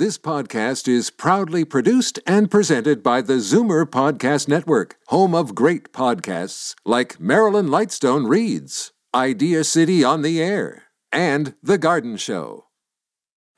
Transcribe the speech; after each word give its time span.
This 0.00 0.16
podcast 0.16 0.88
is 0.88 1.10
proudly 1.10 1.62
produced 1.62 2.20
and 2.26 2.50
presented 2.50 3.02
by 3.02 3.20
the 3.20 3.34
Zoomer 3.34 3.84
Podcast 3.84 4.48
Network, 4.48 4.96
home 5.08 5.34
of 5.34 5.54
great 5.54 5.92
podcasts 5.92 6.74
like 6.86 7.20
Marilyn 7.20 7.66
Lightstone 7.66 8.26
Reads, 8.26 8.92
Idea 9.14 9.62
City 9.62 10.02
on 10.02 10.22
the 10.22 10.40
Air, 10.40 10.84
and 11.12 11.54
The 11.62 11.76
Garden 11.76 12.16
Show. 12.16 12.68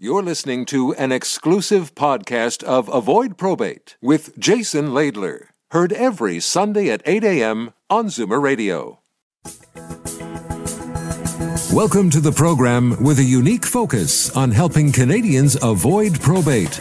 You're 0.00 0.24
listening 0.24 0.64
to 0.64 0.92
an 0.94 1.12
exclusive 1.12 1.94
podcast 1.94 2.64
of 2.64 2.88
Avoid 2.88 3.38
Probate 3.38 3.96
with 4.02 4.36
Jason 4.36 4.88
Laidler, 4.88 5.44
heard 5.70 5.92
every 5.92 6.40
Sunday 6.40 6.90
at 6.90 7.02
8 7.06 7.22
a.m. 7.22 7.72
on 7.88 8.06
Zoomer 8.06 8.42
Radio. 8.42 8.98
Welcome 11.70 12.10
to 12.10 12.20
the 12.20 12.32
program 12.32 13.02
with 13.02 13.18
a 13.18 13.24
unique 13.24 13.64
focus 13.64 14.34
on 14.36 14.50
helping 14.50 14.92
Canadians 14.92 15.56
avoid 15.62 16.20
probate. 16.20 16.78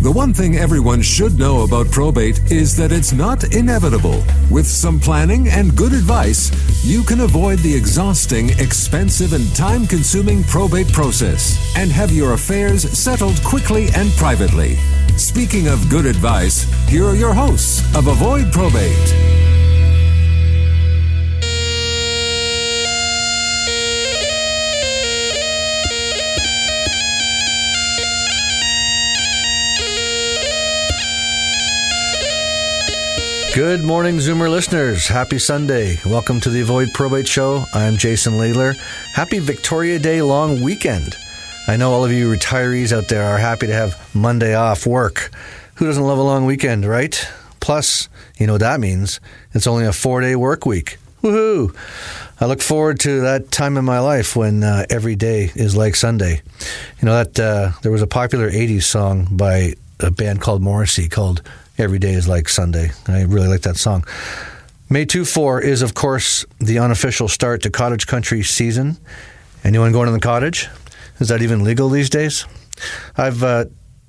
The 0.00 0.10
one 0.10 0.32
thing 0.32 0.56
everyone 0.56 1.02
should 1.02 1.38
know 1.38 1.62
about 1.64 1.90
probate 1.90 2.50
is 2.50 2.74
that 2.76 2.90
it's 2.90 3.12
not 3.12 3.54
inevitable. 3.54 4.22
With 4.50 4.66
some 4.66 4.98
planning 4.98 5.48
and 5.48 5.76
good 5.76 5.92
advice, 5.92 6.50
you 6.82 7.02
can 7.02 7.20
avoid 7.20 7.58
the 7.58 7.74
exhausting, 7.74 8.48
expensive, 8.58 9.34
and 9.34 9.54
time 9.54 9.86
consuming 9.86 10.42
probate 10.44 10.90
process 10.90 11.58
and 11.76 11.90
have 11.90 12.10
your 12.10 12.32
affairs 12.32 12.88
settled 12.98 13.42
quickly 13.44 13.88
and 13.94 14.10
privately. 14.12 14.76
Speaking 15.18 15.68
of 15.68 15.90
good 15.90 16.06
advice, 16.06 16.62
here 16.88 17.04
are 17.04 17.16
your 17.16 17.34
hosts 17.34 17.80
of 17.94 18.06
Avoid 18.06 18.52
Probate. 18.52 19.49
Good 33.54 33.82
morning, 33.82 34.18
Zoomer 34.18 34.48
listeners. 34.48 35.08
Happy 35.08 35.40
Sunday. 35.40 35.98
Welcome 36.06 36.38
to 36.42 36.50
the 36.50 36.60
Avoid 36.60 36.92
Probate 36.94 37.26
Show. 37.26 37.64
I'm 37.74 37.96
Jason 37.96 38.34
Laidler. 38.34 38.76
Happy 39.12 39.40
Victoria 39.40 39.98
Day 39.98 40.22
long 40.22 40.62
weekend. 40.62 41.16
I 41.66 41.76
know 41.76 41.90
all 41.90 42.04
of 42.04 42.12
you 42.12 42.32
retirees 42.32 42.96
out 42.96 43.08
there 43.08 43.24
are 43.24 43.38
happy 43.38 43.66
to 43.66 43.72
have 43.72 44.14
Monday 44.14 44.54
off 44.54 44.86
work. 44.86 45.32
Who 45.74 45.86
doesn't 45.86 46.02
love 46.02 46.18
a 46.18 46.22
long 46.22 46.46
weekend, 46.46 46.84
right? 46.84 47.28
Plus, 47.58 48.08
you 48.38 48.46
know 48.46 48.52
what 48.54 48.60
that 48.60 48.78
means? 48.78 49.18
It's 49.52 49.66
only 49.66 49.84
a 49.84 49.92
four 49.92 50.20
day 50.20 50.36
work 50.36 50.64
week. 50.64 50.98
Woohoo! 51.20 51.74
I 52.40 52.46
look 52.46 52.62
forward 52.62 53.00
to 53.00 53.22
that 53.22 53.50
time 53.50 53.76
in 53.76 53.84
my 53.84 53.98
life 53.98 54.36
when 54.36 54.62
uh, 54.62 54.86
every 54.88 55.16
day 55.16 55.50
is 55.56 55.76
like 55.76 55.96
Sunday. 55.96 56.40
You 57.00 57.06
know 57.06 57.24
that 57.24 57.40
uh, 57.40 57.72
there 57.82 57.90
was 57.90 58.00
a 58.00 58.06
popular 58.06 58.48
'80s 58.48 58.84
song 58.84 59.26
by 59.28 59.74
a 59.98 60.12
band 60.12 60.40
called 60.40 60.62
Morrissey 60.62 61.08
called 61.08 61.42
Every 61.80 61.98
day 61.98 62.12
is 62.12 62.28
like 62.28 62.46
Sunday. 62.50 62.90
I 63.08 63.22
really 63.22 63.48
like 63.48 63.62
that 63.62 63.78
song. 63.78 64.04
May 64.90 65.06
2 65.06 65.24
4 65.24 65.62
is, 65.62 65.80
of 65.80 65.94
course, 65.94 66.44
the 66.58 66.78
unofficial 66.78 67.26
start 67.26 67.62
to 67.62 67.70
cottage 67.70 68.06
country 68.06 68.42
season. 68.42 68.98
Anyone 69.64 69.90
going 69.90 70.04
to 70.04 70.12
the 70.12 70.20
cottage? 70.20 70.68
Is 71.20 71.28
that 71.28 71.40
even 71.40 71.64
legal 71.64 71.88
these 71.88 72.10
days? 72.10 72.44
I've 73.16 73.42
uh, 73.42 73.64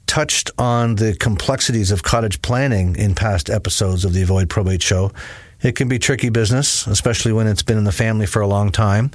touched 0.05 0.51
on 0.57 0.95
the 0.95 1.15
complexities 1.15 1.91
of 1.91 2.03
cottage 2.03 2.41
planning 2.41 2.97
in 2.97 3.15
past 3.15 3.49
episodes 3.49 4.03
of 4.03 4.11
the 4.11 4.21
Avoid 4.21 4.49
Probate 4.49 4.83
Show. 4.83 5.13
It 5.61 5.77
can 5.77 5.87
be 5.87 5.97
tricky 5.97 6.27
business, 6.27 6.85
especially 6.87 7.31
when 7.31 7.47
it's 7.47 7.63
been 7.63 7.77
in 7.77 7.85
the 7.85 7.93
family 7.93 8.25
for 8.25 8.41
a 8.41 8.47
long 8.47 8.73
time. 8.73 9.11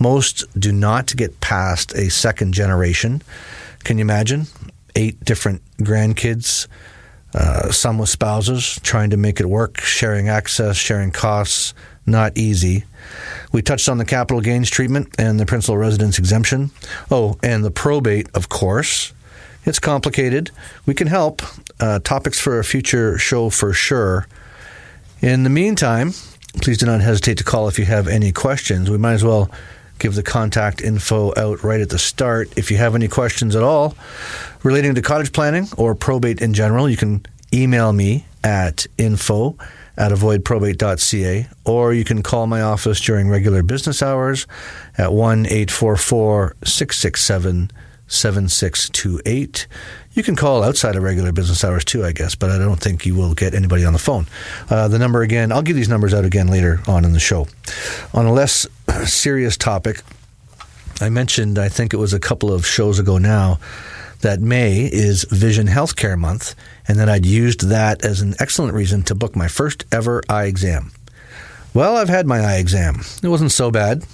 Most 0.00 0.44
do 0.58 0.72
not 0.72 1.14
get 1.14 1.40
past 1.40 1.94
a 1.94 2.10
second 2.10 2.54
generation. 2.54 3.22
Can 3.84 3.98
you 3.98 4.02
imagine? 4.02 4.48
Eight 4.96 5.24
different 5.24 5.62
grandkids 5.78 6.66
uh, 7.34 7.70
some 7.70 7.98
with 7.98 8.08
spouses, 8.08 8.78
trying 8.82 9.10
to 9.10 9.16
make 9.16 9.40
it 9.40 9.46
work, 9.46 9.80
sharing 9.80 10.28
access, 10.28 10.76
sharing 10.76 11.10
costs, 11.10 11.74
not 12.06 12.36
easy. 12.36 12.84
We 13.52 13.62
touched 13.62 13.88
on 13.88 13.98
the 13.98 14.04
capital 14.04 14.40
gains 14.40 14.70
treatment 14.70 15.14
and 15.18 15.38
the 15.38 15.46
principal 15.46 15.76
residence 15.76 16.18
exemption. 16.18 16.70
Oh, 17.10 17.38
and 17.42 17.64
the 17.64 17.70
probate, 17.70 18.28
of 18.34 18.48
course. 18.48 19.12
It's 19.64 19.78
complicated. 19.78 20.50
We 20.86 20.94
can 20.94 21.06
help. 21.06 21.42
Uh, 21.78 21.98
topics 22.00 22.38
for 22.38 22.58
a 22.58 22.64
future 22.64 23.18
show 23.18 23.50
for 23.50 23.72
sure. 23.72 24.26
In 25.20 25.44
the 25.44 25.50
meantime, 25.50 26.12
please 26.62 26.78
do 26.78 26.86
not 26.86 27.00
hesitate 27.00 27.38
to 27.38 27.44
call 27.44 27.68
if 27.68 27.78
you 27.78 27.84
have 27.84 28.08
any 28.08 28.32
questions. 28.32 28.90
We 28.90 28.98
might 28.98 29.14
as 29.14 29.24
well 29.24 29.50
give 30.00 30.14
the 30.14 30.22
contact 30.22 30.80
info 30.80 31.32
out 31.36 31.62
right 31.62 31.80
at 31.80 31.90
the 31.90 31.98
start. 31.98 32.52
If 32.56 32.70
you 32.70 32.78
have 32.78 32.94
any 32.94 33.06
questions 33.06 33.54
at 33.54 33.62
all 33.62 33.94
relating 34.62 34.94
to 34.96 35.02
cottage 35.02 35.32
planning 35.32 35.68
or 35.76 35.94
probate 35.94 36.40
in 36.40 36.54
general, 36.54 36.88
you 36.88 36.96
can 36.96 37.24
email 37.52 37.92
me 37.92 38.26
at 38.42 38.86
info 38.98 39.56
at 39.96 40.12
avoidprobate.ca 40.12 41.48
or 41.64 41.92
you 41.92 42.04
can 42.04 42.22
call 42.22 42.46
my 42.46 42.62
office 42.62 43.00
during 43.00 43.28
regular 43.28 43.62
business 43.62 44.02
hours 44.02 44.46
at 44.96 45.12
1 45.12 45.46
844 45.46 46.56
667 46.64 47.70
7628. 48.06 49.66
You 50.12 50.24
can 50.24 50.34
call 50.34 50.64
outside 50.64 50.96
of 50.96 51.04
regular 51.04 51.30
business 51.30 51.62
hours 51.62 51.84
too, 51.84 52.04
I 52.04 52.12
guess, 52.12 52.34
but 52.34 52.50
I 52.50 52.58
don't 52.58 52.80
think 52.80 53.06
you 53.06 53.14
will 53.14 53.32
get 53.32 53.54
anybody 53.54 53.84
on 53.84 53.92
the 53.92 53.98
phone. 53.98 54.26
Uh, 54.68 54.88
the 54.88 54.98
number 54.98 55.22
again, 55.22 55.52
I'll 55.52 55.62
give 55.62 55.76
these 55.76 55.88
numbers 55.88 56.12
out 56.12 56.24
again 56.24 56.48
later 56.48 56.80
on 56.88 57.04
in 57.04 57.12
the 57.12 57.20
show. 57.20 57.46
On 58.12 58.26
a 58.26 58.32
less 58.32 58.66
serious 59.04 59.56
topic, 59.56 60.02
I 61.00 61.10
mentioned, 61.10 61.58
I 61.58 61.68
think 61.68 61.94
it 61.94 61.98
was 61.98 62.12
a 62.12 62.20
couple 62.20 62.52
of 62.52 62.66
shows 62.66 62.98
ago 62.98 63.18
now, 63.18 63.60
that 64.20 64.40
May 64.40 64.80
is 64.84 65.24
Vision 65.30 65.66
Healthcare 65.66 66.18
Month, 66.18 66.54
and 66.86 66.98
that 66.98 67.08
I'd 67.08 67.24
used 67.24 67.68
that 67.68 68.04
as 68.04 68.20
an 68.20 68.34
excellent 68.38 68.74
reason 68.74 69.02
to 69.04 69.14
book 69.14 69.34
my 69.34 69.48
first 69.48 69.84
ever 69.92 70.22
eye 70.28 70.44
exam. 70.44 70.92
Well, 71.72 71.96
I've 71.96 72.08
had 72.08 72.26
my 72.26 72.40
eye 72.40 72.56
exam. 72.56 73.00
It 73.22 73.28
wasn't 73.28 73.52
so 73.52 73.70
bad, 73.70 74.04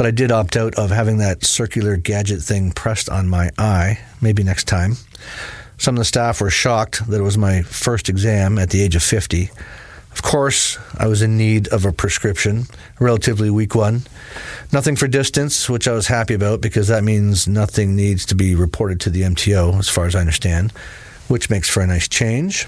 but 0.00 0.06
I 0.06 0.12
did 0.12 0.32
opt 0.32 0.56
out 0.56 0.76
of 0.76 0.90
having 0.90 1.18
that 1.18 1.44
circular 1.44 1.98
gadget 1.98 2.40
thing 2.40 2.72
pressed 2.72 3.10
on 3.10 3.28
my 3.28 3.50
eye. 3.58 3.98
Maybe 4.22 4.42
next 4.42 4.64
time. 4.64 4.94
Some 5.76 5.94
of 5.94 5.98
the 5.98 6.06
staff 6.06 6.40
were 6.40 6.48
shocked 6.48 7.06
that 7.10 7.20
it 7.20 7.22
was 7.22 7.36
my 7.36 7.60
first 7.60 8.08
exam 8.08 8.58
at 8.58 8.70
the 8.70 8.80
age 8.80 8.96
of 8.96 9.02
50. 9.02 9.50
Of 10.10 10.22
course, 10.22 10.78
I 10.96 11.06
was 11.06 11.20
in 11.20 11.36
need 11.36 11.68
of 11.68 11.84
a 11.84 11.92
prescription, 11.92 12.64
a 12.98 13.04
relatively 13.04 13.50
weak 13.50 13.74
one. 13.74 14.04
Nothing 14.72 14.96
for 14.96 15.06
distance, 15.06 15.68
which 15.68 15.86
I 15.86 15.92
was 15.92 16.06
happy 16.06 16.32
about 16.32 16.62
because 16.62 16.88
that 16.88 17.04
means 17.04 17.46
nothing 17.46 17.94
needs 17.94 18.24
to 18.24 18.34
be 18.34 18.54
reported 18.54 19.00
to 19.00 19.10
the 19.10 19.20
MTO, 19.20 19.78
as 19.78 19.90
far 19.90 20.06
as 20.06 20.14
I 20.14 20.20
understand, 20.20 20.72
which 21.28 21.50
makes 21.50 21.68
for 21.68 21.82
a 21.82 21.86
nice 21.86 22.08
change. 22.08 22.66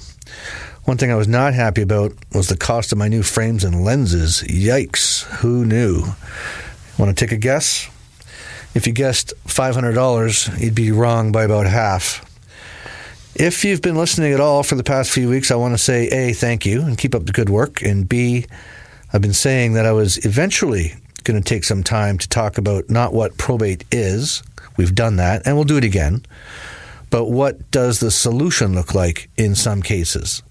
One 0.85 0.99
thing 0.99 1.11
I 1.11 1.17
was 1.17 1.29
not 1.29 1.55
happy 1.55 1.81
about 1.81 2.13
was 2.35 2.49
the 2.49 2.59
cost 2.59 2.93
of 2.93 2.99
my 2.99 3.09
new 3.09 3.23
frames 3.23 3.65
and 3.65 3.83
lenses. 3.83 4.43
Yikes, 4.43 5.23
who 5.37 5.65
knew? 5.65 6.05
Want 6.99 7.17
to 7.17 7.25
take 7.25 7.33
a 7.33 7.39
guess? 7.39 7.89
If 8.75 8.87
you 8.87 8.93
guessed 8.93 9.35
$500, 9.47 10.61
you'd 10.61 10.75
be 10.75 10.93
wrong 10.93 11.33
by 11.33 11.45
about 11.45 11.67
half. 11.67 12.29
If 13.35 13.65
you've 13.65 13.83
been 13.83 13.97
listening 13.97 14.33
at 14.33 14.41
all 14.41 14.63
for 14.63 14.75
the 14.75 14.85
past 14.85 15.11
few 15.11 15.29
weeks, 15.29 15.51
I 15.51 15.57
want 15.57 15.75
to 15.75 15.79
say 15.79 16.09
A, 16.09 16.33
thank 16.33 16.67
you 16.67 16.83
and 16.83 16.99
keep 16.99 17.15
up 17.15 17.25
the 17.25 17.33
good 17.33 17.49
work. 17.49 17.83
And 17.83 18.09
B, 18.09 18.47
I've 19.13 19.23
been 19.23 19.33
saying 19.33 19.73
that 19.75 19.87
I 19.87 19.93
was 19.93 20.25
eventually 20.25 20.95
going 21.25 21.41
to 21.41 21.49
take 21.49 21.65
some 21.65 21.83
time 21.83 22.19
to 22.19 22.29
talk 22.29 22.59
about 22.59 22.91
not 22.91 23.13
what 23.13 23.39
probate 23.39 23.85
is, 23.91 24.43
we've 24.77 24.95
done 24.95 25.17
that, 25.17 25.43
and 25.47 25.57
we'll 25.57 25.65
do 25.65 25.77
it 25.77 25.85
again, 25.85 26.25
but 27.11 27.27
what 27.27 27.71
does 27.71 28.01
the 28.01 28.11
solution 28.11 28.75
look 28.75 28.95
like 28.95 29.31
in 29.37 29.55
some 29.55 29.83
cases? 29.83 30.43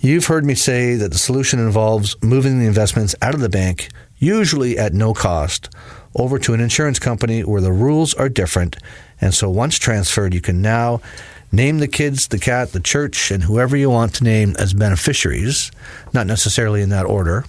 You've 0.00 0.26
heard 0.26 0.44
me 0.44 0.54
say 0.54 0.94
that 0.96 1.12
the 1.12 1.18
solution 1.18 1.58
involves 1.58 2.16
moving 2.22 2.58
the 2.58 2.66
investments 2.66 3.14
out 3.22 3.34
of 3.34 3.40
the 3.40 3.48
bank, 3.48 3.88
usually 4.20 4.78
at 4.78 4.94
no 4.94 5.12
cost, 5.12 5.68
over 6.14 6.38
to 6.38 6.54
an 6.54 6.60
insurance 6.60 7.00
company 7.00 7.42
where 7.42 7.60
the 7.60 7.72
rules 7.72 8.14
are 8.14 8.28
different. 8.28 8.76
And 9.20 9.34
so 9.34 9.50
once 9.50 9.76
transferred, 9.76 10.32
you 10.32 10.40
can 10.40 10.62
now 10.62 11.00
Name 11.52 11.78
the 11.78 11.88
kids, 11.88 12.28
the 12.28 12.38
cat, 12.38 12.72
the 12.72 12.80
church, 12.80 13.32
and 13.32 13.42
whoever 13.42 13.76
you 13.76 13.90
want 13.90 14.14
to 14.14 14.24
name 14.24 14.54
as 14.56 14.72
beneficiaries, 14.72 15.72
not 16.12 16.28
necessarily 16.28 16.80
in 16.80 16.90
that 16.90 17.06
order. 17.06 17.44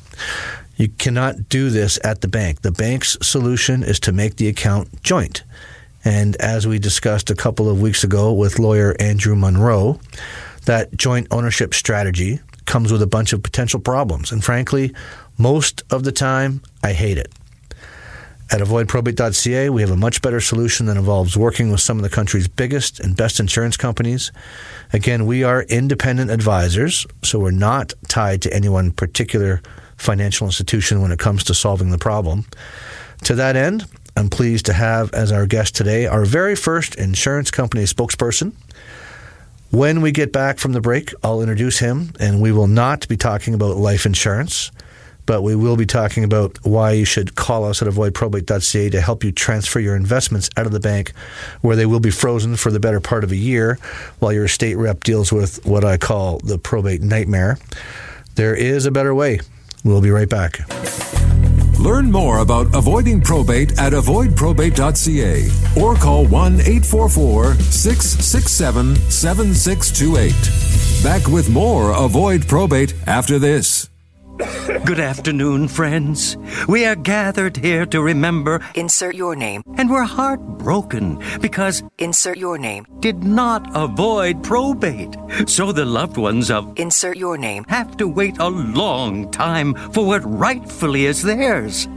You 0.76 0.90
cannot 0.90 1.50
do 1.50 1.70
this 1.70 2.00
at 2.04 2.22
the 2.22 2.28
bank. 2.28 2.62
The 2.62 2.72
bank's 2.72 3.16
solution 3.22 3.84
is 3.84 4.00
to 4.02 4.12
make 4.12 4.38
the 4.38 4.48
account 4.48 5.04
joint. 5.04 5.44
And 6.04 6.36
as 6.38 6.66
we 6.66 6.80
discussed 6.80 7.30
a 7.30 7.36
couple 7.36 7.70
of 7.70 7.80
weeks 7.80 8.04
ago 8.04 8.34
with 8.34 8.58
lawyer 8.58 8.96
Andrew 9.00 9.36
Monroe, 9.36 10.00
that 10.66 10.98
joint 10.98 11.28
ownership 11.30 11.76
strategy 11.76 12.40
comes 12.72 12.90
with 12.90 13.02
a 13.02 13.08
bunch 13.08 13.34
of 13.34 13.44
potential 13.44 13.82
problems. 13.82 14.32
And 14.32 14.42
frankly, 14.42 14.94
most 15.38 15.84
of 15.92 16.06
the 16.06 16.12
time, 16.14 16.62
I 16.82 16.94
hate 16.94 17.18
it. 17.18 17.30
At 18.50 18.62
avoidprobate.ca, 18.62 19.70
we 19.70 19.82
have 19.82 19.92
a 19.92 19.98
much 19.98 20.22
better 20.22 20.40
solution 20.40 20.86
that 20.86 20.96
involves 20.96 21.36
working 21.36 21.70
with 21.70 21.82
some 21.82 21.98
of 21.98 22.04
the 22.04 22.10
country's 22.10 22.48
biggest 22.48 23.02
and 23.02 23.16
best 23.18 23.42
insurance 23.42 23.76
companies. 23.76 24.32
Again, 24.94 25.26
we 25.26 25.44
are 25.44 25.64
independent 25.64 26.32
advisors, 26.32 27.06
so 27.24 27.40
we're 27.40 27.52
not 27.52 27.94
tied 28.08 28.42
to 28.44 28.54
any 28.54 28.70
one 28.70 28.92
particular 28.92 29.62
financial 29.98 30.48
institution 30.48 31.02
when 31.02 31.12
it 31.12 31.20
comes 31.20 31.44
to 31.44 31.54
solving 31.54 31.92
the 31.92 31.98
problem. 31.98 32.46
To 33.26 33.36
that 33.36 33.58
end, 33.58 33.86
I'm 34.16 34.30
pleased 34.30 34.66
to 34.68 34.74
have 34.74 35.14
as 35.14 35.34
our 35.34 35.46
guest 35.46 35.76
today 35.76 36.06
our 36.06 36.24
very 36.24 36.56
first 36.56 36.96
insurance 36.96 37.52
company 37.52 37.84
spokesperson, 37.84 38.54
When 39.72 40.02
we 40.02 40.12
get 40.12 40.34
back 40.34 40.60
from 40.60 40.74
the 40.74 40.82
break, 40.82 41.14
I'll 41.24 41.40
introduce 41.40 41.80
him, 41.80 42.12
and 42.20 42.42
we 42.42 42.52
will 42.52 42.68
not 42.68 43.08
be 43.08 43.16
talking 43.16 43.54
about 43.54 43.78
life 43.78 44.06
insurance, 44.06 44.70
but 45.26 45.44
we 45.44 45.56
will 45.56 45.78
be 45.78 45.86
talking 45.86 46.26
about 46.26 46.58
why 46.64 46.92
you 46.92 47.06
should 47.06 47.36
call 47.36 47.64
us 47.64 47.82
at 47.82 47.88
avoidprobate.ca 47.88 48.90
to 48.90 49.00
help 49.00 49.24
you 49.24 49.32
transfer 49.32 49.80
your 49.80 49.96
investments 49.96 50.50
out 50.58 50.66
of 50.66 50.74
the 50.74 50.82
bank 50.82 51.14
where 51.62 51.78
they 51.78 51.86
will 51.86 52.02
be 52.02 52.12
frozen 52.12 52.58
for 52.58 52.70
the 52.70 52.82
better 52.82 53.00
part 53.00 53.24
of 53.24 53.32
a 53.32 53.38
year 53.38 53.80
while 54.20 54.34
your 54.34 54.44
estate 54.44 54.76
rep 54.76 55.06
deals 55.06 55.32
with 55.32 55.66
what 55.66 55.86
I 55.86 55.96
call 55.96 56.40
the 56.40 56.58
probate 56.58 57.02
nightmare. 57.02 57.58
There 58.36 58.56
is 58.56 58.86
a 58.86 58.92
better 58.92 59.16
way. 59.16 59.40
We'll 59.86 60.02
be 60.02 60.12
right 60.12 60.30
back. 60.30 60.60
Learn 61.82 62.12
more 62.12 62.40
about 62.40 62.68
avoiding 62.76 63.22
probate 63.22 63.80
at 63.80 63.94
avoidprobate.ca 63.94 65.82
or 65.82 65.96
call 65.96 66.26
1 66.28 66.54
844 66.60 67.56
667 67.56 68.96
7628. 69.10 71.04
Back 71.04 71.28
with 71.28 71.50
more 71.50 71.92
Avoid 71.92 72.48
Probate 72.48 72.94
after 73.08 73.40
this. 73.40 73.91
Good 74.86 75.00
afternoon, 75.00 75.68
friends. 75.68 76.36
We 76.68 76.86
are 76.86 76.96
gathered 76.96 77.58
here 77.58 77.86
to 77.88 78.02
remember. 78.02 78.62
Insert 78.74 79.14
your 79.14 79.36
name. 79.36 79.62
And 79.78 79.90
we're 79.90 80.04
heartbroken 80.04 81.22
because. 81.42 81.84
Insert 82.00 82.38
your 82.38 82.58
name. 82.58 82.88
Did 83.00 83.24
not 83.24 83.70
avoid 83.76 84.44
probate. 84.44 85.16
So 85.46 85.72
the 85.72 85.86
loved 85.86 86.18
ones 86.18 86.50
of. 86.50 86.74
Insert 86.80 87.18
your 87.18 87.38
name. 87.38 87.66
Have 87.68 87.98
to 87.98 88.08
wait 88.08 88.40
a 88.40 88.48
long 88.48 89.30
time 89.30 89.76
for 89.92 90.08
what 90.08 90.22
rightfully 90.26 91.06
is 91.06 91.22
theirs. 91.22 91.88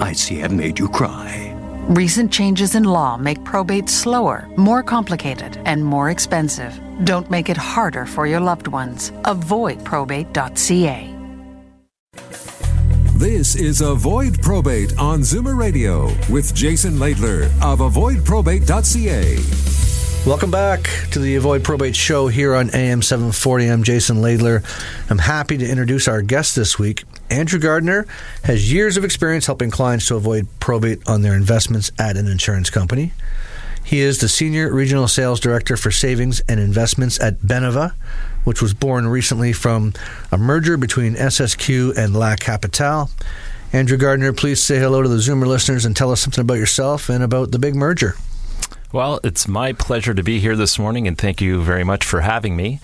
I 0.00 0.14
see 0.14 0.42
I've 0.42 0.52
made 0.52 0.78
you 0.78 0.88
cry. 0.88 1.54
Recent 1.88 2.32
changes 2.32 2.74
in 2.74 2.84
law 2.84 3.16
make 3.18 3.44
probate 3.44 3.90
slower, 3.90 4.48
more 4.56 4.82
complicated, 4.82 5.60
and 5.66 5.84
more 5.84 6.08
expensive. 6.08 6.78
Don't 7.04 7.30
make 7.30 7.50
it 7.50 7.56
harder 7.56 8.06
for 8.06 8.26
your 8.26 8.40
loved 8.40 8.68
ones. 8.68 9.12
Avoid 9.24 9.78
Avoidprobate.ca. 9.80 11.17
This 13.18 13.56
is 13.56 13.80
Avoid 13.80 14.40
Probate 14.42 14.96
on 14.96 15.22
Zoomer 15.22 15.58
Radio 15.58 16.04
with 16.32 16.54
Jason 16.54 16.98
Laidler 16.98 17.46
of 17.60 17.80
avoidprobate.ca. 17.80 19.38
Welcome 20.24 20.52
back 20.52 20.88
to 21.10 21.18
the 21.18 21.34
Avoid 21.34 21.64
Probate 21.64 21.96
Show 21.96 22.28
here 22.28 22.54
on 22.54 22.70
AM 22.72 23.02
740. 23.02 23.66
I'm 23.66 23.82
Jason 23.82 24.18
Laidler. 24.18 24.62
I'm 25.10 25.18
happy 25.18 25.58
to 25.58 25.68
introduce 25.68 26.06
our 26.06 26.22
guest 26.22 26.54
this 26.54 26.78
week. 26.78 27.02
Andrew 27.28 27.58
Gardiner 27.58 28.06
has 28.44 28.72
years 28.72 28.96
of 28.96 29.02
experience 29.02 29.46
helping 29.46 29.72
clients 29.72 30.06
to 30.06 30.14
avoid 30.14 30.46
probate 30.60 31.08
on 31.08 31.22
their 31.22 31.34
investments 31.34 31.90
at 31.98 32.16
an 32.16 32.28
insurance 32.28 32.70
company. 32.70 33.12
He 33.88 34.00
is 34.00 34.18
the 34.18 34.28
Senior 34.28 34.70
Regional 34.70 35.08
Sales 35.08 35.40
Director 35.40 35.74
for 35.74 35.90
Savings 35.90 36.40
and 36.40 36.60
Investments 36.60 37.18
at 37.20 37.38
Beneva, 37.38 37.94
which 38.44 38.60
was 38.60 38.74
born 38.74 39.08
recently 39.08 39.54
from 39.54 39.94
a 40.30 40.36
merger 40.36 40.76
between 40.76 41.14
SSQ 41.14 41.96
and 41.96 42.14
La 42.14 42.36
Capitale. 42.36 43.08
Andrew 43.72 43.96
Gardiner, 43.96 44.34
please 44.34 44.60
say 44.60 44.78
hello 44.78 45.00
to 45.00 45.08
the 45.08 45.16
Zoomer 45.16 45.46
listeners 45.46 45.86
and 45.86 45.96
tell 45.96 46.12
us 46.12 46.20
something 46.20 46.42
about 46.42 46.58
yourself 46.58 47.08
and 47.08 47.24
about 47.24 47.50
the 47.50 47.58
big 47.58 47.74
merger. 47.74 48.14
Well, 48.92 49.20
it's 49.24 49.48
my 49.48 49.72
pleasure 49.72 50.12
to 50.12 50.22
be 50.22 50.38
here 50.38 50.54
this 50.54 50.78
morning, 50.78 51.08
and 51.08 51.16
thank 51.16 51.40
you 51.40 51.62
very 51.62 51.82
much 51.82 52.04
for 52.04 52.20
having 52.20 52.56
me. 52.56 52.80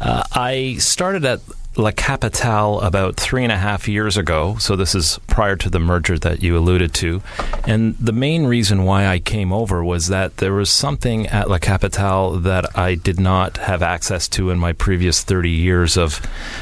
Uh, 0.00 0.22
I 0.32 0.76
started 0.78 1.26
at 1.26 1.40
La 1.78 1.92
Capitale 1.92 2.80
about 2.80 3.14
three 3.14 3.44
and 3.44 3.52
a 3.52 3.56
half 3.56 3.86
years 3.86 4.16
ago. 4.16 4.56
So 4.58 4.74
this 4.74 4.96
is 4.96 5.20
prior 5.28 5.54
to 5.54 5.70
the 5.70 5.78
merger 5.78 6.18
that 6.18 6.42
you 6.42 6.58
alluded 6.58 6.92
to. 6.94 7.22
And 7.68 7.96
the 7.98 8.12
main 8.12 8.46
reason 8.46 8.82
why 8.82 9.06
I 9.06 9.20
came 9.20 9.52
over 9.52 9.84
was 9.84 10.08
that 10.08 10.38
there 10.38 10.54
was 10.54 10.70
something 10.70 11.28
at 11.28 11.48
La 11.48 11.58
Capitale 11.58 12.32
that 12.40 12.76
I 12.76 12.96
did 12.96 13.20
not 13.20 13.58
have 13.58 13.80
access 13.80 14.26
to 14.30 14.50
in 14.50 14.58
my 14.58 14.72
previous 14.72 15.22
30 15.22 15.50
years 15.50 15.96
of 15.96 16.14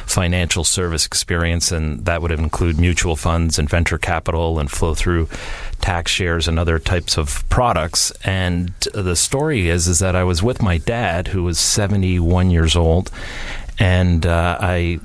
financial 0.04 0.64
service 0.64 1.06
experience. 1.06 1.72
And 1.72 2.04
that 2.04 2.20
would 2.20 2.30
include 2.30 2.78
mutual 2.78 3.16
funds 3.16 3.58
and 3.58 3.70
venture 3.70 3.98
capital 3.98 4.58
and 4.58 4.70
flow 4.70 4.94
through 4.94 5.30
tax 5.80 6.10
shares 6.12 6.46
and 6.46 6.58
other 6.58 6.78
types 6.78 7.16
of 7.16 7.48
products. 7.48 8.10
And 8.22 8.68
the 8.92 9.16
story 9.16 9.70
is, 9.70 9.88
is 9.88 9.98
that 10.00 10.14
I 10.14 10.24
was 10.24 10.42
with 10.42 10.60
my 10.60 10.76
dad, 10.76 11.28
who 11.28 11.42
was 11.42 11.58
71 11.58 12.50
years 12.50 12.76
old, 12.76 13.10
and 13.78 14.24
uh, 14.26 14.58
I 14.60 15.00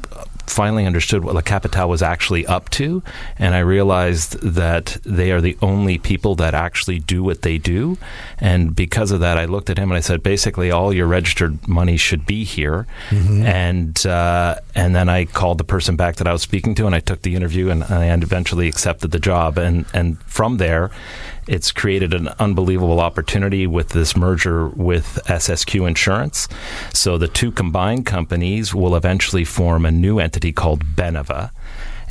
finally 0.52 0.86
understood 0.86 1.24
what 1.24 1.34
La 1.34 1.42
Capitale 1.42 1.90
was 1.90 2.02
actually 2.02 2.46
up 2.46 2.70
to, 2.70 3.02
and 3.40 3.56
I 3.56 3.60
realized 3.60 4.40
that 4.42 4.98
they 5.04 5.32
are 5.32 5.42
the 5.42 5.58
only 5.62 5.98
people 5.98 6.36
that 6.36 6.54
actually 6.54 7.00
do 7.00 7.24
what 7.24 7.42
they 7.42 7.58
do. 7.58 7.98
And 8.40 8.76
because 8.76 9.12
of 9.12 9.22
that, 9.22 9.38
I 9.38 9.46
looked 9.46 9.70
at 9.70 9.78
him 9.78 9.92
and 9.92 9.98
I 9.98 10.02
said, 10.02 10.22
basically, 10.22 10.70
all 10.70 10.94
your 10.94 11.08
registered 11.08 11.68
money 11.68 11.98
should 11.98 12.26
be 12.26 12.44
here. 12.44 12.86
Mm-hmm. 13.10 13.44
And 13.44 14.06
uh, 14.06 14.56
and 14.76 14.96
then 14.96 15.10
I 15.10 15.26
called 15.26 15.58
the 15.58 15.64
person 15.64 15.96
back 15.96 16.18
that 16.18 16.28
I 16.28 16.34
was 16.34 16.42
speaking 16.42 16.76
to, 16.76 16.86
and 16.86 16.94
I 16.94 17.00
took 17.00 17.22
the 17.22 17.36
interview, 17.36 17.70
and 17.70 17.84
I 17.84 18.14
eventually 18.14 18.68
accepted 18.68 19.12
the 19.12 19.20
job. 19.20 19.58
And 19.58 19.86
and 19.94 20.22
from 20.24 20.58
there, 20.58 20.92
it's 21.48 21.72
created 21.72 22.14
an 22.14 22.30
unbelievable 22.40 23.00
opportunity 23.00 23.68
with 23.68 23.90
this 23.90 24.16
merger 24.16 24.68
with 24.70 25.20
SSQ 25.26 25.88
Insurance. 25.88 26.48
So 26.94 27.18
the 27.18 27.28
two 27.28 27.52
combined 27.52 28.06
companies 28.06 28.74
will 28.74 28.96
eventually 28.96 29.46
form 29.46 29.86
a 29.86 29.92
new 29.92 30.20
entity 30.20 30.52
called 30.52 30.86
Beneva, 30.96 31.52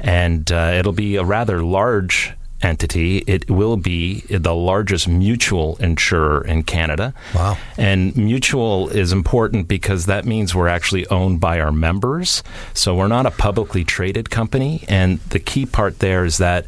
and 0.00 0.50
uh, 0.50 0.73
it'll 0.75 0.93
be 0.93 1.17
a 1.17 1.25
rather 1.25 1.62
large 1.62 2.35
entity. 2.62 3.19
It 3.19 3.50
will 3.50 3.77
be 3.77 4.21
the 4.29 4.55
largest 4.55 5.09
mutual 5.09 5.76
insurer 5.76 6.44
in 6.44 6.62
Canada. 6.65 7.15
Wow. 7.35 7.56
And 7.76 8.17
mutual 8.17 8.88
is 8.91 9.12
important 9.12 9.69
because 9.69 10.06
that 10.06 10.25
means 10.25 10.55
we're 10.55 10.69
actually 10.69 11.06
owned 11.09 11.41
by 11.41 11.61
our 11.61 11.73
members. 11.73 12.43
So 12.75 12.94
we're 12.94 13.09
not 13.09 13.26
a 13.26 13.31
publicly 13.31 13.85
traded 13.85 14.31
company. 14.31 14.85
And 14.88 15.21
the 15.21 15.38
key 15.38 15.67
part 15.67 16.00
there 16.00 16.25
is 16.25 16.38
that 16.38 16.67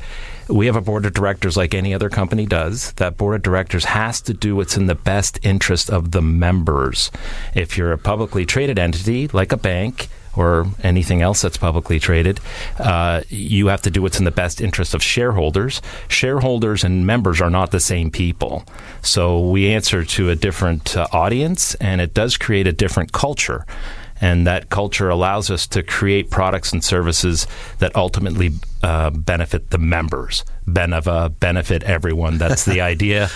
we 0.48 0.66
have 0.66 0.76
a 0.76 0.80
board 0.80 1.06
of 1.06 1.14
directors 1.14 1.56
like 1.56 1.74
any 1.74 1.94
other 1.94 2.08
company 2.08 2.46
does. 2.46 2.92
That 2.92 3.16
board 3.16 3.36
of 3.36 3.42
directors 3.42 3.84
has 3.84 4.20
to 4.22 4.34
do 4.34 4.56
what's 4.56 4.76
in 4.76 4.86
the 4.86 4.94
best 4.94 5.38
interest 5.42 5.90
of 5.90 6.10
the 6.10 6.22
members. 6.22 7.10
If 7.54 7.76
you're 7.76 7.92
a 7.92 7.98
publicly 7.98 8.46
traded 8.46 8.78
entity 8.78 9.28
like 9.28 9.52
a 9.52 9.56
bank, 9.56 10.08
or 10.36 10.66
anything 10.82 11.20
else 11.20 11.42
that's 11.42 11.56
publicly 11.56 11.98
traded, 11.98 12.40
uh, 12.78 13.22
you 13.28 13.66
have 13.66 13.82
to 13.82 13.90
do 13.90 14.00
what's 14.00 14.18
in 14.18 14.24
the 14.24 14.30
best 14.30 14.60
interest 14.60 14.94
of 14.94 15.02
shareholders. 15.02 15.82
Shareholders 16.08 16.84
and 16.84 17.06
members 17.06 17.40
are 17.40 17.50
not 17.50 17.70
the 17.70 17.80
same 17.80 18.10
people. 18.10 18.64
So 19.02 19.40
we 19.40 19.68
answer 19.70 20.04
to 20.04 20.30
a 20.30 20.36
different 20.36 20.96
uh, 20.96 21.06
audience, 21.12 21.74
and 21.76 22.00
it 22.00 22.14
does 22.14 22.36
create 22.36 22.66
a 22.66 22.72
different 22.72 23.12
culture. 23.12 23.66
And 24.22 24.46
that 24.46 24.70
culture 24.70 25.10
allows 25.10 25.50
us 25.50 25.66
to 25.66 25.82
create 25.82 26.30
products 26.30 26.72
and 26.72 26.82
services 26.82 27.46
that 27.80 27.94
ultimately 27.94 28.52
uh, 28.82 29.10
benefit 29.10 29.70
the 29.70 29.78
members. 29.78 30.44
Beneva, 30.66 31.38
benefit 31.40 31.82
everyone. 31.82 32.38
That's 32.38 32.64
the 32.64 32.80
idea. 32.92 33.28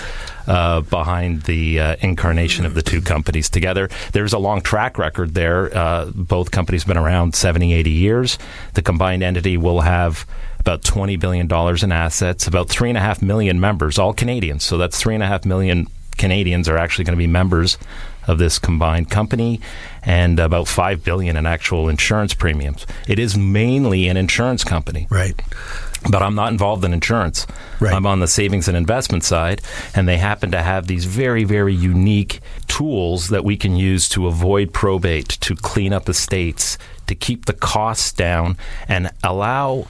Uh, 0.47 0.81
behind 0.83 1.43
the 1.43 1.81
uh, 1.81 1.97
incarnation 2.03 2.65
of 2.65 2.75
the 2.75 2.83
two 2.83 3.01
companies 3.01 3.51
together. 3.51 3.89
There's 4.13 4.33
a 4.33 4.39
long 4.39 4.61
track 4.61 4.97
record 4.97 5.35
there. 5.35 5.77
Uh, 5.77 6.13
both 6.15 6.53
companies 6.53 6.85
have 6.85 6.87
been 6.87 6.97
around 6.97 7.35
70, 7.35 7.75
80 7.75 7.91
years. 7.91 8.39
The 8.75 8.83
combined 8.83 9.25
entity 9.25 9.57
will 9.57 9.81
have 9.81 10.25
about 10.61 10.83
$20 10.83 11.19
billion 11.19 11.51
in 11.83 11.91
assets, 11.91 12.47
about 12.47 12.69
3.5 12.69 13.23
million 13.23 13.59
members, 13.59 13.99
all 13.99 14.13
Canadians. 14.13 14.63
So 14.63 14.79
that's 14.79 15.03
3.5 15.03 15.47
million 15.47 15.89
Canadians 16.17 16.69
are 16.69 16.79
actually 16.79 17.05
going 17.05 17.17
to 17.17 17.23
be 17.23 17.27
members 17.27 17.79
of 18.27 18.39
this 18.39 18.59
combined 18.59 19.11
company 19.11 19.61
and 20.03 20.39
about 20.39 20.69
5 20.69 21.05
billion 21.05 21.37
in 21.37 21.47
actual 21.47 21.89
insurance 21.89 22.35
premiums. 22.35 22.87
It 23.09 23.19
is 23.19 23.37
mainly 23.37 24.09
an 24.09 24.17
insurance 24.17 24.65
company. 24.65 25.07
Right. 25.11 25.41
But 26.11 26.23
I'm 26.23 26.35
not 26.35 26.53
involved 26.53 26.85
in 26.85 26.93
insurance. 26.93 27.47
Right. 27.81 27.93
I'm 27.93 28.07
on 28.07 28.21
the 28.21 28.29
savings 28.29 28.69
and 28.69 28.77
investment 28.77 29.25
side, 29.25 29.61
and 29.95 30.07
they 30.07 30.19
happen 30.19 30.53
to 30.53 30.63
have 30.63 30.87
these 30.87 31.05
very, 31.05 31.45
very 31.45 31.75
unique 31.75 32.41
tools 32.69 33.29
that 33.29 33.45
we 33.45 33.57
can 33.57 33.77
use 33.77 34.09
to 34.11 34.27
avoid 34.27 34.73
probate, 34.73 35.29
to 35.29 35.57
clean 35.57 35.93
up 35.93 36.09
estates, 36.09 36.79
to 37.09 37.15
keep 37.15 37.47
the 37.47 37.53
costs 37.53 38.13
down, 38.13 38.57
and 38.87 39.11
allow 39.25 39.89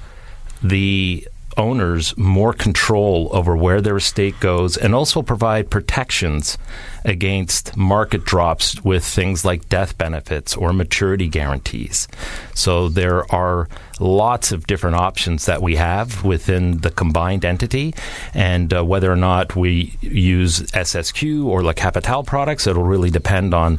the 0.62 1.26
owners 1.56 2.16
more 2.16 2.52
control 2.52 3.28
over 3.32 3.56
where 3.56 3.80
their 3.80 3.96
estate 3.96 4.38
goes 4.40 4.76
and 4.76 4.94
also 4.94 5.22
provide 5.22 5.70
protections 5.70 6.58
against 7.04 7.76
market 7.76 8.24
drops 8.24 8.82
with 8.84 9.04
things 9.04 9.44
like 9.44 9.68
death 9.68 9.96
benefits 9.96 10.56
or 10.56 10.72
maturity 10.72 11.28
guarantees. 11.28 12.08
So 12.54 12.88
there 12.88 13.30
are 13.32 13.68
lots 14.00 14.52
of 14.52 14.66
different 14.66 14.96
options 14.96 15.46
that 15.46 15.62
we 15.62 15.76
have 15.76 16.24
within 16.24 16.78
the 16.78 16.90
combined 16.90 17.44
entity. 17.44 17.94
And 18.34 18.72
uh, 18.74 18.84
whether 18.84 19.10
or 19.10 19.16
not 19.16 19.56
we 19.56 19.96
use 20.00 20.60
SSQ 20.60 21.44
or 21.46 21.62
La 21.62 21.72
Capitale 21.72 22.24
products, 22.24 22.66
it'll 22.66 22.82
really 22.82 23.10
depend 23.10 23.54
on 23.54 23.78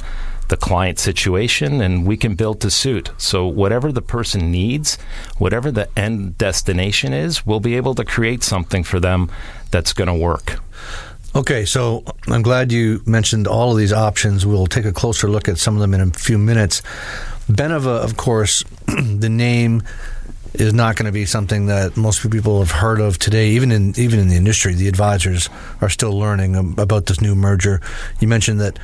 the 0.50 0.58
client 0.58 1.00
situation 1.00 1.82
and 1.82 2.06
we 2.06 2.18
can 2.18 2.36
build 2.36 2.62
to 2.62 2.72
suit. 2.72 3.12
So 3.18 3.46
whatever 3.48 3.92
the 3.92 4.01
person 4.01 4.51
needs, 4.51 4.96
whatever 5.38 5.72
the 5.72 5.89
end 5.98 6.38
destination 6.38 7.13
is, 7.13 7.46
we'll 7.46 7.60
be 7.60 7.75
able 7.75 7.96
to 7.96 8.06
create 8.06 8.44
something 8.44 8.84
for 8.84 9.00
them 9.00 9.30
that's 9.72 9.94
going 9.94 10.08
to 10.08 10.13
work. 10.13 10.60
Okay, 11.36 11.66
so 11.66 12.04
I'm 12.27 12.42
glad 12.42 12.72
you 12.72 13.01
mentioned 13.06 13.48
all 13.48 13.72
of 13.72 13.77
these 13.77 13.94
options. 13.94 14.46
We'll 14.46 14.68
take 14.68 14.86
a 14.86 14.94
closer 14.94 15.27
look 15.30 15.48
at 15.48 15.58
some 15.58 15.75
of 15.75 15.82
them 15.82 15.94
in 15.94 16.01
a 16.01 16.08
few 16.08 16.38
minutes. 16.38 16.82
Beneva, 17.48 18.04
of 18.04 18.18
course, 18.18 18.63
the 18.88 19.30
name 19.30 19.84
is 20.54 20.74
not 20.74 20.96
going 20.96 21.06
to 21.06 21.12
be 21.12 21.25
something 21.25 21.68
that 21.68 21.96
most 21.96 22.27
people 22.30 22.60
have 22.60 22.72
heard 22.72 23.00
of 23.00 23.20
today. 23.20 23.50
Even 23.50 23.72
in 23.72 23.94
even 23.98 24.20
in 24.20 24.30
the 24.30 24.36
industry, 24.36 24.74
the 24.74 24.88
advisors 24.88 25.50
are 25.82 25.89
still 25.89 26.18
learning 26.18 26.56
um, 26.56 26.75
about 26.77 27.06
this 27.06 27.22
new 27.22 27.36
merger. 27.36 27.82
You 28.20 28.27
mentioned 28.27 28.60
that 28.62 28.80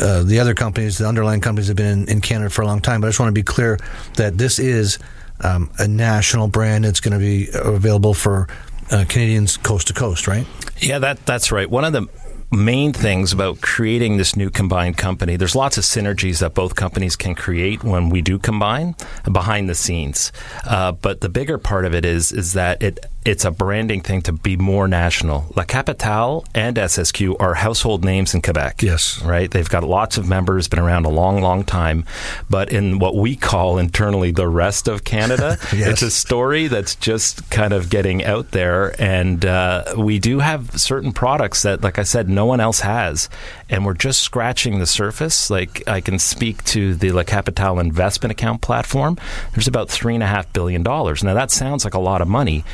uh, 0.00 0.22
the 0.22 0.40
other 0.40 0.54
companies, 0.54 0.98
the 0.98 1.06
underlying 1.06 1.40
companies, 1.40 1.68
have 1.68 1.76
been 1.76 2.02
in, 2.02 2.08
in, 2.08 2.20
Canada 2.20 2.50
for 2.50 2.62
a 2.62 2.66
long 2.66 2.80
time. 2.80 3.00
But 3.00 3.08
I 3.08 3.10
just 3.10 3.20
want 3.20 3.28
to 3.28 3.38
be 3.38 3.42
clear 3.42 3.78
that 4.16 4.38
this 4.38 4.58
is 4.58 4.98
um, 5.40 5.70
a 5.78 5.88
national 5.88 6.48
brand. 6.48 6.84
It's 6.84 7.00
going 7.00 7.12
to 7.12 7.18
be 7.18 7.48
available 7.54 8.14
for 8.14 8.48
uh, 8.90 9.04
Canadians 9.08 9.56
coast 9.56 9.88
to 9.88 9.94
coast, 9.94 10.26
right? 10.26 10.46
Yeah, 10.78 10.98
that 10.98 11.24
that's 11.26 11.50
right. 11.50 11.68
One 11.68 11.84
of 11.84 11.92
the 11.92 12.08
main 12.52 12.92
things 12.92 13.32
about 13.32 13.60
creating 13.60 14.16
this 14.16 14.36
new 14.36 14.50
combined 14.50 14.96
company. 14.96 15.36
There's 15.36 15.56
lots 15.56 15.78
of 15.78 15.84
synergies 15.84 16.38
that 16.38 16.54
both 16.54 16.76
companies 16.76 17.16
can 17.16 17.34
create 17.34 17.82
when 17.82 18.08
we 18.08 18.22
do 18.22 18.38
combine 18.38 18.94
behind 19.30 19.68
the 19.68 19.74
scenes. 19.74 20.30
Uh, 20.64 20.92
but 20.92 21.20
the 21.20 21.28
bigger 21.28 21.58
part 21.58 21.84
of 21.84 21.94
it 21.94 22.04
is 22.04 22.32
is 22.32 22.52
that 22.52 22.82
it 22.82 23.04
it's 23.26 23.44
a 23.44 23.50
branding 23.50 24.00
thing 24.00 24.22
to 24.22 24.32
be 24.32 24.56
more 24.56 24.86
national. 24.86 25.52
La 25.56 25.64
Capitale 25.64 26.44
and 26.54 26.76
SSQ 26.76 27.34
are 27.40 27.54
household 27.54 28.04
names 28.04 28.34
in 28.34 28.40
Quebec. 28.40 28.82
Yes. 28.82 29.20
Right? 29.20 29.50
They've 29.50 29.68
got 29.68 29.82
lots 29.82 30.16
of 30.16 30.28
members, 30.28 30.68
been 30.68 30.78
around 30.78 31.06
a 31.06 31.10
long, 31.10 31.40
long 31.40 31.64
time. 31.64 32.04
But 32.48 32.70
in 32.70 33.00
what 33.00 33.16
we 33.16 33.34
call 33.34 33.78
internally 33.78 34.30
the 34.30 34.46
rest 34.46 34.86
of 34.86 35.02
Canada, 35.02 35.58
yes. 35.74 35.88
it's 35.88 36.02
a 36.02 36.10
story 36.12 36.68
that's 36.68 36.94
just 36.94 37.50
kind 37.50 37.72
of 37.72 37.90
getting 37.90 38.24
out 38.24 38.52
there. 38.52 38.94
And 39.02 39.44
uh, 39.44 39.94
we 39.98 40.20
do 40.20 40.38
have 40.38 40.80
certain 40.80 41.10
products 41.10 41.62
that, 41.62 41.82
like 41.82 41.98
I 41.98 42.04
said, 42.04 42.28
no 42.28 42.46
one 42.46 42.60
else 42.60 42.80
has. 42.80 43.28
And 43.68 43.84
we're 43.84 43.94
just 43.94 44.22
scratching 44.22 44.78
the 44.78 44.86
surface. 44.86 45.50
Like 45.50 45.82
I 45.88 46.00
can 46.00 46.20
speak 46.20 46.62
to 46.66 46.94
the 46.94 47.10
La 47.10 47.24
Capitale 47.24 47.80
investment 47.80 48.30
account 48.30 48.60
platform. 48.60 49.18
There's 49.52 49.66
about 49.66 49.88
$3.5 49.88 50.52
billion. 50.52 50.84
Now, 50.84 51.34
that 51.34 51.50
sounds 51.50 51.84
like 51.84 51.94
a 51.94 51.98
lot 51.98 52.22
of 52.22 52.28
money 52.28 52.64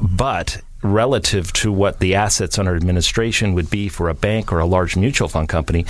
but 0.00 0.60
relative 0.82 1.52
to 1.52 1.72
what 1.72 1.98
the 1.98 2.14
assets 2.14 2.58
under 2.58 2.76
administration 2.76 3.54
would 3.54 3.70
be 3.70 3.88
for 3.88 4.08
a 4.08 4.14
bank 4.14 4.52
or 4.52 4.60
a 4.60 4.66
large 4.66 4.96
mutual 4.96 5.28
fund 5.28 5.48
company, 5.48 5.84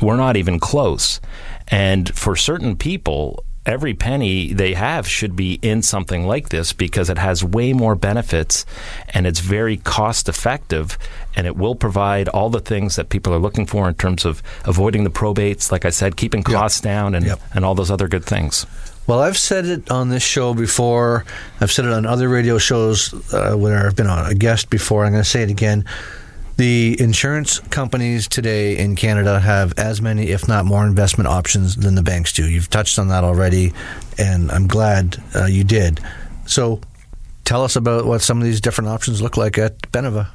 we're 0.00 0.16
not 0.16 0.36
even 0.36 0.60
close. 0.60 1.20
And 1.68 2.14
for 2.14 2.36
certain 2.36 2.76
people, 2.76 3.44
every 3.64 3.94
penny 3.94 4.52
they 4.52 4.74
have 4.74 5.08
should 5.08 5.34
be 5.34 5.54
in 5.54 5.82
something 5.82 6.26
like 6.26 6.50
this 6.50 6.72
because 6.72 7.10
it 7.10 7.18
has 7.18 7.42
way 7.42 7.72
more 7.72 7.96
benefits 7.96 8.64
and 9.08 9.26
it's 9.26 9.40
very 9.40 9.76
cost 9.78 10.28
effective 10.28 10.96
and 11.34 11.46
it 11.46 11.56
will 11.56 11.74
provide 11.74 12.28
all 12.28 12.48
the 12.48 12.60
things 12.60 12.96
that 12.96 13.08
people 13.08 13.34
are 13.34 13.38
looking 13.38 13.66
for 13.66 13.88
in 13.88 13.94
terms 13.94 14.24
of 14.24 14.42
avoiding 14.64 15.04
the 15.04 15.10
probates, 15.10 15.72
like 15.72 15.84
I 15.84 15.90
said, 15.90 16.16
keeping 16.16 16.42
costs 16.42 16.78
yep. 16.80 16.84
down 16.84 17.14
and, 17.14 17.26
yep. 17.26 17.40
and 17.52 17.64
all 17.64 17.74
those 17.74 17.90
other 17.90 18.08
good 18.08 18.24
things. 18.24 18.66
Well, 19.06 19.20
I've 19.20 19.38
said 19.38 19.66
it 19.66 19.90
on 19.90 20.08
this 20.08 20.24
show 20.24 20.52
before. 20.52 21.24
I've 21.60 21.70
said 21.70 21.84
it 21.84 21.92
on 21.92 22.06
other 22.06 22.28
radio 22.28 22.58
shows 22.58 23.14
uh, 23.32 23.54
where 23.54 23.86
I've 23.86 23.94
been 23.94 24.08
on 24.08 24.26
a 24.26 24.34
guest 24.34 24.68
before. 24.68 25.04
I'm 25.04 25.12
going 25.12 25.22
to 25.22 25.28
say 25.28 25.42
it 25.42 25.50
again. 25.50 25.84
The 26.56 27.00
insurance 27.00 27.60
companies 27.60 28.26
today 28.26 28.78
in 28.78 28.96
Canada 28.96 29.38
have 29.38 29.78
as 29.78 30.00
many, 30.00 30.28
if 30.30 30.48
not 30.48 30.64
more, 30.64 30.84
investment 30.84 31.28
options 31.28 31.76
than 31.76 31.94
the 31.94 32.02
banks 32.02 32.32
do. 32.32 32.48
You've 32.48 32.70
touched 32.70 32.98
on 32.98 33.08
that 33.08 33.22
already, 33.22 33.74
and 34.18 34.50
I'm 34.50 34.66
glad 34.66 35.22
uh, 35.34 35.44
you 35.44 35.64
did. 35.64 36.00
So, 36.46 36.80
tell 37.44 37.62
us 37.62 37.76
about 37.76 38.06
what 38.06 38.22
some 38.22 38.38
of 38.38 38.44
these 38.44 38.60
different 38.60 38.88
options 38.88 39.20
look 39.22 39.36
like 39.36 39.58
at 39.58 39.78
Beneva. 39.92 40.28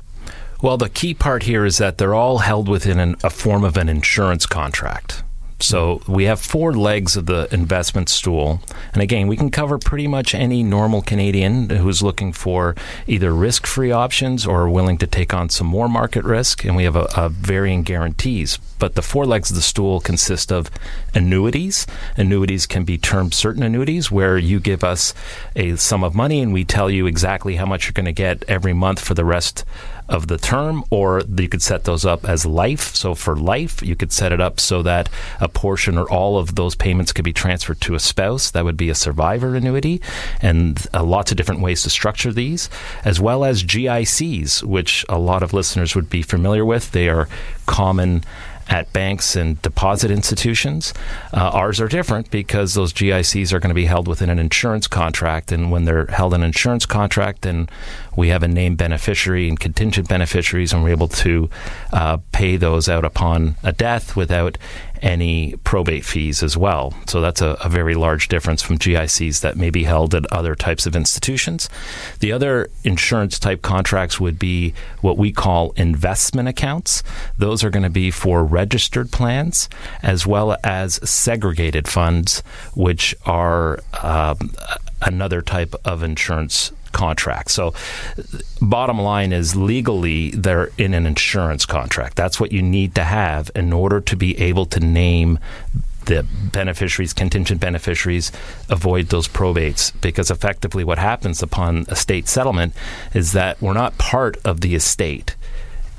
Well, 0.62 0.78
the 0.78 0.90
key 0.90 1.16
part 1.16 1.44
here 1.44 1.66
is 1.66 1.80
that 1.80 1.98
they're 1.98 2.14
all 2.14 2.38
held 2.38 2.70
within 2.70 3.00
an, 3.00 3.16
a 3.24 3.32
form 3.32 3.64
of 3.64 3.76
an 3.76 3.90
insurance 3.90 4.46
contract. 4.46 5.24
So 5.62 6.02
we 6.08 6.26
have 6.26 6.40
four 6.40 6.74
legs 6.74 7.16
of 7.16 7.28
the 7.28 7.48
investment 7.54 8.10
stool. 8.10 8.62
And 8.94 9.02
again, 9.02 9.28
we 9.28 9.38
can 9.38 9.52
cover 9.52 9.78
pretty 9.78 10.08
much 10.08 10.34
any 10.34 10.64
normal 10.64 11.02
Canadian 11.02 11.70
who's 11.70 12.02
looking 12.02 12.34
for 12.34 12.76
either 13.08 13.34
risk 13.34 13.68
free 13.68 13.92
options 13.92 14.46
or 14.46 14.70
willing 14.70 14.98
to 14.98 15.08
take 15.08 15.34
on 15.34 15.50
some 15.50 15.68
more 15.68 15.88
market 15.88 16.26
risk. 16.26 16.66
And 16.66 16.76
we 16.76 16.84
have 16.84 16.96
a, 16.96 17.08
a 17.16 17.30
varying 17.30 17.84
guarantees. 17.84 18.58
But 18.80 18.96
the 18.96 19.04
four 19.04 19.26
legs 19.26 19.52
of 19.52 19.56
the 19.56 19.62
stool 19.62 20.00
consist 20.00 20.52
of 20.52 20.72
annuities. 21.14 21.86
Annuities 22.18 22.66
can 22.66 22.84
be 22.84 22.98
term 22.98 23.32
certain 23.32 23.62
annuities 23.62 24.10
where 24.10 24.38
you 24.38 24.60
give 24.60 24.84
us 24.84 25.14
a 25.56 25.76
sum 25.76 26.04
of 26.04 26.16
money 26.16 26.42
and 26.42 26.52
we 26.52 26.66
tell 26.66 26.90
you 26.90 27.06
exactly 27.06 27.58
how 27.58 27.66
much 27.68 27.86
you're 27.86 27.94
going 27.94 28.06
to 28.06 28.12
get 28.12 28.44
every 28.48 28.74
month 28.74 29.00
for 29.00 29.14
the 29.14 29.26
rest 29.26 29.64
of 30.12 30.28
the 30.28 30.38
term, 30.38 30.84
or 30.90 31.24
you 31.38 31.48
could 31.48 31.62
set 31.62 31.86
those 31.86 32.06
up 32.06 32.28
as 32.28 32.46
life. 32.46 32.96
So 32.96 33.16
for 33.16 33.36
life, 33.36 33.82
you 33.82 33.96
could 33.96 34.12
set 34.12 34.32
it 34.32 34.42
up 34.42 34.60
so 34.60 34.84
that 34.84 35.10
a 35.40 35.48
portion 35.48 35.98
or 35.98 36.10
all 36.12 36.38
of 36.38 36.56
those 36.56 36.76
payments 36.76 37.14
could 37.14 37.26
be 37.26 37.34
transferred 37.34 37.82
to 37.82 37.96
a 37.96 38.00
spouse. 38.00 38.52
That 38.52 38.66
would 38.66 38.78
be 38.78 38.90
a 38.90 38.96
survivor 38.96 39.56
annuity, 39.56 40.02
and 40.42 40.86
uh, 40.94 41.04
lots 41.04 41.32
of 41.32 41.38
different 41.38 41.62
ways 41.62 41.82
to 41.84 41.90
structure 41.90 42.32
these, 42.32 42.70
as 43.06 43.20
well 43.20 43.46
as 43.46 43.64
GICs, 43.64 44.64
which 44.64 45.06
a 45.10 45.18
lot 45.18 45.44
of 45.44 45.54
listeners 45.54 45.96
would 45.96 46.10
be 46.10 46.22
familiar 46.22 46.66
with. 46.66 46.92
They 46.92 47.08
are 47.08 47.30
common 47.66 48.24
at 48.72 48.92
banks 48.94 49.36
and 49.36 49.62
deposit 49.62 50.10
institutions. 50.10 50.94
Uh, 51.34 51.52
ours 51.54 51.82
are 51.82 51.90
different 51.90 52.32
because 52.32 52.74
those 52.74 52.94
GICs 52.94 53.52
are 53.52 53.60
going 53.60 53.70
to 53.70 53.76
be 53.76 53.86
held 53.86 54.08
within 54.08 54.30
an 54.30 54.40
insurance 54.40 54.88
contract. 54.88 55.52
And 55.52 55.72
when 55.72 55.84
they're 55.84 56.06
held 56.06 56.34
in 56.34 56.40
an 56.40 56.46
insurance 56.46 56.86
contract, 56.86 57.42
then 57.42 57.68
we 58.16 58.30
have 58.30 58.44
a 58.44 58.48
named 58.48 58.78
beneficiary 58.78 59.50
and 59.50 59.60
contingent 59.60 60.08
beneficiaries, 60.08 60.72
and 60.72 60.84
we're 60.84 60.92
able 60.92 61.10
to 61.10 61.50
uh, 61.92 62.18
pay 62.32 62.56
those 62.56 62.88
out 62.88 63.04
upon 63.04 63.56
a 63.62 63.74
death 63.74 64.16
without 64.16 64.58
any 65.02 65.56
probate 65.64 66.06
fees 66.06 66.44
as 66.44 66.56
well. 66.56 66.94
So 67.08 67.22
that's 67.22 67.42
a, 67.42 67.58
a, 67.62 67.70
very 67.70 67.96
large 67.96 68.28
difference 68.28 68.62
from 68.62 68.78
GICs 68.78 69.42
that 69.42 69.58
may 69.58 69.70
be 69.70 69.84
held 69.84 70.14
at 70.14 70.32
other 70.32 70.56
types 70.56 70.86
of 70.86 70.96
institutions. 70.96 71.70
The 72.20 72.32
other 72.32 72.70
insurance 72.84 73.40
type 73.40 73.62
contracts 73.62 74.20
would 74.20 74.38
be 74.38 74.74
what 75.02 75.18
we 75.18 75.32
call 75.32 75.72
investment 75.72 76.48
accounts. 76.48 77.02
Those 77.38 77.64
are 77.64 77.70
going 77.70 77.84
to 77.84 77.90
be 77.90 78.12
for 78.12 78.44
registered 78.44 79.12
plans 79.12 79.70
as 80.04 80.28
well 80.28 80.56
as 80.64 81.00
segregated 81.10 81.88
funds, 81.88 82.44
which 82.76 83.16
are 83.26 83.80
um, 84.04 84.54
another 85.02 85.42
type 85.42 85.74
of 85.84 86.04
insurance 86.04 86.72
contract. 86.92 87.52
So, 87.52 87.74
bottom 88.62 89.00
line 89.00 89.34
is 89.34 89.56
legally 89.56 90.32
they're 90.32 90.72
in 90.78 90.94
an 90.94 91.06
insurance 91.06 91.66
contract. 91.66 92.16
That's 92.16 92.40
what 92.40 92.52
you 92.52 92.62
need 92.62 92.96
to 92.96 93.04
have 93.04 93.52
in 93.56 93.74
order 93.74 94.02
to 94.02 94.16
be 94.16 94.38
able 94.40 94.66
to 94.68 94.80
name 94.80 95.40
the 96.06 96.26
beneficiaries, 96.52 97.14
contingent 97.14 97.62
beneficiaries, 97.62 98.32
avoid 98.70 99.08
those 99.08 99.28
probates. 99.28 99.94
Because 100.02 100.32
effectively, 100.32 100.84
what 100.84 100.98
happens 100.98 101.44
upon 101.44 101.86
estate 101.90 102.28
settlement 102.28 102.74
is 103.14 103.34
that 103.34 103.62
we're 103.62 103.74
not 103.74 103.98
part 103.98 104.38
of 104.44 104.62
the 104.62 104.76
estate. 104.76 105.36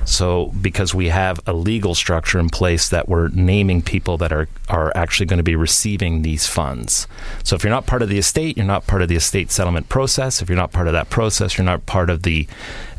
So, 0.05 0.53
because 0.61 0.95
we 0.95 1.09
have 1.09 1.41
a 1.47 1.53
legal 1.53 1.95
structure 1.95 2.39
in 2.39 2.49
place 2.49 2.89
that 2.89 3.09
we're 3.09 3.29
naming 3.29 3.83
people 3.83 4.19
that 4.19 4.33
are, 4.33 4.49
are 4.69 4.93
actually 4.97 5.27
going 5.27 5.39
to 5.39 5.45
be 5.45 5.57
receiving 5.57 6.23
these 6.23 6.47
funds. 6.47 7.07
So, 7.45 7.55
if 7.55 7.63
you're 7.63 7.71
not 7.71 7.87
part 7.87 8.03
of 8.03 8.09
the 8.09 8.19
estate, 8.19 8.57
you're 8.57 8.67
not 8.67 8.87
part 8.87 9.03
of 9.03 9.09
the 9.09 9.17
estate 9.17 9.51
settlement 9.51 9.89
process. 9.89 10.43
If 10.43 10.49
you're 10.49 10.57
not 10.57 10.73
part 10.73 10.89
of 10.89 10.93
that 10.93 11.09
process, 11.09 11.57
you're 11.57 11.65
not 11.65 11.87
part 11.87 12.11
of 12.11 12.23
the 12.23 12.49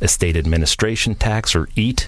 estate 0.01 0.37
administration 0.37 1.15
tax 1.15 1.55
or 1.55 1.67
EAT 1.75 2.07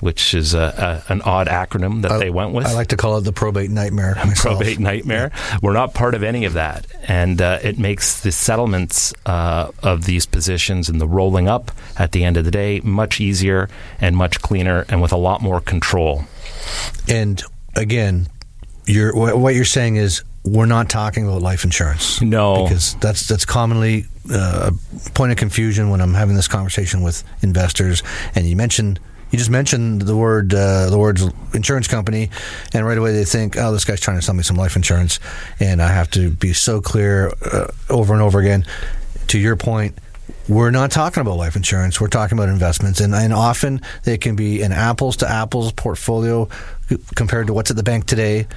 which 0.00 0.34
is 0.34 0.54
a, 0.54 1.02
a, 1.08 1.12
an 1.12 1.22
odd 1.22 1.46
acronym 1.46 2.02
that 2.02 2.12
I, 2.12 2.18
they 2.18 2.30
went 2.30 2.52
with. 2.52 2.66
I 2.66 2.72
like 2.72 2.88
to 2.88 2.96
call 2.96 3.18
it 3.18 3.22
the 3.22 3.32
probate 3.32 3.70
nightmare. 3.70 4.16
probate 4.36 4.78
nightmare. 4.78 5.30
Yeah. 5.32 5.58
We're 5.62 5.72
not 5.72 5.94
part 5.94 6.14
of 6.14 6.22
any 6.22 6.44
of 6.44 6.54
that, 6.54 6.86
and 7.06 7.40
uh, 7.40 7.58
it 7.62 7.78
makes 7.78 8.20
the 8.20 8.32
settlements 8.32 9.12
uh, 9.26 9.70
of 9.82 10.04
these 10.04 10.26
positions 10.26 10.88
and 10.88 11.00
the 11.00 11.08
rolling 11.08 11.48
up 11.48 11.70
at 11.98 12.12
the 12.12 12.24
end 12.24 12.36
of 12.36 12.44
the 12.44 12.50
day 12.50 12.80
much 12.80 13.20
easier 13.20 13.68
and 14.00 14.16
much 14.16 14.40
cleaner, 14.40 14.84
and 14.88 15.00
with 15.00 15.12
a 15.12 15.18
lot 15.18 15.42
more 15.42 15.60
control. 15.60 16.24
And 17.08 17.42
again, 17.76 18.28
you're, 18.86 19.14
what 19.14 19.54
you're 19.54 19.64
saying 19.64 19.96
is 19.96 20.24
we're 20.44 20.66
not 20.66 20.88
talking 20.88 21.26
about 21.26 21.42
life 21.42 21.64
insurance. 21.64 22.20
No, 22.22 22.64
because 22.64 22.94
that's 22.96 23.28
that's 23.28 23.44
commonly 23.44 24.06
uh, 24.30 24.70
a 25.06 25.10
point 25.10 25.32
of 25.32 25.38
confusion 25.38 25.90
when 25.90 26.00
I'm 26.00 26.14
having 26.14 26.34
this 26.34 26.48
conversation 26.48 27.02
with 27.02 27.22
investors. 27.42 28.02
And 28.34 28.46
you 28.46 28.56
mentioned 28.56 29.00
you 29.30 29.38
just 29.38 29.50
mentioned 29.50 30.02
the 30.02 30.16
word 30.16 30.52
uh, 30.52 30.90
the 30.90 30.98
words 30.98 31.24
insurance 31.54 31.88
company, 31.88 32.30
and 32.74 32.86
right 32.86 32.98
away 32.98 33.12
they 33.12 33.24
think, 33.24 33.56
oh, 33.56 33.72
this 33.72 33.84
guy's 33.84 34.00
trying 34.00 34.18
to 34.18 34.22
sell 34.22 34.34
me 34.34 34.42
some 34.42 34.56
life 34.56 34.76
insurance, 34.76 35.20
and 35.58 35.80
I 35.80 35.88
have 35.88 36.10
to 36.12 36.30
be 36.30 36.52
so 36.52 36.80
clear 36.80 37.32
uh, 37.52 37.68
over 37.88 38.12
and 38.12 38.22
over 38.22 38.40
again. 38.40 38.64
To 39.28 39.38
your 39.38 39.54
point, 39.54 39.96
we're 40.48 40.72
not 40.72 40.90
talking 40.90 41.20
about 41.20 41.36
life 41.36 41.54
insurance. 41.54 42.00
We're 42.00 42.08
talking 42.08 42.36
about 42.36 42.48
investments, 42.48 43.00
and, 43.00 43.14
and 43.14 43.32
often 43.32 43.80
they 44.04 44.18
can 44.18 44.34
be 44.34 44.62
an 44.62 44.72
apples 44.72 45.16
to 45.18 45.30
apples 45.30 45.72
portfolio 45.72 46.48
compared 47.14 47.46
to 47.46 47.52
what's 47.52 47.70
at 47.70 47.76
the 47.76 47.84
bank 47.84 48.06
today, 48.06 48.48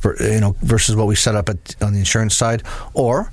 for, 0.00 0.16
you 0.22 0.40
know, 0.40 0.56
versus 0.62 0.96
what 0.96 1.06
we 1.06 1.14
set 1.14 1.34
up 1.34 1.50
at, 1.50 1.76
on 1.82 1.92
the 1.92 1.98
insurance 1.98 2.34
side, 2.34 2.62
or 2.94 3.30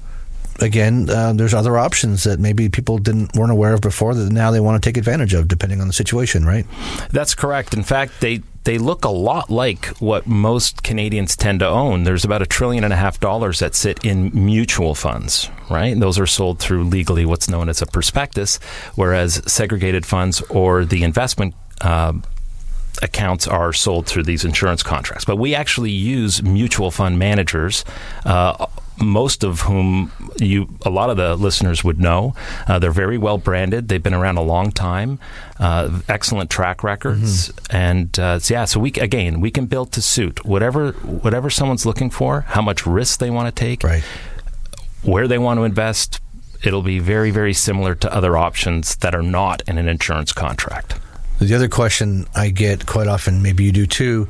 again, 0.62 1.10
uh, 1.10 1.34
there's 1.34 1.54
other 1.54 1.78
options 1.78 2.24
that 2.24 2.40
maybe 2.40 2.70
people 2.70 2.98
didn't 2.98 3.36
weren't 3.36 3.52
aware 3.52 3.74
of 3.74 3.82
before 3.82 4.14
that 4.14 4.32
now 4.32 4.52
they 4.52 4.60
want 4.60 4.82
to 4.82 4.88
take 4.88 4.98
advantage 4.98 5.34
of, 5.34 5.48
depending 5.48 5.82
on 5.82 5.88
the 5.88 5.94
situation, 5.94 6.46
right? 6.46 6.66
That's 7.12 7.36
correct. 7.36 7.74
In 7.74 7.84
fact, 7.84 8.22
they 8.22 8.42
they 8.66 8.78
look 8.78 9.06
a 9.06 9.10
lot 9.10 9.50
like 9.50 9.88
what 9.98 10.28
most 10.28 10.84
Canadians 10.84 11.36
tend 11.36 11.62
to 11.62 11.68
own. 11.68 12.04
There's 12.04 12.26
about 12.26 12.42
a 12.42 12.46
trillion 12.46 12.84
and 12.84 12.94
a 12.94 12.98
half 12.98 13.20
dollars 13.20 13.60
that 13.60 13.74
sit 13.74 14.04
in 14.04 14.32
mutual 14.34 14.96
funds, 14.96 15.50
right? 15.70 15.92
And 15.92 16.02
those 16.02 16.20
are 16.20 16.28
sold 16.28 16.60
through 16.60 16.84
legally 16.84 17.26
what's 17.26 17.50
known 17.50 17.70
as 17.70 17.82
a 17.82 17.86
prospectus, 17.86 18.60
whereas 18.96 19.42
segregated 19.52 20.06
funds 20.06 20.42
or 20.50 20.86
the 20.86 21.04
investment. 21.04 21.56
Uh, 21.82 22.14
accounts 23.02 23.48
are 23.48 23.72
sold 23.72 24.06
through 24.06 24.24
these 24.24 24.44
insurance 24.44 24.84
contracts. 24.84 25.24
But 25.24 25.38
we 25.38 25.56
actually 25.56 25.92
use 25.92 26.44
mutual 26.44 26.92
fund 26.92 27.18
managers. 27.18 27.86
Uh, 28.26 28.66
most 29.02 29.44
of 29.44 29.62
whom 29.62 30.12
you 30.38 30.68
a 30.86 30.90
lot 30.90 31.10
of 31.10 31.18
the 31.18 31.36
listeners 31.36 31.84
would 31.84 32.00
know. 32.00 32.36
Uh, 32.68 32.80
they're 32.80 32.92
very 32.92 33.18
well 33.18 33.38
branded. 33.38 33.88
They've 33.88 34.02
been 34.02 34.14
around 34.14 34.38
a 34.38 34.42
long 34.42 34.72
time. 34.72 35.20
Uh, 35.60 36.02
excellent 36.08 36.50
track 36.50 36.84
records, 36.84 37.50
mm-hmm. 37.50 37.76
and 37.76 38.20
uh, 38.20 38.40
so 38.40 38.54
yeah. 38.54 38.66
So 38.66 38.80
we 38.80 38.92
again 38.94 39.42
we 39.42 39.52
can 39.52 39.66
build 39.66 39.92
to 39.94 40.02
suit 40.02 40.46
whatever 40.46 40.92
whatever 40.92 41.50
someone's 41.50 41.86
looking 41.86 42.10
for, 42.10 42.42
how 42.42 42.62
much 42.62 42.86
risk 42.86 43.20
they 43.20 43.30
want 43.30 43.54
to 43.54 43.58
take, 43.58 43.84
right. 43.84 44.04
where 45.04 45.28
they 45.28 45.38
want 45.38 45.58
to 45.60 45.64
invest. 45.64 46.20
It'll 46.64 46.82
be 46.82 47.00
very 47.00 47.32
very 47.32 47.54
similar 47.54 47.96
to 47.96 48.14
other 48.14 48.38
options 48.38 48.96
that 48.98 49.16
are 49.16 49.24
not 49.24 49.62
in 49.68 49.78
an 49.78 49.88
insurance 49.88 50.34
contract. 50.34 51.00
The 51.40 51.56
other 51.56 51.70
question 51.70 52.26
I 52.36 52.50
get 52.50 52.86
quite 52.86 53.08
often, 53.08 53.42
maybe 53.42 53.64
you 53.64 53.72
do 53.72 53.86
too, 53.86 54.28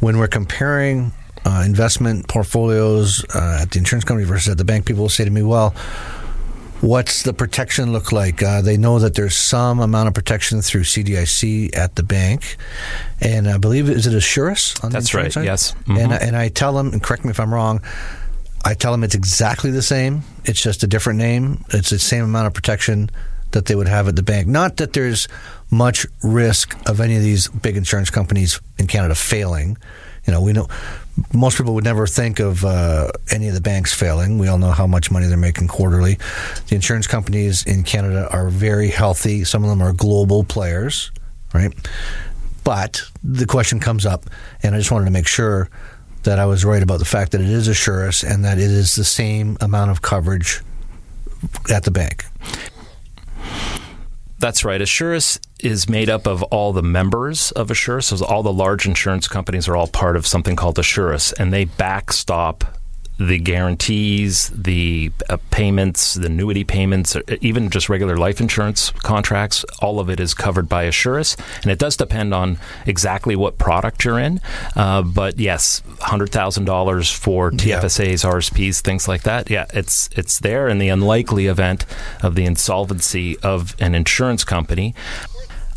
when 0.00 0.18
we're 0.18 0.28
comparing 0.28 1.12
uh, 1.44 1.62
investment 1.64 2.28
portfolios 2.28 3.24
uh, 3.34 3.58
at 3.62 3.70
the 3.70 3.78
insurance 3.78 4.04
company 4.04 4.26
versus 4.26 4.50
at 4.50 4.58
the 4.58 4.64
bank, 4.64 4.86
people 4.86 5.02
will 5.02 5.08
say 5.08 5.24
to 5.24 5.30
me, 5.30 5.42
well, 5.42 5.74
what's 6.80 7.22
the 7.22 7.32
protection 7.32 7.92
look 7.92 8.12
like? 8.12 8.42
Uh, 8.42 8.60
they 8.60 8.76
know 8.76 8.98
that 8.98 9.14
there's 9.14 9.36
some 9.36 9.80
amount 9.80 10.08
of 10.08 10.14
protection 10.14 10.62
through 10.62 10.82
CDIC 10.82 11.76
at 11.76 11.96
the 11.96 12.02
bank, 12.02 12.56
and 13.20 13.48
I 13.48 13.58
believe 13.58 13.88
is 13.88 14.06
it 14.06 14.12
Assuris? 14.12 14.80
That's 14.90 15.14
right. 15.14 15.32
Side? 15.32 15.44
Yes. 15.44 15.72
Mm-hmm. 15.72 15.96
And 15.96 16.12
and 16.12 16.36
I 16.36 16.48
tell 16.48 16.74
them, 16.74 16.92
and 16.92 17.02
correct 17.02 17.24
me 17.24 17.30
if 17.30 17.40
I'm 17.40 17.52
wrong. 17.52 17.80
I 18.66 18.72
tell 18.72 18.92
them 18.92 19.04
it's 19.04 19.14
exactly 19.14 19.70
the 19.70 19.82
same. 19.82 20.22
It's 20.46 20.62
just 20.62 20.82
a 20.82 20.86
different 20.86 21.18
name. 21.18 21.64
It's 21.70 21.90
the 21.90 21.98
same 21.98 22.24
amount 22.24 22.46
of 22.46 22.54
protection 22.54 23.10
that 23.50 23.66
they 23.66 23.74
would 23.74 23.88
have 23.88 24.08
at 24.08 24.16
the 24.16 24.22
bank. 24.22 24.46
Not 24.46 24.78
that 24.78 24.94
there's 24.94 25.28
much 25.70 26.06
risk 26.22 26.74
of 26.88 26.98
any 26.98 27.16
of 27.16 27.22
these 27.22 27.48
big 27.48 27.76
insurance 27.76 28.08
companies 28.08 28.60
in 28.78 28.86
Canada 28.86 29.14
failing. 29.14 29.76
You 30.26 30.32
know, 30.32 30.40
we 30.40 30.54
know 30.54 30.68
most 31.32 31.56
people 31.56 31.74
would 31.74 31.84
never 31.84 32.06
think 32.06 32.40
of 32.40 32.64
uh, 32.64 33.10
any 33.30 33.48
of 33.48 33.54
the 33.54 33.60
banks 33.60 33.94
failing. 33.94 34.38
We 34.38 34.48
all 34.48 34.58
know 34.58 34.72
how 34.72 34.86
much 34.86 35.10
money 35.10 35.26
they're 35.26 35.36
making 35.36 35.68
quarterly. 35.68 36.18
The 36.68 36.74
insurance 36.74 37.06
companies 37.06 37.64
in 37.64 37.84
Canada 37.84 38.28
are 38.30 38.48
very 38.48 38.88
healthy. 38.88 39.44
Some 39.44 39.62
of 39.62 39.70
them 39.70 39.80
are 39.80 39.92
global 39.92 40.44
players, 40.44 41.12
right? 41.52 41.72
But 42.64 43.02
the 43.22 43.46
question 43.46 43.78
comes 43.78 44.06
up, 44.06 44.24
and 44.62 44.74
I 44.74 44.78
just 44.78 44.90
wanted 44.90 45.04
to 45.04 45.10
make 45.10 45.26
sure 45.26 45.68
that 46.24 46.38
I 46.38 46.46
was 46.46 46.64
right 46.64 46.82
about 46.82 46.98
the 46.98 47.04
fact 47.04 47.32
that 47.32 47.40
it 47.40 47.50
is 47.50 47.68
Assuris 47.68 48.28
and 48.28 48.44
that 48.44 48.58
it 48.58 48.70
is 48.70 48.94
the 48.96 49.04
same 49.04 49.56
amount 49.60 49.90
of 49.90 50.02
coverage 50.02 50.62
at 51.70 51.84
the 51.84 51.90
bank. 51.90 52.24
That's 54.38 54.64
right. 54.64 54.80
Assuris 54.80 55.38
is 55.64 55.88
made 55.88 56.10
up 56.10 56.26
of 56.26 56.42
all 56.44 56.72
the 56.72 56.82
members 56.82 57.50
of 57.52 57.68
Assuris. 57.68 58.16
So 58.16 58.24
all 58.26 58.42
the 58.42 58.52
large 58.52 58.86
insurance 58.86 59.28
companies 59.28 59.68
are 59.68 59.76
all 59.76 59.88
part 59.88 60.16
of 60.16 60.26
something 60.26 60.56
called 60.56 60.76
Assuris, 60.76 61.32
and 61.38 61.52
they 61.52 61.64
backstop 61.64 62.64
the 63.18 63.38
guarantees, 63.38 64.48
the 64.48 65.12
uh, 65.28 65.36
payments, 65.50 66.14
the 66.14 66.26
annuity 66.26 66.64
payments, 66.64 67.14
uh, 67.14 67.20
even 67.40 67.70
just 67.70 67.88
regular 67.88 68.16
life 68.16 68.40
insurance 68.40 68.90
contracts, 68.90 69.64
all 69.80 70.00
of 70.00 70.10
it 70.10 70.18
is 70.18 70.34
covered 70.34 70.68
by 70.68 70.86
Assuris. 70.86 71.38
And 71.62 71.70
it 71.70 71.78
does 71.78 71.96
depend 71.96 72.34
on 72.34 72.58
exactly 72.86 73.36
what 73.36 73.56
product 73.56 74.04
you're 74.04 74.18
in. 74.18 74.40
Uh, 74.74 75.02
but 75.02 75.38
yes, 75.38 75.80
$100,000 76.00 77.16
for 77.16 77.52
TFSAs, 77.52 78.24
yeah. 78.24 78.30
RSPs, 78.30 78.80
things 78.80 79.06
like 79.06 79.22
that. 79.22 79.48
Yeah, 79.48 79.66
it's, 79.72 80.08
it's 80.16 80.40
there 80.40 80.68
in 80.68 80.78
the 80.78 80.88
unlikely 80.88 81.46
event 81.46 81.86
of 82.20 82.34
the 82.34 82.44
insolvency 82.44 83.38
of 83.38 83.76
an 83.78 83.94
insurance 83.94 84.42
company. 84.42 84.92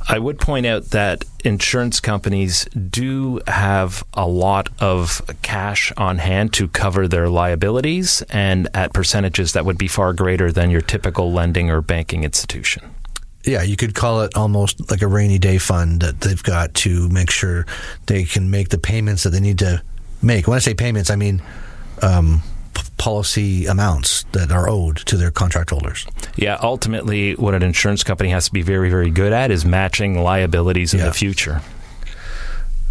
I 0.10 0.20
would 0.20 0.40
point 0.40 0.66
out 0.66 0.86
that 0.92 1.26
insurance 1.44 2.00
companies 2.00 2.66
do 2.66 3.42
have 3.46 4.06
a 4.14 4.26
lot 4.26 4.70
of 4.80 5.22
cash 5.42 5.92
on 5.98 6.20
hand 6.20 6.54
to 6.54 6.70
cover 6.70 7.10
their 7.10 7.28
liabilities 7.28 8.22
and 8.30 8.70
at 8.74 8.94
percentages 8.94 9.52
that 9.52 9.66
would 9.66 9.78
be 9.78 9.90
far 9.90 10.14
greater 10.14 10.50
than 10.52 10.70
your 10.72 10.80
typical 10.80 11.34
lending 11.34 11.70
or 11.70 11.82
banking 11.82 12.24
institution. 12.24 12.84
Yeah, 13.44 13.64
you 13.64 13.76
could 13.76 13.96
call 13.96 14.22
it 14.22 14.36
almost 14.36 14.90
like 14.90 15.02
a 15.02 15.08
rainy 15.08 15.40
day 15.40 15.58
fund 15.58 16.02
that 16.02 16.22
they've 16.22 16.44
got 16.44 16.74
to 16.76 17.10
make 17.10 17.30
sure 17.30 17.66
they 18.06 18.24
can 18.24 18.50
make 18.50 18.70
the 18.70 18.78
payments 18.78 19.24
that 19.24 19.32
they 19.32 19.40
need 19.42 19.60
to 19.60 19.82
make. 20.22 20.48
When 20.48 20.56
I 20.56 20.60
say 20.60 20.74
payments, 20.74 21.10
I 21.10 21.18
mean 21.18 21.42
um, 22.02 22.42
policy 22.98 23.66
amounts 23.66 24.24
that 24.34 24.52
are 24.52 24.70
owed 24.70 24.98
to 24.98 25.18
their 25.18 25.32
contract 25.32 25.70
holders. 25.70 26.06
Yeah, 26.36 26.58
ultimately, 26.62 27.34
what 27.34 27.54
an 27.54 27.64
insurance 27.64 28.04
company 28.04 28.30
has 28.30 28.46
to 28.46 28.54
be 28.54 28.62
very, 28.62 28.90
very 28.90 29.10
good 29.10 29.34
at 29.34 29.52
is 29.52 29.66
matching 29.66 30.22
liabilities 30.22 30.94
in 30.94 31.00
yeah. 31.00 31.06
the 31.08 31.14
future. 31.14 31.62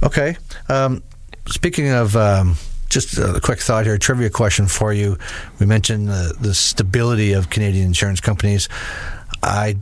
Okay. 0.02 0.36
Um, 0.68 1.02
speaking 1.46 1.90
of. 1.90 2.16
Um, 2.16 2.56
just 2.88 3.18
a 3.18 3.40
quick 3.42 3.58
thought 3.58 3.84
here, 3.84 3.98
trivia 3.98 4.30
question 4.30 4.68
for 4.68 4.92
you. 4.92 5.18
We 5.58 5.66
mentioned 5.66 6.08
the, 6.08 6.34
the 6.40 6.54
stability 6.54 7.32
of 7.32 7.50
Canadian 7.50 7.84
insurance 7.84 8.20
companies. 8.20 8.68
I, 9.42 9.76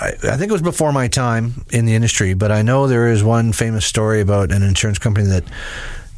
I, 0.00 0.08
I 0.22 0.36
think 0.36 0.50
it 0.50 0.52
was 0.52 0.62
before 0.62 0.92
my 0.92 1.08
time 1.08 1.64
in 1.72 1.86
the 1.86 1.94
industry, 1.94 2.34
but 2.34 2.50
I 2.50 2.62
know 2.62 2.86
there 2.86 3.08
is 3.08 3.22
one 3.22 3.52
famous 3.52 3.86
story 3.86 4.20
about 4.20 4.52
an 4.52 4.62
insurance 4.62 4.98
company 4.98 5.26
that 5.28 5.44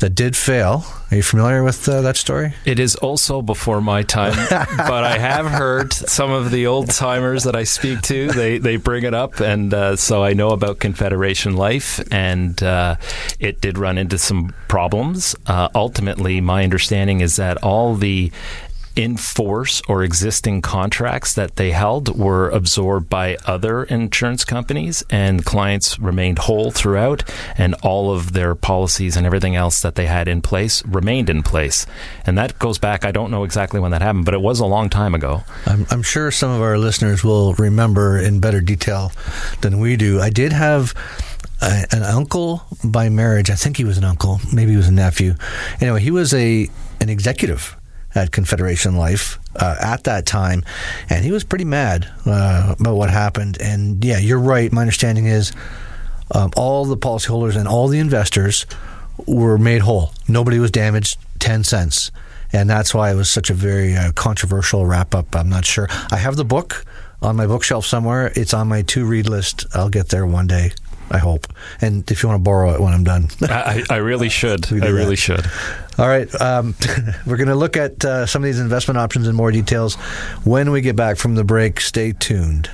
that 0.00 0.14
did 0.14 0.36
fail. 0.36 0.84
Are 1.10 1.16
you 1.16 1.22
familiar 1.22 1.62
with 1.62 1.88
uh, 1.88 2.00
that 2.02 2.16
story? 2.16 2.54
It 2.64 2.78
is 2.80 2.96
also 2.96 3.42
before 3.42 3.80
my 3.80 4.02
time, 4.02 4.34
but 4.50 5.04
I 5.04 5.18
have 5.18 5.46
heard 5.46 5.92
some 5.92 6.30
of 6.30 6.50
the 6.50 6.66
old 6.66 6.90
timers 6.90 7.44
that 7.44 7.54
I 7.54 7.64
speak 7.64 8.00
to. 8.02 8.28
They 8.28 8.58
they 8.58 8.76
bring 8.76 9.04
it 9.04 9.14
up, 9.14 9.40
and 9.40 9.72
uh, 9.72 9.96
so 9.96 10.24
I 10.24 10.32
know 10.32 10.50
about 10.50 10.78
Confederation 10.78 11.56
Life, 11.56 12.00
and 12.10 12.60
uh, 12.62 12.96
it 13.38 13.60
did 13.60 13.78
run 13.78 13.98
into 13.98 14.18
some 14.18 14.54
problems. 14.68 15.36
Uh, 15.46 15.68
ultimately, 15.74 16.40
my 16.40 16.64
understanding 16.64 17.20
is 17.20 17.36
that 17.36 17.58
all 17.62 17.94
the 17.94 18.32
in 18.96 19.16
force 19.16 19.80
or 19.88 20.02
existing 20.02 20.60
contracts 20.60 21.34
that 21.34 21.56
they 21.56 21.70
held 21.70 22.18
were 22.18 22.50
absorbed 22.50 23.08
by 23.08 23.36
other 23.46 23.84
insurance 23.84 24.44
companies, 24.44 25.04
and 25.10 25.44
clients 25.44 25.98
remained 25.98 26.40
whole 26.40 26.70
throughout, 26.70 27.22
and 27.56 27.74
all 27.82 28.12
of 28.12 28.32
their 28.32 28.54
policies 28.54 29.16
and 29.16 29.26
everything 29.26 29.56
else 29.56 29.80
that 29.80 29.94
they 29.94 30.06
had 30.06 30.28
in 30.28 30.42
place 30.42 30.84
remained 30.86 31.30
in 31.30 31.42
place. 31.42 31.86
And 32.26 32.36
that 32.36 32.58
goes 32.58 32.78
back, 32.78 33.04
I 33.04 33.12
don't 33.12 33.30
know 33.30 33.44
exactly 33.44 33.80
when 33.80 33.92
that 33.92 34.02
happened, 34.02 34.24
but 34.24 34.34
it 34.34 34.40
was 34.40 34.60
a 34.60 34.66
long 34.66 34.90
time 34.90 35.14
ago. 35.14 35.44
I'm, 35.66 35.86
I'm 35.90 36.02
sure 36.02 36.30
some 36.30 36.50
of 36.50 36.60
our 36.60 36.76
listeners 36.76 37.22
will 37.22 37.54
remember 37.54 38.18
in 38.18 38.40
better 38.40 38.60
detail 38.60 39.12
than 39.60 39.78
we 39.78 39.96
do. 39.96 40.20
I 40.20 40.30
did 40.30 40.52
have. 40.52 40.94
An 41.62 42.02
uncle 42.02 42.62
by 42.82 43.10
marriage. 43.10 43.50
I 43.50 43.54
think 43.54 43.76
he 43.76 43.84
was 43.84 43.98
an 43.98 44.04
uncle. 44.04 44.40
Maybe 44.50 44.70
he 44.70 44.78
was 44.78 44.88
a 44.88 44.92
nephew. 44.92 45.34
Anyway, 45.78 46.00
he 46.00 46.10
was 46.10 46.32
a 46.32 46.70
an 47.02 47.10
executive 47.10 47.76
at 48.14 48.32
Confederation 48.32 48.96
Life 48.96 49.38
uh, 49.56 49.76
at 49.80 50.04
that 50.04 50.26
time, 50.26 50.64
and 51.08 51.24
he 51.24 51.32
was 51.32 51.44
pretty 51.44 51.64
mad 51.64 52.08
uh, 52.26 52.74
about 52.78 52.96
what 52.96 53.10
happened. 53.10 53.58
And 53.60 54.04
yeah, 54.04 54.18
you're 54.18 54.40
right. 54.40 54.72
My 54.72 54.82
understanding 54.82 55.26
is 55.26 55.52
um, 56.34 56.50
all 56.56 56.84
the 56.84 56.96
policyholders 56.96 57.56
and 57.56 57.68
all 57.68 57.88
the 57.88 57.98
investors 57.98 58.66
were 59.26 59.58
made 59.58 59.82
whole. 59.82 60.12
Nobody 60.28 60.58
was 60.58 60.70
damaged. 60.70 61.18
Ten 61.38 61.64
cents, 61.64 62.10
and 62.52 62.68
that's 62.68 62.92
why 62.92 63.10
it 63.10 63.14
was 63.14 63.30
such 63.30 63.48
a 63.48 63.54
very 63.54 63.96
uh, 63.96 64.12
controversial 64.12 64.84
wrap 64.84 65.14
up. 65.14 65.34
I'm 65.34 65.48
not 65.48 65.64
sure. 65.64 65.88
I 66.10 66.16
have 66.16 66.36
the 66.36 66.44
book 66.44 66.84
on 67.22 67.36
my 67.36 67.46
bookshelf 67.46 67.86
somewhere. 67.86 68.30
It's 68.36 68.52
on 68.52 68.68
my 68.68 68.82
to 68.82 69.06
read 69.06 69.26
list. 69.26 69.64
I'll 69.72 69.88
get 69.88 70.10
there 70.10 70.26
one 70.26 70.46
day. 70.46 70.72
I 71.10 71.18
hope. 71.18 71.46
And 71.80 72.08
if 72.10 72.22
you 72.22 72.28
want 72.28 72.40
to 72.40 72.44
borrow 72.44 72.72
it 72.72 72.80
when 72.80 72.92
I'm 72.92 73.04
done, 73.04 73.28
I, 73.42 73.84
I, 73.90 73.96
really 73.96 74.28
should. 74.28 74.72
I 74.72 74.88
really 74.88 75.10
that. 75.10 75.16
should. 75.16 75.46
All 75.98 76.08
right. 76.08 76.32
Um, 76.40 76.74
we're 77.26 77.36
going 77.36 77.48
to 77.48 77.54
look 77.54 77.76
at 77.76 78.04
uh, 78.04 78.26
some 78.26 78.42
of 78.42 78.46
these 78.46 78.60
investment 78.60 78.98
options 78.98 79.28
in 79.28 79.34
more 79.34 79.52
details 79.52 79.96
when 80.44 80.70
we 80.70 80.80
get 80.80 80.96
back 80.96 81.16
from 81.16 81.34
the 81.34 81.44
break. 81.44 81.80
Stay 81.80 82.12
tuned. 82.12 82.70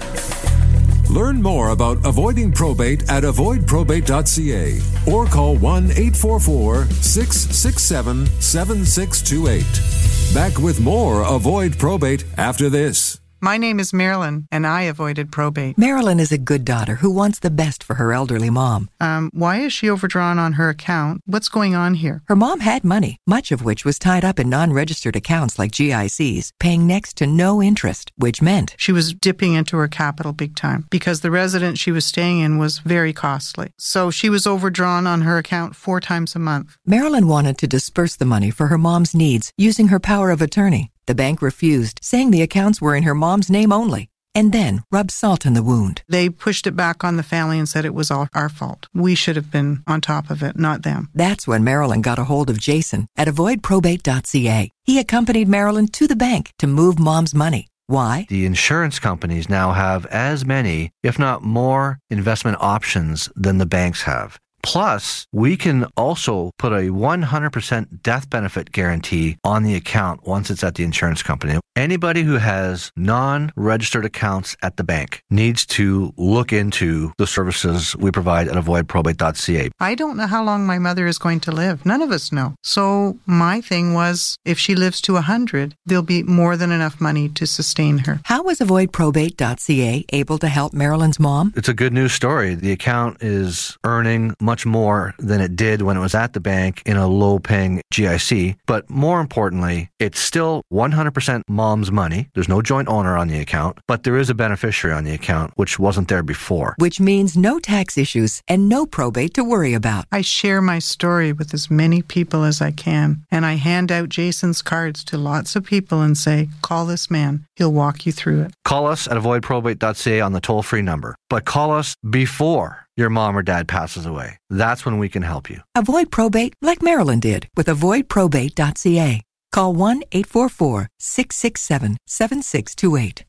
Learn 1.09 1.40
more 1.40 1.70
about 1.70 2.05
avoiding 2.05 2.53
probate 2.53 3.09
at 3.09 3.22
avoidprobate.ca 3.22 5.12
or 5.12 5.27
call 5.27 5.57
1 5.57 5.85
844 5.92 6.87
667 6.87 8.27
7628. 8.27 10.35
Back 10.35 10.59
with 10.59 10.81
more 10.81 11.22
Avoid 11.22 11.79
Probate 11.79 12.25
after 12.37 12.68
this. 12.68 13.20
My 13.40 13.59
name 13.59 13.79
is 13.79 13.92
Marilyn, 13.92 14.49
and 14.51 14.66
I 14.66 14.83
avoided 14.83 15.31
probate. 15.31 15.77
Marilyn 15.77 16.18
is 16.18 16.33
a 16.33 16.38
good 16.38 16.64
daughter 16.64 16.96
who 16.96 17.11
wants 17.11 17.38
the 17.38 17.51
best 17.51 17.85
for 17.85 17.94
her 17.94 18.12
elderly 18.12 18.49
mom. 18.49 18.88
Um, 18.99 19.31
why 19.35 19.59
is 19.59 19.72
she 19.72 19.90
overdrawn 19.90 20.38
on 20.38 20.55
her 20.55 20.70
account? 20.70 21.20
What's 21.27 21.51
going 21.51 21.75
on 21.75 21.94
here? 21.94 22.22
Her 22.29 22.37
mom 22.37 22.61
had 22.61 22.83
money, 22.83 23.18
much 23.27 23.53
of 23.53 23.62
which 23.62 23.85
was 23.85 23.99
tied 23.99 24.25
up 24.25 24.38
in 24.38 24.49
non 24.49 24.72
registered 24.72 25.16
accounts 25.16 25.59
like 25.59 25.72
GICs, 25.72 26.53
paying 26.59 26.87
next 26.87 27.16
to 27.18 27.27
no 27.27 27.62
interest, 27.62 28.11
which 28.16 28.40
meant 28.40 28.75
She 28.79 28.92
was 28.92 29.12
dipping 29.12 29.53
into 29.55 29.77
her 29.77 29.88
capital 29.88 30.33
big 30.33 30.57
time 30.57 30.87
because 30.90 31.20
the 31.20 31.31
residence 31.31 31.79
she 31.79 31.92
was 31.92 32.07
staying 32.07 32.40
in 32.40 32.59
was 32.59 32.79
very 32.79 33.12
costly. 33.12 33.70
So 33.77 34.11
she 34.11 34.31
was 34.31 34.46
overdrawn 34.46 35.07
on 35.07 35.22
her 35.22 35.37
account 35.37 35.77
four 35.77 36.01
times 36.01 36.35
a 36.35 36.38
month. 36.38 36.79
Marilyn 36.87 37.29
wanted 37.29 37.59
to 37.59 37.66
disperse 37.66 38.16
the 38.16 38.25
money 38.25 38.51
for 38.51 38.68
her 38.68 38.79
mom's 38.79 39.14
needs 39.14 39.53
using 39.59 39.88
her 39.88 40.01
power 40.01 40.31
of 40.31 40.40
attorney. 40.40 40.90
The 41.07 41.14
bank 41.14 41.40
refused, 41.40 42.01
saying 42.03 42.33
the 42.33 42.42
accounts 42.42 42.81
were 42.81 42.97
in 42.97 43.05
her 43.05 43.14
mom's 43.14 43.49
name 43.49 43.73
only, 43.73 44.11
and 44.35 44.53
then 44.53 44.83
rubbed 44.90 45.12
salt 45.12 45.47
in 45.47 45.55
the 45.55 45.62
wound. 45.62 46.03
They 46.09 46.29
pushed 46.29 46.66
it 46.66 46.75
back 46.75 47.05
on 47.05 47.16
the 47.16 47.23
family 47.23 47.61
and 47.61 47.69
said 47.69 47.85
it 47.85 47.95
was 47.95 48.11
all 48.11 48.29
our 48.35 48.49
fault. 48.49 48.88
We 48.92 49.14
should 49.14 49.37
have 49.37 49.53
been 49.53 49.85
on 49.87 50.01
top 50.01 50.31
of 50.31 50.42
it, 50.42 50.59
not 50.59 50.83
them. 50.83 51.11
That's 51.14 51.47
when 51.47 51.62
Marilyn 51.62 52.03
got 52.03 52.19
a 52.19 52.25
hold 52.25 52.51
of 52.51 52.59
Jason 52.59 53.07
at 53.16 53.29
avoidprobate.ca. 53.29 54.71
He 54.85 54.99
accompanied 54.99 55.49
Marilyn 55.49 55.87
to 55.88 56.09
the 56.09 56.16
bank 56.16 56.53
to 56.59 56.66
move 56.66 56.99
mom's 56.99 57.35
money. 57.35 57.69
Why? 57.87 58.27
The 58.29 58.47
insurance 58.47 58.99
companies 58.99 59.49
now 59.49 59.73
have 59.73 60.07
as 60.07 60.45
many, 60.45 60.90
if 61.05 61.21
not 61.21 61.45
more, 61.45 62.01
investment 62.11 62.57
options 62.61 63.31
than 63.37 63.59
the 63.59 63.66
banks 63.66 64.03
have. 64.03 64.40
Plus, 64.62 65.27
we 65.33 65.57
can 65.57 65.87
also 65.97 66.51
put 66.59 66.73
a 66.73 66.90
100% 66.90 68.03
death 68.03 68.29
benefit 68.29 68.73
guarantee 68.73 69.37
on 69.45 69.62
the 69.62 69.75
account 69.75 70.27
once 70.27 70.51
it's 70.51 70.64
at 70.64 70.75
the 70.75 70.85
insurance 70.85 71.23
company. 71.23 71.59
Anybody 71.77 72.23
who 72.23 72.39
has 72.39 72.91
non 72.97 73.53
registered 73.55 74.07
accounts 74.07 74.57
at 74.62 74.79
the 74.79 74.83
bank 74.83 75.23
needs 75.29 75.67
to 75.67 76.15
look 76.17 76.51
into 76.51 77.12
the 77.19 77.27
services 77.27 77.95
we 77.97 78.11
provide 78.11 78.49
at 78.49 78.55
avoidprobate.ca. 78.55 79.69
I 79.79 79.95
don't 79.95 80.17
know 80.17 80.27
how 80.27 80.43
long 80.43 80.67
my 80.67 80.79
mother 80.79 81.07
is 81.07 81.19
going 81.19 81.41
to 81.41 81.53
live. 81.53 81.85
None 81.85 82.01
of 82.01 82.11
us 82.11 82.33
know. 82.33 82.55
So 82.62 83.19
my 83.27 83.61
thing 83.61 83.93
was 83.93 84.39
if 84.47 84.59
she 84.59 84.75
lives 84.75 85.03
to 85.03 85.12
100, 85.12 85.75
there'll 85.85 86.03
be 86.03 86.23
more 86.23 86.57
than 86.57 86.73
enough 86.73 86.99
money 86.99 87.29
to 87.29 87.47
sustain 87.47 87.99
her. 87.99 88.21
How 88.25 88.43
was 88.43 88.59
avoidprobate.ca 88.59 90.07
able 90.15 90.39
to 90.39 90.49
help 90.49 90.73
Marilyn's 90.73 91.21
mom? 91.21 91.53
It's 91.57 91.69
a 91.69 91.75
good 91.75 91.93
news 91.93 92.12
story. 92.15 92.55
The 92.55 92.73
account 92.73 93.23
is 93.23 93.77
earning 93.85 94.35
much 94.41 94.65
more 94.65 95.15
than 95.19 95.43
it 95.43 95.57
did 95.57 95.83
when 95.83 95.99
it 95.99 96.01
was 96.01 96.15
at 96.15 96.33
the 96.33 96.41
bank 96.41 96.83
in 96.87 96.97
a 96.97 97.07
low 97.07 97.39
paying 97.39 97.83
GIC. 97.93 98.57
But 98.65 98.89
more 98.89 99.21
importantly, 99.21 99.91
it's 99.99 100.21
still 100.21 100.62
100% 100.73 101.43
mom's 101.66 101.90
money. 101.90 102.29
There's 102.35 102.55
no 102.57 102.62
joint 102.62 102.88
owner 102.88 103.16
on 103.16 103.26
the 103.29 103.40
account, 103.40 103.79
but 103.88 104.05
there 104.05 104.16
is 104.16 104.31
a 104.31 104.40
beneficiary 104.44 104.94
on 104.94 105.02
the 105.05 105.14
account, 105.20 105.52
which 105.57 105.81
wasn't 105.81 106.09
there 106.09 106.22
before. 106.22 106.70
Which 106.79 107.00
means 107.00 107.37
no 107.37 107.59
tax 107.59 107.98
issues 107.98 108.40
and 108.46 108.68
no 108.68 108.87
probate 108.87 109.35
to 109.35 109.42
worry 109.42 109.74
about. 109.74 110.05
I 110.12 110.20
share 110.20 110.61
my 110.62 110.79
story 110.79 111.33
with 111.33 111.52
as 111.52 111.68
many 111.68 112.02
people 112.02 112.44
as 112.44 112.62
I 112.68 112.70
can, 112.70 113.09
and 113.33 113.44
I 113.44 113.55
hand 113.55 113.90
out 113.90 114.16
Jason's 114.18 114.62
cards 114.62 115.02
to 115.05 115.18
lots 115.18 115.57
of 115.57 115.64
people 115.64 116.02
and 116.02 116.16
say, 116.16 116.48
call 116.62 116.87
this 116.87 117.11
man. 117.11 117.44
He'll 117.57 117.72
walk 117.72 118.07
you 118.07 118.12
through 118.12 118.42
it. 118.42 118.52
Call 118.64 118.87
us 118.87 119.09
at 119.09 119.16
avoidprobate.ca 119.16 120.20
on 120.20 120.33
the 120.33 120.40
toll 120.40 120.62
free 120.62 120.83
number, 120.83 121.16
but 121.29 121.44
call 121.44 121.72
us 121.72 121.96
before 122.09 122.87
your 122.96 123.11
mom 123.11 123.37
or 123.37 123.42
dad 123.42 123.66
passes 123.66 124.07
away. 124.07 124.38
That's 124.50 124.85
when 124.87 124.98
we 124.98 125.09
can 125.09 125.22
help 125.22 125.50
you. 125.50 125.61
Avoid 125.74 126.11
probate 126.11 126.55
like 126.62 126.81
Marilyn 126.81 127.20
did 127.20 127.48
with 127.57 127.66
avoidprobate.ca. 127.66 129.22
Call 129.53 129.73
1 129.75 130.03
844 130.13 130.89
667 130.99 131.97
7628. 132.07 133.25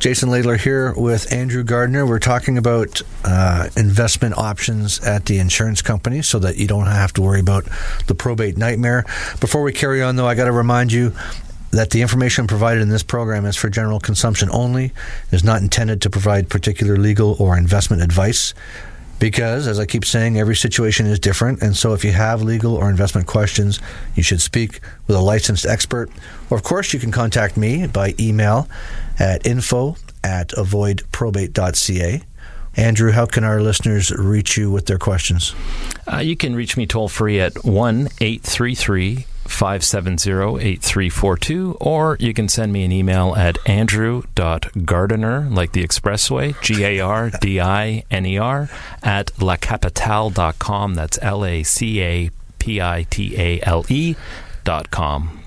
Jason 0.00 0.28
Laidler 0.28 0.60
here 0.60 0.92
with 0.94 1.32
Andrew 1.32 1.62
Gardiner. 1.62 2.04
We're 2.04 2.18
talking 2.18 2.58
about 2.58 3.00
uh, 3.24 3.68
investment 3.76 4.36
options 4.36 5.00
at 5.00 5.24
the 5.26 5.38
insurance 5.38 5.80
company 5.80 6.20
so 6.22 6.38
that 6.40 6.56
you 6.56 6.66
don't 6.66 6.86
have 6.86 7.12
to 7.14 7.22
worry 7.22 7.40
about 7.40 7.64
the 8.06 8.14
probate 8.14 8.58
nightmare. 8.58 9.04
Before 9.40 9.62
we 9.62 9.72
carry 9.72 10.02
on, 10.02 10.16
though, 10.16 10.26
I 10.26 10.34
got 10.34 10.44
to 10.44 10.52
remind 10.52 10.92
you 10.92 11.14
that 11.74 11.90
the 11.90 12.02
information 12.02 12.46
provided 12.46 12.80
in 12.82 12.88
this 12.88 13.02
program 13.02 13.44
is 13.44 13.56
for 13.56 13.68
general 13.68 13.98
consumption 13.98 14.48
only, 14.52 14.92
is 15.32 15.42
not 15.42 15.60
intended 15.60 16.00
to 16.02 16.10
provide 16.10 16.48
particular 16.48 16.96
legal 16.96 17.36
or 17.40 17.58
investment 17.58 18.00
advice. 18.00 18.54
Because, 19.18 19.66
as 19.66 19.78
I 19.78 19.86
keep 19.86 20.04
saying, 20.04 20.38
every 20.38 20.56
situation 20.56 21.06
is 21.06 21.18
different. 21.18 21.62
And 21.62 21.76
so, 21.76 21.92
if 21.92 22.04
you 22.04 22.12
have 22.12 22.42
legal 22.42 22.74
or 22.74 22.90
investment 22.90 23.26
questions, 23.26 23.80
you 24.14 24.22
should 24.22 24.40
speak 24.40 24.80
with 25.06 25.16
a 25.16 25.20
licensed 25.20 25.66
expert. 25.66 26.10
Or, 26.50 26.56
of 26.56 26.62
course, 26.62 26.92
you 26.92 27.00
can 27.00 27.10
contact 27.10 27.56
me 27.56 27.86
by 27.86 28.14
email 28.18 28.68
at 29.18 29.46
info 29.46 29.96
at 30.22 30.48
avoidprobate.ca. 30.50 32.22
Andrew, 32.76 33.12
how 33.12 33.26
can 33.26 33.44
our 33.44 33.60
listeners 33.60 34.10
reach 34.10 34.56
you 34.56 34.70
with 34.70 34.86
their 34.86 34.98
questions? 34.98 35.54
Uh, 36.12 36.18
you 36.18 36.36
can 36.36 36.56
reach 36.56 36.76
me 36.76 36.86
toll 36.86 37.08
free 37.08 37.40
at 37.40 37.64
1 37.64 38.08
833 38.20 39.26
570 39.44 40.58
8342, 40.60 41.76
or 41.80 42.16
you 42.20 42.34
can 42.34 42.48
send 42.48 42.72
me 42.72 42.84
an 42.84 42.92
email 42.92 43.34
at 43.36 43.58
andrew.gardiner, 43.68 45.48
like 45.50 45.72
the 45.72 45.86
expressway, 45.86 46.60
G 46.62 46.84
A 46.84 47.00
R 47.00 47.30
D 47.30 47.60
I 47.60 48.04
N 48.10 48.26
E 48.26 48.38
R, 48.38 48.68
at 49.02 49.26
lacapitale.com. 49.34 50.94
That's 50.94 51.18
L 51.22 51.44
A 51.44 51.62
C 51.62 52.00
A 52.02 52.30
P 52.58 52.80
I 52.80 53.06
T 53.10 53.38
A 53.38 53.60
L 53.62 53.84
E 53.88 54.16
dot 54.64 54.90
com. 54.90 55.40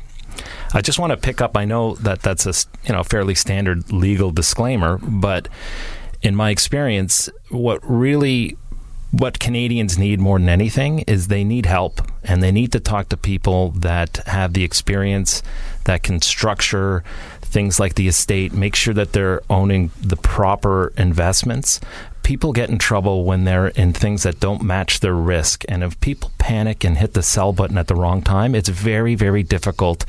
I 0.73 0.81
just 0.81 0.99
want 0.99 1.12
to 1.12 1.17
pick 1.17 1.41
up. 1.41 1.57
I 1.57 1.65
know 1.65 1.95
that 1.95 2.21
that's 2.21 2.45
a 2.45 2.53
you 2.88 2.93
know 2.93 3.03
fairly 3.03 3.36
standard 3.36 3.91
legal 3.91 4.31
disclaimer, 4.31 4.97
but 4.97 5.47
in 6.21 6.36
my 6.36 6.49
experience, 6.49 7.29
what 7.49 7.79
really 7.83 8.57
what 9.12 9.39
Canadians 9.39 9.98
need 9.98 10.20
more 10.20 10.38
than 10.38 10.50
anything 10.50 11.00
is 11.00 11.28
they 11.28 11.43
need 11.43 11.65
help 11.65 12.02
and 12.24 12.43
they 12.43 12.52
need 12.52 12.72
to 12.74 12.80
talk 12.80 13.10
to 13.10 13.17
people 13.17 13.72
that 13.72 14.17
have 14.28 14.54
the 14.54 14.63
experience 14.63 15.41
that 15.86 16.04
can 16.04 16.22
structure 16.22 17.04
things 17.41 17.80
like 17.80 17.96
the 17.96 18.08
estate, 18.08 18.54
make 18.54 18.76
sure 18.76 18.93
that 18.93 19.13
they're 19.13 19.41
owning 19.50 19.91
the 20.02 20.17
proper 20.17 20.93
investments. 20.98 21.80
People 22.27 22.51
get 22.51 22.69
in 22.69 22.77
trouble 22.77 23.23
when 23.23 23.45
they're 23.45 23.67
in 23.67 23.93
things 23.93 24.23
that 24.23 24.41
don't 24.41 24.61
match 24.61 24.99
their 24.99 25.13
risk. 25.13 25.63
And 25.69 25.81
if 25.81 25.97
people 26.01 26.29
panic 26.37 26.83
and 26.83 26.97
hit 26.97 27.13
the 27.13 27.23
sell 27.23 27.53
button 27.53 27.77
at 27.77 27.87
the 27.87 27.95
wrong 27.95 28.21
time, 28.21 28.53
it's 28.53 28.67
very, 28.67 29.15
very 29.15 29.43
difficult 29.43 30.05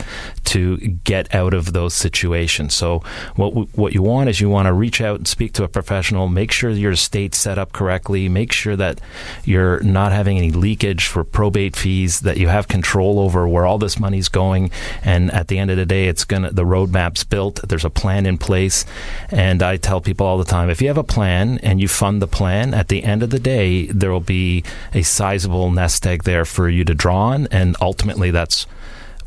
to 0.47 0.79
get 0.79 1.33
out 1.33 1.55
of 1.55 1.73
those 1.73 1.95
situations. 1.95 2.75
So, 2.75 3.05
what, 3.37 3.53
what 3.79 3.93
you 3.93 4.03
want 4.03 4.29
is 4.31 4.41
you 4.41 4.51
want 4.51 4.67
to 4.67 4.73
reach 4.73 5.01
out 5.01 5.19
and 5.19 5.29
speak 5.29 5.53
to 5.53 5.63
a 5.63 5.69
professional, 5.69 6.27
make 6.27 6.51
sure 6.51 6.71
your 6.71 6.91
estate's 6.91 7.39
set 7.39 7.57
up 7.57 7.73
correctly, 7.73 8.29
make 8.29 8.53
sure 8.53 8.75
that 8.75 9.01
you're 9.45 9.81
not 9.85 10.11
having 10.11 10.39
any 10.39 10.51
leakage 10.51 11.07
for 11.07 11.23
probate 11.23 11.77
fees, 11.77 12.21
that 12.21 12.39
you 12.39 12.49
have 12.49 12.67
control 12.67 13.21
over 13.21 13.47
where 13.47 13.65
all 13.65 13.79
this 13.79 14.01
money's 14.01 14.29
going. 14.29 14.73
And 15.05 15.31
at 15.31 15.47
the 15.47 15.59
end 15.59 15.71
of 15.71 15.77
the 15.77 15.87
day, 15.87 16.09
it's 16.09 16.25
to, 16.25 16.51
the 16.51 16.65
roadmap's 16.65 17.23
built, 17.23 17.61
there's 17.69 17.85
a 17.85 17.91
plan 17.91 18.27
in 18.27 18.39
place. 18.39 18.85
And 19.31 19.63
I 19.63 19.77
tell 19.77 20.01
people 20.01 20.27
all 20.27 20.39
the 20.39 20.45
time 20.45 20.69
if 20.69 20.83
you 20.83 20.89
have 20.89 20.99
a 20.99 21.05
plan 21.05 21.59
and 21.59 21.81
you 21.81 21.87
fund 22.09 22.23
the 22.23 22.27
plan, 22.27 22.73
at 22.73 22.89
the 22.89 23.05
end 23.05 23.23
of 23.23 23.29
the 23.29 23.39
day, 23.39 23.85
there 23.89 24.11
will 24.11 24.19
be 24.19 24.65
a 24.95 25.03
sizable 25.03 25.71
nest 25.71 26.07
egg 26.07 26.23
there 26.23 26.47
for 26.47 26.67
you 26.67 26.83
to 26.83 26.95
draw 26.95 27.33
on. 27.33 27.47
And 27.51 27.77
ultimately, 27.83 28.31
that's 28.31 28.67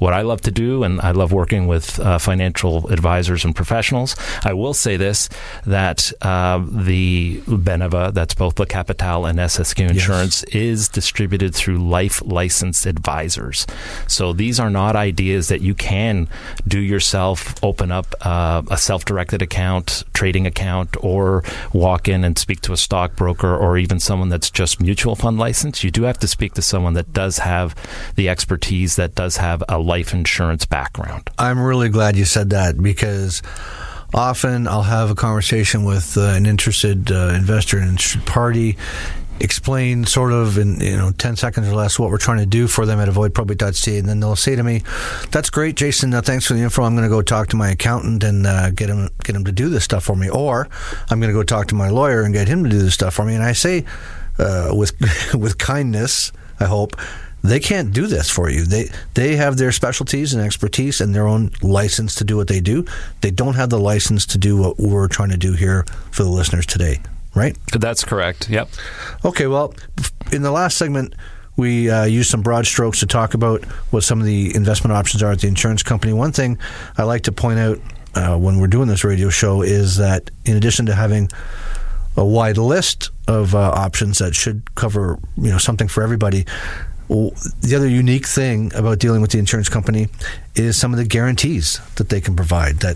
what 0.02 0.14
I 0.14 0.22
love 0.24 0.42
to 0.42 0.52
do, 0.52 0.84
and 0.84 1.00
I 1.02 1.12
love 1.12 1.32
working 1.32 1.68
with 1.68 2.00
uh, 2.00 2.18
financial 2.18 2.90
advisors 2.92 3.46
and 3.46 3.56
professionals. 3.56 4.16
I 4.44 4.52
will 4.54 4.74
say 4.74 4.98
this 4.98 5.30
that 5.68 6.12
uh, 6.24 6.60
the 6.68 7.40
Beneva, 7.46 8.12
that's 8.12 8.34
both 8.34 8.58
La 8.58 8.66
Capitale 8.66 9.28
and 9.28 9.38
SSQ 9.38 9.92
Insurance, 9.92 10.44
yes. 10.48 10.56
is 10.56 10.90
distributed 10.90 11.54
through 11.54 11.78
life 11.78 12.20
licensed 12.26 12.88
advisors. 12.88 13.68
So 14.08 14.34
these 14.34 14.60
are 14.60 14.72
not 14.72 14.96
ideas 14.96 15.50
that 15.50 15.62
you 15.62 15.76
can 15.76 16.28
do 16.68 16.80
yourself, 16.80 17.54
open 17.64 17.92
up 17.92 18.16
uh, 18.22 18.64
a 18.72 18.78
self 18.80 19.06
directed 19.06 19.44
account, 19.44 20.04
trading 20.14 20.48
account, 20.48 20.98
or 21.04 21.44
walk 21.74 22.08
in 22.08 22.24
and 22.24 22.40
speak 22.40 22.62
to 22.62 22.74
a 22.74 22.78
stockbroker 22.78 23.56
or 23.56 23.78
even 23.78 24.00
someone 24.00 24.30
that's 24.30 24.50
just 24.50 24.82
mutual 24.82 25.16
fund 25.16 25.38
licensed. 25.38 25.84
You 25.84 25.92
do 25.92 26.04
have 26.04 26.18
to 26.18 26.28
speak 26.28 26.56
to 26.56 26.64
someone 26.64 26.96
that 26.96 27.14
does 27.14 27.38
have 27.38 27.76
the 28.16 28.30
expertise, 28.30 28.96
that 28.96 29.14
does 29.14 29.38
have 29.38 29.64
a 29.70 29.91
life 29.92 30.14
insurance 30.14 30.66
background. 30.66 31.30
I'm 31.38 31.60
really 31.62 31.90
glad 31.90 32.16
you 32.16 32.24
said 32.24 32.52
that 32.52 32.82
because 32.82 33.42
often 34.14 34.66
I'll 34.66 34.84
have 34.84 35.12
a 35.12 35.16
conversation 35.16 35.84
with 35.84 36.18
uh, 36.18 36.22
an 36.22 36.46
interested 36.46 37.12
uh, 37.12 37.34
investor 37.36 37.78
and 37.78 37.90
interested 37.90 38.26
party. 38.26 38.78
explain 39.42 40.06
sort 40.06 40.32
of 40.32 40.58
in 40.58 40.80
you 40.80 40.96
know 40.96 41.12
10 41.12 41.36
seconds 41.36 41.68
or 41.68 41.76
less 41.76 42.00
what 42.00 42.10
we're 42.10 42.18
trying 42.18 42.38
to 42.38 42.46
do 42.46 42.68
for 42.68 42.86
them 42.86 43.00
at 43.00 43.10
avoidprobate.ca 43.10 43.98
and 43.98 44.08
then 44.08 44.20
they'll 44.20 44.36
say 44.36 44.56
to 44.56 44.64
me 44.64 44.84
that's 45.32 45.50
great 45.50 45.76
jason 45.76 46.14
uh, 46.14 46.22
thanks 46.22 46.46
for 46.46 46.54
the 46.54 46.62
info 46.62 46.84
i'm 46.84 46.96
going 46.96 47.10
to 47.10 47.16
go 47.18 47.24
talk 47.24 47.48
to 47.48 47.56
my 47.56 47.72
accountant 47.72 48.24
and 48.24 48.46
uh, 48.46 48.70
get 48.70 48.88
him 48.88 49.10
get 49.24 49.36
him 49.36 49.44
to 49.44 49.52
do 49.52 49.68
this 49.68 49.84
stuff 49.84 50.04
for 50.04 50.16
me 50.16 50.30
or 50.30 50.70
i'm 51.10 51.20
going 51.20 51.34
to 51.34 51.40
go 51.40 51.42
talk 51.42 51.66
to 51.66 51.74
my 51.74 51.90
lawyer 51.90 52.22
and 52.22 52.36
get 52.36 52.48
him 52.48 52.64
to 52.64 52.70
do 52.70 52.78
this 52.78 52.94
stuff 52.94 53.16
for 53.16 53.26
me 53.26 53.34
and 53.34 53.44
i 53.44 53.52
say 53.52 53.84
uh, 54.38 54.70
with 54.72 54.94
with 55.44 55.58
kindness 55.58 56.32
i 56.60 56.66
hope 56.66 56.96
they 57.44 57.60
can't 57.60 57.92
do 57.94 58.08
this 58.08 58.30
for 58.30 58.50
you. 58.50 58.66
They 58.66 58.90
they 59.14 59.36
have 59.36 59.58
their 59.58 59.72
specialties 59.72 60.34
and 60.34 60.44
expertise 60.44 61.02
and 61.02 61.14
their 61.14 61.28
own 61.28 61.52
license 61.62 62.16
to 62.16 62.24
do 62.24 62.38
what 62.38 62.48
they 62.48 62.60
do. 62.60 62.86
They 63.22 63.32
don't 63.32 63.56
have 63.56 63.70
the 63.70 63.80
license 63.80 64.26
to 64.28 64.38
do 64.38 64.58
what 64.58 64.80
we're 64.80 65.08
trying 65.08 65.30
to 65.30 65.38
do 65.38 65.54
here 65.54 65.86
for 66.12 66.24
the 66.24 66.30
listeners 66.30 66.66
today 66.66 67.00
right? 67.34 67.58
That's 67.72 68.04
correct. 68.04 68.50
Yep. 68.50 68.70
Okay, 69.24 69.48
well, 69.48 69.74
in 70.32 70.42
the 70.42 70.52
last 70.52 70.78
segment, 70.78 71.16
we 71.56 71.90
uh, 71.90 72.06
used 72.06 72.30
some 72.30 72.42
broad 72.42 72.66
strokes 72.66 73.00
to 73.00 73.06
talk 73.06 73.34
about 73.34 73.64
what 73.92 74.04
some 74.04 74.20
of 74.20 74.26
the 74.26 74.56
investment 74.56 74.94
options 74.94 75.22
are 75.22 75.32
at 75.32 75.40
the 75.40 75.48
insurance 75.48 75.84
company. 75.84 76.14
One 76.14 76.32
thing 76.32 76.58
I 76.98 77.04
like 77.04 77.24
to 77.24 77.32
point 77.32 77.60
out 77.60 77.80
uh, 78.16 78.38
when 78.38 78.60
we're 78.60 78.68
doing 78.68 78.88
this 78.88 79.04
radio 79.04 79.30
show 79.30 79.62
is 79.62 79.98
that 79.98 80.32
in 80.46 80.58
addition 80.58 80.86
to 80.88 80.96
having 80.96 81.30
a 82.18 82.26
wide 82.26 82.58
list 82.58 83.10
of 83.28 83.56
uh, 83.56 83.60
options 83.60 84.18
that 84.18 84.36
should 84.36 84.76
cover 84.76 85.18
you 85.38 85.50
know 85.50 85.58
something 85.58 85.88
for 85.88 86.04
everybody, 86.04 86.46
the 87.12 87.76
other 87.76 87.90
unique 87.90 88.26
thing 88.26 88.74
about 88.74 89.00
dealing 89.00 89.22
with 89.22 89.32
the 89.32 89.38
insurance 89.38 89.68
company 89.68 90.08
is 90.56 90.78
some 90.78 90.94
of 90.94 90.98
the 90.98 91.04
guarantees 91.04 91.82
that 91.96 92.08
they 92.08 92.22
can 92.22 92.38
provide 92.38 92.78
that 92.78 92.96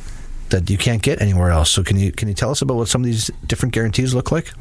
that 0.49 0.69
you 0.69 0.78
can't 0.78 1.01
get 1.01 1.21
anywhere 1.21 1.49
else. 1.49 1.71
So 1.71 1.84
can 1.84 1.97
you 1.97 2.12
can 2.12 2.28
you 2.30 2.34
tell 2.34 2.51
us 2.51 2.62
about 2.62 2.78
what 2.78 2.88
some 2.88 3.01
of 3.01 3.06
these 3.06 3.30
different 3.45 3.73
guarantees 3.73 4.13
look 4.13 4.32
like? 4.32 4.51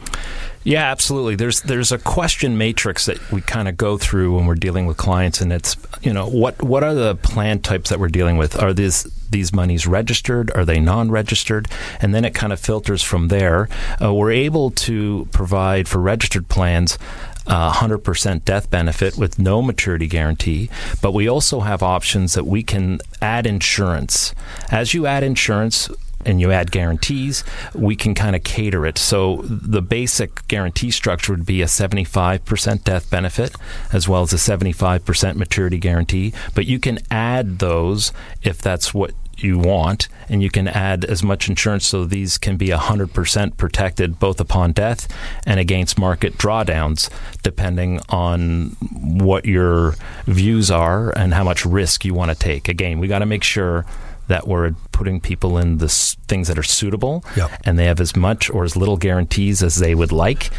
Yeah, 0.64 0.90
absolutely. 0.90 1.36
There's 1.36 1.60
there's 1.62 1.92
a 1.92 1.98
question 1.98 2.58
matrix 2.58 3.06
that 3.06 3.30
we 3.30 3.42
kind 3.42 3.68
of 3.68 3.76
go 3.76 3.96
through 3.96 4.34
when 4.34 4.46
we're 4.46 4.54
dealing 4.56 4.86
with 4.86 4.96
clients, 4.96 5.40
and 5.40 5.52
it's 5.52 5.76
you 6.02 6.12
know 6.12 6.26
what 6.26 6.60
what 6.60 6.82
are 6.82 6.94
the 6.94 7.14
plan 7.14 7.60
types 7.60 7.90
that 7.90 8.00
we're 8.00 8.08
dealing 8.08 8.36
with? 8.38 8.60
Are 8.60 8.72
these 8.72 9.04
these 9.30 9.52
monies 9.52 9.86
registered? 9.86 10.50
Are 10.56 10.64
they 10.64 10.80
non-registered? 10.80 11.68
And 12.00 12.14
then 12.14 12.24
it 12.24 12.34
kind 12.34 12.52
of 12.52 12.58
filters 12.58 13.02
from 13.02 13.28
there. 13.28 13.68
Uh, 14.02 14.14
we're 14.14 14.32
able 14.32 14.70
to 14.70 15.28
provide 15.32 15.86
for 15.86 15.98
registered 15.98 16.48
plans 16.48 16.98
uh, 17.46 17.72
100% 17.72 18.44
death 18.44 18.70
benefit 18.70 19.16
with 19.16 19.38
no 19.38 19.62
maturity 19.62 20.06
guarantee, 20.06 20.70
but 21.02 21.12
we 21.12 21.28
also 21.28 21.60
have 21.60 21.82
options 21.82 22.34
that 22.34 22.44
we 22.46 22.62
can 22.62 23.00
add 23.20 23.46
insurance. 23.46 24.34
As 24.70 24.94
you 24.94 25.06
add 25.06 25.22
insurance, 25.22 25.88
and 26.26 26.40
you 26.40 26.50
add 26.50 26.70
guarantees, 26.70 27.44
we 27.74 27.94
can 27.96 28.14
kind 28.14 28.34
of 28.34 28.42
cater 28.42 28.86
it. 28.86 28.98
So 28.98 29.42
the 29.44 29.82
basic 29.82 30.46
guarantee 30.48 30.90
structure 30.90 31.32
would 31.32 31.46
be 31.46 31.62
a 31.62 31.66
75% 31.66 32.84
death 32.84 33.10
benefit 33.10 33.54
as 33.92 34.08
well 34.08 34.22
as 34.22 34.32
a 34.32 34.36
75% 34.36 35.36
maturity 35.36 35.78
guarantee, 35.78 36.32
but 36.54 36.66
you 36.66 36.78
can 36.78 36.98
add 37.10 37.58
those 37.58 38.12
if 38.42 38.62
that's 38.62 38.94
what 38.94 39.12
you 39.42 39.58
want, 39.58 40.08
and 40.28 40.42
you 40.42 40.50
can 40.50 40.68
add 40.68 41.04
as 41.04 41.22
much 41.22 41.48
insurance 41.48 41.86
so 41.86 42.04
these 42.04 42.38
can 42.38 42.56
be 42.56 42.68
100% 42.68 43.56
protected 43.56 44.18
both 44.18 44.40
upon 44.40 44.72
death 44.72 45.08
and 45.46 45.58
against 45.58 45.98
market 45.98 46.36
drawdowns, 46.38 47.10
depending 47.42 48.00
on 48.08 48.76
what 49.00 49.44
your 49.46 49.94
views 50.26 50.70
are 50.70 51.10
and 51.16 51.34
how 51.34 51.44
much 51.44 51.64
risk 51.64 52.04
you 52.04 52.14
want 52.14 52.30
to 52.30 52.38
take. 52.38 52.68
Again, 52.68 52.98
we 52.98 53.08
got 53.08 53.20
to 53.20 53.26
make 53.26 53.42
sure 53.42 53.86
that 54.28 54.48
we're 54.48 54.72
putting 54.92 55.20
people 55.20 55.58
in 55.58 55.78
the 55.78 55.88
things 55.88 56.48
that 56.48 56.58
are 56.58 56.62
suitable 56.62 57.24
yep. 57.36 57.50
and 57.64 57.78
they 57.78 57.84
have 57.84 58.00
as 58.00 58.16
much 58.16 58.48
or 58.48 58.64
as 58.64 58.76
little 58.76 58.96
guarantees 58.96 59.62
as 59.62 59.76
they 59.76 59.94
would 59.94 60.12
like. 60.12 60.50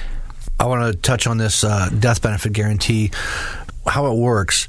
I 0.60 0.66
want 0.66 0.94
to 0.94 1.00
touch 1.00 1.28
on 1.28 1.38
this 1.38 1.64
uh, 1.64 1.90
death 2.00 2.22
benefit 2.22 2.54
guarantee 2.54 3.12
how 3.88 4.12
it 4.12 4.16
works 4.18 4.68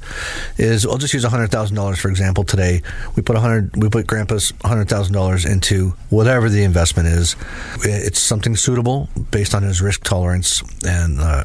is 0.57 0.85
I'll 0.85 0.97
just 0.97 1.13
use 1.13 1.23
hundred 1.23 1.49
thousand 1.49 1.75
dollars 1.75 1.99
for 1.99 2.09
example. 2.09 2.43
Today 2.43 2.81
we 3.15 3.23
put 3.23 3.35
hundred 3.37 3.75
we 3.75 3.89
put 3.89 4.07
Grandpa's 4.07 4.53
hundred 4.63 4.89
thousand 4.89 5.13
dollars 5.13 5.45
into 5.45 5.93
whatever 6.09 6.49
the 6.49 6.63
investment 6.63 7.07
is. 7.07 7.35
It's 7.83 8.19
something 8.19 8.55
suitable 8.55 9.09
based 9.31 9.55
on 9.55 9.63
his 9.63 9.81
risk 9.81 10.03
tolerance 10.03 10.61
and 10.85 11.19
uh, 11.19 11.43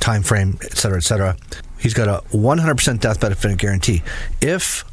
time 0.00 0.22
frame, 0.22 0.58
et 0.62 0.76
cetera, 0.76 0.98
et 0.98 1.04
cetera. 1.04 1.36
He's 1.78 1.94
got 1.94 2.08
a 2.08 2.24
one 2.36 2.58
hundred 2.58 2.76
percent 2.76 3.02
death 3.02 3.20
benefit 3.20 3.58
guarantee. 3.58 4.02
If 4.40 4.84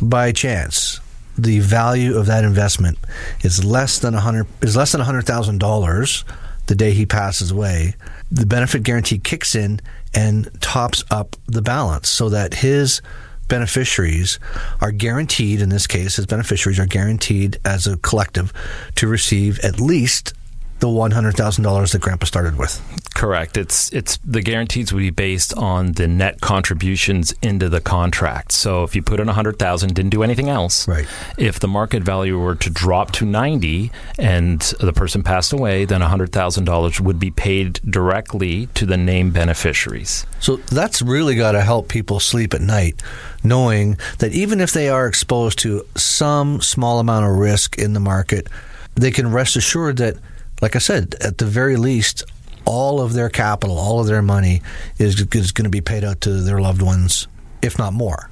by 0.00 0.32
chance 0.32 1.00
the 1.36 1.58
value 1.60 2.16
of 2.16 2.26
that 2.26 2.44
investment 2.44 2.98
is 3.42 3.64
less 3.64 3.98
than 3.98 4.14
a 4.14 4.20
hundred 4.20 4.46
is 4.62 4.76
less 4.76 4.92
than 4.92 5.00
hundred 5.00 5.26
thousand 5.26 5.58
dollars 5.58 6.24
the 6.66 6.74
day 6.76 6.92
he 6.92 7.04
passes 7.04 7.50
away, 7.50 7.94
the 8.30 8.46
benefit 8.46 8.84
guarantee 8.84 9.18
kicks 9.18 9.56
in 9.56 9.80
and 10.14 10.50
tops 10.60 11.04
up 11.10 11.36
the 11.46 11.62
balance 11.62 12.08
so 12.08 12.28
that 12.28 12.54
his 12.54 13.02
beneficiaries 13.48 14.38
are 14.80 14.92
guaranteed, 14.92 15.60
in 15.60 15.68
this 15.68 15.86
case, 15.86 16.16
his 16.16 16.26
beneficiaries 16.26 16.78
are 16.78 16.86
guaranteed 16.86 17.58
as 17.64 17.86
a 17.86 17.96
collective 17.98 18.52
to 18.94 19.06
receive 19.06 19.58
at 19.60 19.80
least 19.80 20.32
the 20.80 20.88
one 20.88 21.10
hundred 21.10 21.36
thousand 21.36 21.64
dollars 21.64 21.92
that 21.92 22.00
Grandpa 22.00 22.26
started 22.26 22.58
with. 22.58 22.80
Correct. 23.14 23.56
It's 23.56 23.92
it's 23.92 24.18
the 24.24 24.40
guarantees 24.40 24.92
would 24.92 25.00
be 25.00 25.10
based 25.10 25.54
on 25.54 25.92
the 25.92 26.08
net 26.08 26.40
contributions 26.40 27.34
into 27.42 27.68
the 27.68 27.80
contract. 27.80 28.52
So 28.52 28.82
if 28.82 28.96
you 28.96 29.02
put 29.02 29.20
in 29.20 29.28
a 29.28 29.32
hundred 29.32 29.58
thousand, 29.58 29.94
didn't 29.94 30.10
do 30.10 30.22
anything 30.22 30.48
else. 30.48 30.88
Right. 30.88 31.06
If 31.36 31.60
the 31.60 31.68
market 31.68 32.02
value 32.02 32.38
were 32.38 32.54
to 32.56 32.70
drop 32.70 33.10
to 33.12 33.26
ninety 33.26 33.92
and 34.18 34.60
the 34.80 34.92
person 34.92 35.22
passed 35.22 35.52
away, 35.52 35.84
then 35.84 36.02
a 36.02 36.08
hundred 36.08 36.32
thousand 36.32 36.64
dollars 36.64 37.00
would 37.00 37.20
be 37.20 37.30
paid 37.30 37.74
directly 37.88 38.66
to 38.74 38.86
the 38.86 38.96
named 38.96 39.34
beneficiaries. 39.34 40.24
So 40.40 40.56
that's 40.56 41.02
really 41.02 41.34
got 41.36 41.52
to 41.52 41.60
help 41.60 41.88
people 41.88 42.20
sleep 42.20 42.54
at 42.54 42.62
night, 42.62 43.02
knowing 43.44 43.98
that 44.18 44.32
even 44.32 44.60
if 44.60 44.72
they 44.72 44.88
are 44.88 45.06
exposed 45.06 45.58
to 45.60 45.84
some 45.94 46.62
small 46.62 46.98
amount 46.98 47.26
of 47.26 47.32
risk 47.32 47.78
in 47.78 47.92
the 47.92 48.00
market, 48.00 48.48
they 48.94 49.10
can 49.10 49.30
rest 49.30 49.56
assured 49.56 49.98
that 49.98 50.16
like 50.60 50.76
I 50.76 50.78
said, 50.78 51.14
at 51.20 51.38
the 51.38 51.46
very 51.46 51.76
least, 51.76 52.24
all 52.64 53.00
of 53.00 53.12
their 53.14 53.28
capital, 53.28 53.78
all 53.78 54.00
of 54.00 54.06
their 54.06 54.22
money 54.22 54.62
is, 54.98 55.20
is 55.32 55.52
going 55.52 55.64
to 55.64 55.70
be 55.70 55.80
paid 55.80 56.04
out 56.04 56.20
to 56.22 56.32
their 56.40 56.60
loved 56.60 56.82
ones, 56.82 57.26
if 57.62 57.78
not 57.78 57.92
more. 57.92 58.30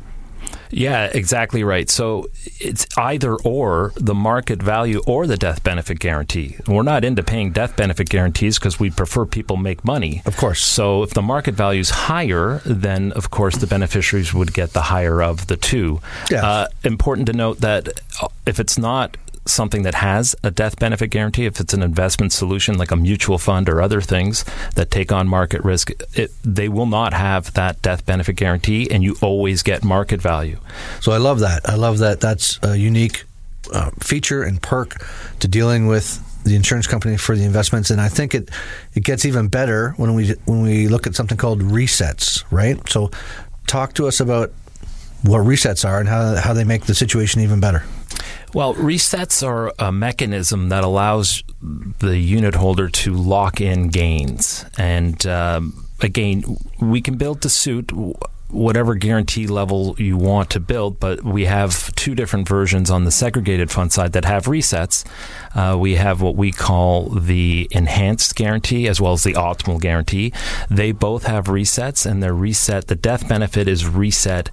Yeah, 0.71 1.07
exactly 1.13 1.65
right. 1.65 1.89
So 1.89 2.29
it's 2.61 2.87
either 2.97 3.35
or 3.37 3.93
the 3.97 4.15
market 4.15 4.63
value 4.63 5.01
or 5.07 5.27
the 5.27 5.37
death 5.37 5.65
benefit 5.65 5.99
guarantee. 5.99 6.57
We're 6.67 6.83
not 6.83 7.05
into 7.05 7.23
paying 7.23 7.53
death 7.53 7.77
benefit 7.77 8.09
guarantees 8.09 8.59
because 8.59 8.79
we 8.79 8.91
prefer 8.91 9.25
people 9.25 9.57
make 9.57 9.85
money. 9.85 10.23
Of 10.27 10.37
course. 10.37 10.63
So 10.63 11.03
if 11.03 11.11
the 11.15 11.23
market 11.23 11.55
value 11.55 11.81
is 11.81 11.91
higher, 11.91 12.61
then 12.65 13.13
of 13.13 13.31
course 13.31 13.57
the 13.57 13.67
beneficiaries 13.67 14.35
would 14.35 14.53
get 14.53 14.73
the 14.73 14.83
higher 14.83 15.23
of 15.23 15.47
the 15.47 15.57
two. 15.57 16.01
Yeah. 16.31 16.47
Uh, 16.47 16.69
important 16.85 17.27
to 17.29 17.33
note 17.33 17.61
that 17.61 18.01
if 18.47 18.61
it's 18.61 18.79
not 18.79 19.17
something 19.49 19.83
that 19.83 19.95
has 19.95 20.37
a 20.43 20.51
death 20.51 20.79
benefit 20.79 21.09
guarantee, 21.09 21.47
if 21.47 21.61
it's 21.61 21.75
an 21.75 21.83
investment 21.83 22.33
solution 22.33 22.79
like 22.79 22.91
a 22.91 22.97
mutual 22.97 23.39
fund 23.39 23.69
or 23.69 23.81
other 23.83 24.01
things 24.01 24.45
that 24.75 24.91
take 24.91 25.13
on 25.13 25.29
market 25.29 25.65
risk, 25.65 25.91
it, 26.15 26.31
they 26.45 26.69
will 26.69 26.87
not 26.87 27.13
have 27.13 27.53
that 27.55 27.81
death 27.83 28.05
benefit 28.07 28.37
guarantee, 28.37 28.91
and 28.91 29.03
you 29.03 29.17
always 29.23 29.63
get 29.63 29.85
market 29.85 30.21
value. 30.21 30.59
So 31.01 31.13
I 31.13 31.19
love 31.19 31.41
that. 31.41 31.69
I 31.69 31.75
love 31.75 31.99
that. 31.99 32.21
That's 32.21 32.59
a 32.63 32.77
unique 32.77 33.25
uh, 33.73 33.91
feature 34.01 34.43
and 34.43 34.61
perk 34.63 35.05
to 35.41 35.49
dealing 35.49 35.87
with 35.87 36.25
the 36.45 36.57
insurance 36.57 36.87
company 36.87 37.17
for 37.17 37.37
the 37.37 37.45
investments, 37.45 37.91
and 37.91 38.01
I 38.01 38.09
think 38.09 38.35
it 38.35 38.51
it 38.95 39.05
gets 39.05 39.25
even 39.25 39.49
better 39.49 39.91
when 39.97 40.15
we 40.15 40.31
when 40.47 40.63
we 40.63 40.89
look 40.89 41.07
at 41.07 41.15
something 41.15 41.37
called 41.37 41.61
resets, 41.61 42.45
right? 42.51 42.77
So, 42.89 43.11
talk 43.67 43.95
to 43.95 44.07
us 44.07 44.21
about 44.21 44.53
what 45.23 45.41
resets 45.41 45.87
are 45.87 46.01
and 46.01 46.09
how 46.09 46.37
how 46.37 46.55
they 46.55 46.65
make 46.65 46.87
the 46.87 46.95
situation 46.95 47.43
even 47.43 47.61
better. 47.61 47.85
Well, 48.55 48.75
resets 48.75 49.47
are 49.47 49.73
a 49.79 49.93
mechanism 49.93 50.71
that 50.71 50.85
allows 50.85 51.43
the 51.61 52.19
unit 52.19 52.55
holder 52.55 52.89
to 52.89 53.13
lock 53.13 53.61
in 53.61 53.89
gains. 53.89 54.65
And 54.79 55.25
um, 55.27 55.87
again, 56.01 56.45
we 56.81 57.01
can 57.01 57.17
build 57.17 57.43
to 57.43 57.49
suit 57.49 57.93
whatever 58.51 58.95
guarantee 58.95 59.47
level 59.47 59.95
you 59.99 60.17
want 60.17 60.49
to 60.51 60.61
build, 60.61 60.99
but 60.99 61.23
we 61.23 61.45
have 61.45 61.95
two 61.97 62.15
different 62.15 62.49
versions 62.49 62.91
on 62.91 63.05
the 63.05 63.11
segregated 63.11 63.71
fund 63.71 63.93
side 63.93 64.13
that 64.13 64.25
have 64.25 64.47
resets. 64.47 65.05
Uh, 65.55 65.77
we 65.77 65.97
have 65.97 66.23
what 66.23 66.35
we 66.35 66.51
call 66.51 67.11
the 67.11 67.69
enhanced 67.71 68.35
guarantee 68.35 68.89
as 68.89 69.01
well 69.01 69.13
as 69.13 69.23
the 69.23 69.35
optimal 69.35 69.81
guarantee. 69.81 70.33
They 70.71 70.93
both 70.93 71.25
have 71.25 71.45
resets, 71.45 72.11
and 72.11 72.23
they're 72.23 72.35
reset. 72.35 72.87
The 72.87 72.97
death 72.97 73.29
benefit 73.29 73.69
is 73.69 73.87
reset 73.87 74.51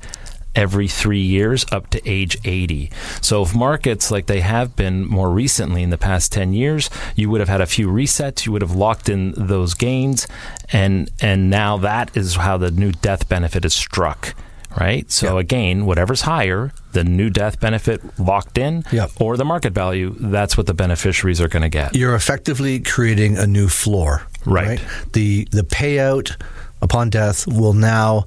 every 0.55 0.87
three 0.87 1.21
years 1.21 1.65
up 1.71 1.89
to 1.91 2.09
age 2.09 2.37
80. 2.43 2.91
So 3.21 3.43
if 3.43 3.55
markets 3.55 4.11
like 4.11 4.25
they 4.27 4.41
have 4.41 4.75
been 4.75 5.05
more 5.05 5.29
recently 5.29 5.83
in 5.83 5.89
the 5.89 5.97
past 5.97 6.31
10 6.31 6.53
years, 6.53 6.89
you 7.15 7.29
would 7.29 7.39
have 7.39 7.49
had 7.49 7.61
a 7.61 7.65
few 7.65 7.87
resets, 7.87 8.45
you 8.45 8.51
would 8.51 8.61
have 8.61 8.75
locked 8.75 9.09
in 9.09 9.33
those 9.37 9.73
gains, 9.73 10.27
and 10.71 11.11
and 11.21 11.49
now 11.49 11.77
that 11.77 12.15
is 12.15 12.35
how 12.35 12.57
the 12.57 12.71
new 12.71 12.91
death 12.91 13.27
benefit 13.29 13.65
is 13.65 13.73
struck. 13.73 14.35
Right. 14.77 15.09
So 15.09 15.37
yep. 15.37 15.45
again, 15.45 15.85
whatever's 15.85 16.21
higher, 16.21 16.73
the 16.91 17.05
new 17.05 17.29
death 17.29 17.61
benefit 17.61 18.01
locked 18.19 18.57
in, 18.57 18.83
yep. 18.91 19.09
or 19.21 19.37
the 19.37 19.45
market 19.45 19.71
value, 19.71 20.13
that's 20.19 20.57
what 20.57 20.65
the 20.65 20.73
beneficiaries 20.73 21.39
are 21.39 21.47
going 21.47 21.63
to 21.63 21.69
get. 21.69 21.95
You're 21.95 22.13
effectively 22.13 22.81
creating 22.81 23.37
a 23.37 23.47
new 23.47 23.69
floor 23.69 24.27
Right. 24.45 24.79
The 25.13 25.47
the 25.51 25.63
payout 25.63 26.39
upon 26.81 27.09
death 27.09 27.47
will 27.47 27.73
now 27.73 28.25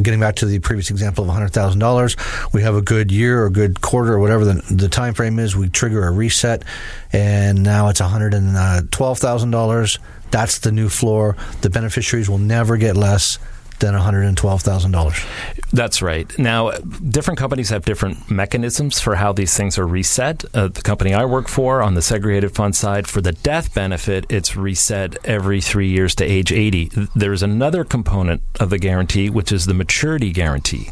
getting 0.00 0.20
back 0.20 0.36
to 0.36 0.46
the 0.46 0.58
previous 0.58 0.90
example 0.90 1.28
of 1.28 1.30
$100,000 1.36 2.52
we 2.52 2.62
have 2.62 2.74
a 2.74 2.82
good 2.82 3.12
year 3.12 3.44
or 3.44 3.50
good 3.50 3.80
quarter 3.80 4.14
or 4.14 4.18
whatever 4.18 4.44
the, 4.44 4.62
the 4.72 4.88
time 4.88 5.14
frame 5.14 5.38
is 5.38 5.54
we 5.56 5.68
trigger 5.68 6.06
a 6.06 6.10
reset 6.10 6.64
and 7.12 7.62
now 7.62 7.88
it's 7.88 8.00
$112,000 8.00 9.98
that's 10.32 10.58
the 10.58 10.72
new 10.72 10.88
floor. 10.88 11.36
The 11.60 11.70
beneficiaries 11.70 12.28
will 12.28 12.38
never 12.38 12.76
get 12.78 12.96
less 12.96 13.38
than 13.82 13.94
$112,000. 13.94 15.26
That's 15.72 16.00
right. 16.00 16.38
Now, 16.38 16.70
different 16.70 17.38
companies 17.38 17.70
have 17.70 17.84
different 17.84 18.30
mechanisms 18.30 19.00
for 19.00 19.16
how 19.16 19.32
these 19.32 19.56
things 19.56 19.76
are 19.76 19.86
reset. 19.86 20.44
Uh, 20.54 20.68
the 20.68 20.82
company 20.82 21.12
I 21.12 21.24
work 21.24 21.48
for 21.48 21.82
on 21.82 21.94
the 21.94 22.02
segregated 22.02 22.54
fund 22.54 22.76
side, 22.76 23.08
for 23.08 23.20
the 23.20 23.32
death 23.32 23.74
benefit, 23.74 24.24
it's 24.30 24.56
reset 24.56 25.16
every 25.24 25.60
three 25.60 25.88
years 25.88 26.14
to 26.16 26.24
age 26.24 26.52
80. 26.52 27.08
There's 27.16 27.42
another 27.42 27.84
component 27.84 28.42
of 28.60 28.70
the 28.70 28.78
guarantee, 28.78 29.28
which 29.28 29.50
is 29.50 29.66
the 29.66 29.74
maturity 29.74 30.30
guarantee. 30.30 30.90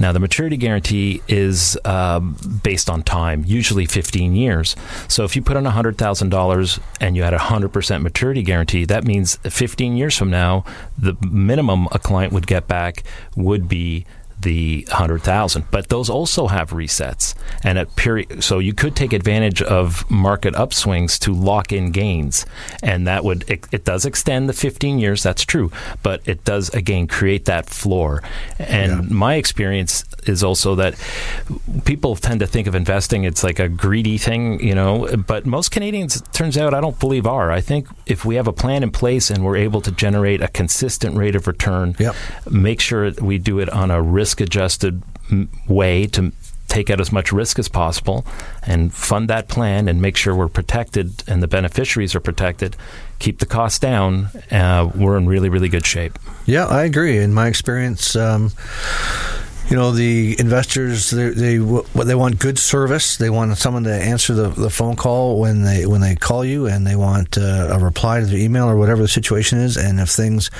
Now, 0.00 0.12
the 0.12 0.20
maturity 0.20 0.56
guarantee 0.56 1.20
is 1.28 1.78
um, 1.84 2.36
based 2.62 2.88
on 2.88 3.02
time, 3.02 3.44
usually 3.46 3.84
15 3.84 4.34
years. 4.34 4.74
So 5.06 5.24
if 5.24 5.36
you 5.36 5.42
put 5.42 5.58
in 5.58 5.64
$100,000 5.64 6.80
and 7.00 7.16
you 7.16 7.22
had 7.24 7.34
a 7.34 7.38
100% 7.38 8.02
maturity 8.02 8.42
guarantee, 8.42 8.86
that 8.86 9.04
means 9.04 9.36
15 9.36 9.96
years 9.98 10.16
from 10.16 10.30
now, 10.30 10.64
the 10.96 11.14
minimum 11.28 11.88
a 11.92 11.98
client 11.98 12.21
client 12.22 12.32
would 12.32 12.46
get 12.46 12.68
back 12.68 13.02
would 13.36 13.68
be 13.68 14.06
the 14.42 14.84
100,000 14.88 15.64
but 15.70 15.88
those 15.88 16.10
also 16.10 16.46
have 16.48 16.70
resets 16.70 17.34
and 17.62 17.78
at 17.78 17.94
period 17.96 18.42
so 18.42 18.58
you 18.58 18.72
could 18.72 18.94
take 18.94 19.12
advantage 19.12 19.62
of 19.62 20.08
market 20.10 20.54
upswings 20.54 21.18
to 21.18 21.32
lock 21.32 21.72
in 21.72 21.90
gains 21.90 22.44
and 22.82 23.06
that 23.06 23.24
would 23.24 23.48
it, 23.48 23.66
it, 23.72 23.84
does 23.84 24.04
extend 24.04 24.48
the 24.48 24.52
15 24.52 24.98
years 24.98 25.22
that's 25.22 25.44
true 25.44 25.70
but 26.02 26.20
it 26.26 26.44
does 26.44 26.68
again 26.70 27.06
create 27.06 27.46
that 27.46 27.68
floor 27.68 28.22
and 28.58 28.92
yeah. 28.92 29.14
my 29.14 29.34
experience 29.34 30.04
is 30.26 30.42
also 30.44 30.74
that 30.74 30.94
people 31.84 32.14
tend 32.14 32.40
to 32.40 32.46
think 32.46 32.66
of 32.66 32.74
investing 32.74 33.24
it's 33.24 33.42
like 33.42 33.58
a 33.58 33.68
greedy 33.68 34.18
thing 34.18 34.60
you 34.60 34.74
know 34.74 35.08
but 35.26 35.46
most 35.46 35.70
Canadians 35.70 36.22
turns 36.32 36.56
out 36.56 36.74
I 36.74 36.80
don't 36.80 36.98
believe 36.98 37.26
are 37.26 37.50
I 37.50 37.60
think 37.60 37.88
if 38.06 38.24
we 38.24 38.36
have 38.36 38.46
a 38.46 38.52
plan 38.52 38.82
in 38.82 38.90
place 38.90 39.30
and 39.30 39.44
we're 39.44 39.56
able 39.56 39.80
to 39.80 39.92
generate 39.92 40.40
a 40.40 40.48
consistent 40.48 41.16
rate 41.16 41.34
of 41.34 41.46
return 41.46 41.96
yep. 41.98 42.14
make 42.50 42.80
sure 42.80 43.10
we 43.20 43.38
do 43.38 43.58
it 43.58 43.68
on 43.68 43.90
a 43.90 44.00
risk 44.00 44.31
risk 44.32 44.40
adjusted 44.40 45.02
way 45.68 46.06
to 46.06 46.32
take 46.68 46.88
out 46.88 47.00
as 47.00 47.12
much 47.12 47.32
risk 47.32 47.58
as 47.58 47.68
possible 47.68 48.24
and 48.62 48.94
fund 48.94 49.28
that 49.28 49.46
plan 49.46 49.88
and 49.88 50.00
make 50.00 50.16
sure 50.16 50.34
we're 50.34 50.48
protected 50.48 51.22
and 51.28 51.42
the 51.42 51.48
beneficiaries 51.48 52.14
are 52.14 52.20
protected, 52.20 52.74
keep 53.18 53.40
the 53.40 53.46
costs 53.46 53.78
down, 53.78 54.28
uh, 54.50 54.90
we're 54.94 55.18
in 55.18 55.26
really, 55.26 55.50
really 55.50 55.68
good 55.68 55.84
shape. 55.84 56.18
Yeah, 56.46 56.66
I 56.66 56.84
agree. 56.84 57.18
In 57.18 57.34
my 57.34 57.46
experience, 57.46 58.16
um, 58.16 58.52
you 59.68 59.76
know 59.76 59.92
the 59.92 60.34
investors 60.38 61.10
they, 61.10 61.28
they 61.28 61.58
they 62.04 62.14
want 62.14 62.38
good 62.38 62.58
service 62.58 63.16
they 63.16 63.30
want 63.30 63.56
someone 63.56 63.84
to 63.84 63.94
answer 63.94 64.34
the, 64.34 64.48
the 64.48 64.68
phone 64.68 64.96
call 64.96 65.40
when 65.40 65.62
they 65.62 65.86
when 65.86 66.00
they 66.00 66.16
call 66.16 66.44
you 66.44 66.66
and 66.66 66.84
they 66.84 66.96
want 66.96 67.38
uh, 67.38 67.68
a 67.70 67.78
reply 67.78 68.20
to 68.20 68.26
the 68.26 68.42
email 68.42 68.68
or 68.68 68.76
whatever 68.76 69.00
the 69.00 69.08
situation 69.08 69.58
is 69.58 69.76
and 69.76 70.00
if 70.00 70.10
things 70.10 70.50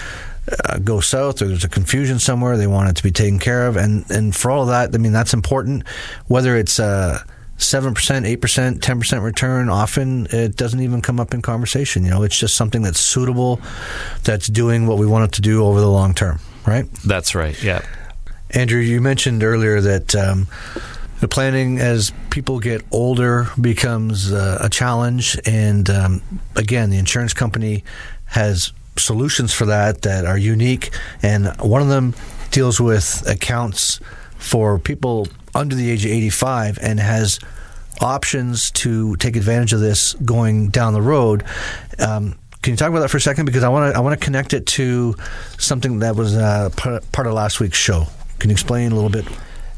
uh, 0.68 0.78
go 0.78 1.00
south 1.00 1.40
or 1.40 1.46
there's 1.46 1.64
a 1.64 1.68
confusion 1.68 2.18
somewhere, 2.18 2.56
they 2.56 2.66
want 2.66 2.88
it 2.88 2.96
to 2.96 3.02
be 3.02 3.12
taken 3.12 3.38
care 3.38 3.66
of. 3.66 3.76
And, 3.76 4.04
and 4.10 4.34
for 4.34 4.50
all 4.50 4.62
of 4.62 4.68
that, 4.68 4.94
I 4.94 4.98
mean, 4.98 5.12
that's 5.12 5.34
important. 5.34 5.86
Whether 6.26 6.56
it's 6.56 6.80
uh, 6.80 7.22
7%, 7.58 7.94
8%, 7.94 8.78
10% 8.80 9.22
return, 9.22 9.68
often 9.68 10.26
it 10.30 10.56
doesn't 10.56 10.80
even 10.80 11.00
come 11.00 11.20
up 11.20 11.32
in 11.32 11.42
conversation. 11.42 12.04
You 12.04 12.10
know, 12.10 12.22
it's 12.24 12.38
just 12.38 12.56
something 12.56 12.82
that's 12.82 13.00
suitable, 13.00 13.60
that's 14.24 14.48
doing 14.48 14.86
what 14.86 14.98
we 14.98 15.06
want 15.06 15.24
it 15.26 15.32
to 15.36 15.42
do 15.42 15.64
over 15.64 15.80
the 15.80 15.90
long 15.90 16.12
term, 16.14 16.40
right? 16.66 16.90
That's 17.04 17.34
right, 17.34 17.60
yeah. 17.62 17.84
Andrew, 18.50 18.80
you 18.80 19.00
mentioned 19.00 19.42
earlier 19.42 19.80
that. 19.80 20.14
Um, 20.14 20.48
the 21.20 21.28
planning 21.28 21.78
as 21.78 22.12
people 22.30 22.58
get 22.58 22.84
older 22.90 23.46
becomes 23.60 24.32
uh, 24.32 24.58
a 24.60 24.68
challenge, 24.68 25.38
and 25.46 25.88
um, 25.88 26.20
again, 26.56 26.90
the 26.90 26.98
insurance 26.98 27.32
company 27.32 27.84
has 28.24 28.72
solutions 28.96 29.52
for 29.52 29.66
that 29.66 30.02
that 30.02 30.24
are 30.24 30.38
unique, 30.38 30.90
and 31.22 31.54
one 31.60 31.82
of 31.82 31.88
them 31.88 32.14
deals 32.50 32.80
with 32.80 33.24
accounts 33.28 34.00
for 34.36 34.78
people 34.78 35.28
under 35.54 35.74
the 35.74 35.90
age 35.90 36.04
of 36.04 36.10
85 36.10 36.78
and 36.80 37.00
has 37.00 37.38
options 38.00 38.70
to 38.72 39.16
take 39.16 39.36
advantage 39.36 39.72
of 39.72 39.80
this 39.80 40.14
going 40.14 40.68
down 40.68 40.92
the 40.92 41.02
road. 41.02 41.44
Um, 41.98 42.38
can 42.62 42.72
you 42.72 42.76
talk 42.76 42.90
about 42.90 43.00
that 43.00 43.08
for 43.08 43.16
a 43.16 43.20
second? 43.20 43.46
Because 43.46 43.64
I 43.64 43.68
want 43.68 43.92
to 43.92 43.98
I 43.98 44.00
want 44.00 44.18
to 44.18 44.24
connect 44.24 44.54
it 44.54 44.66
to 44.66 45.16
something 45.58 45.98
that 46.00 46.14
was 46.14 46.36
uh, 46.36 46.70
part 46.76 47.26
of 47.26 47.34
last 47.34 47.60
week's 47.60 47.78
show. 47.78 48.06
Can 48.38 48.50
you 48.50 48.54
explain 48.54 48.92
a 48.92 48.94
little 48.94 49.10
bit? 49.10 49.26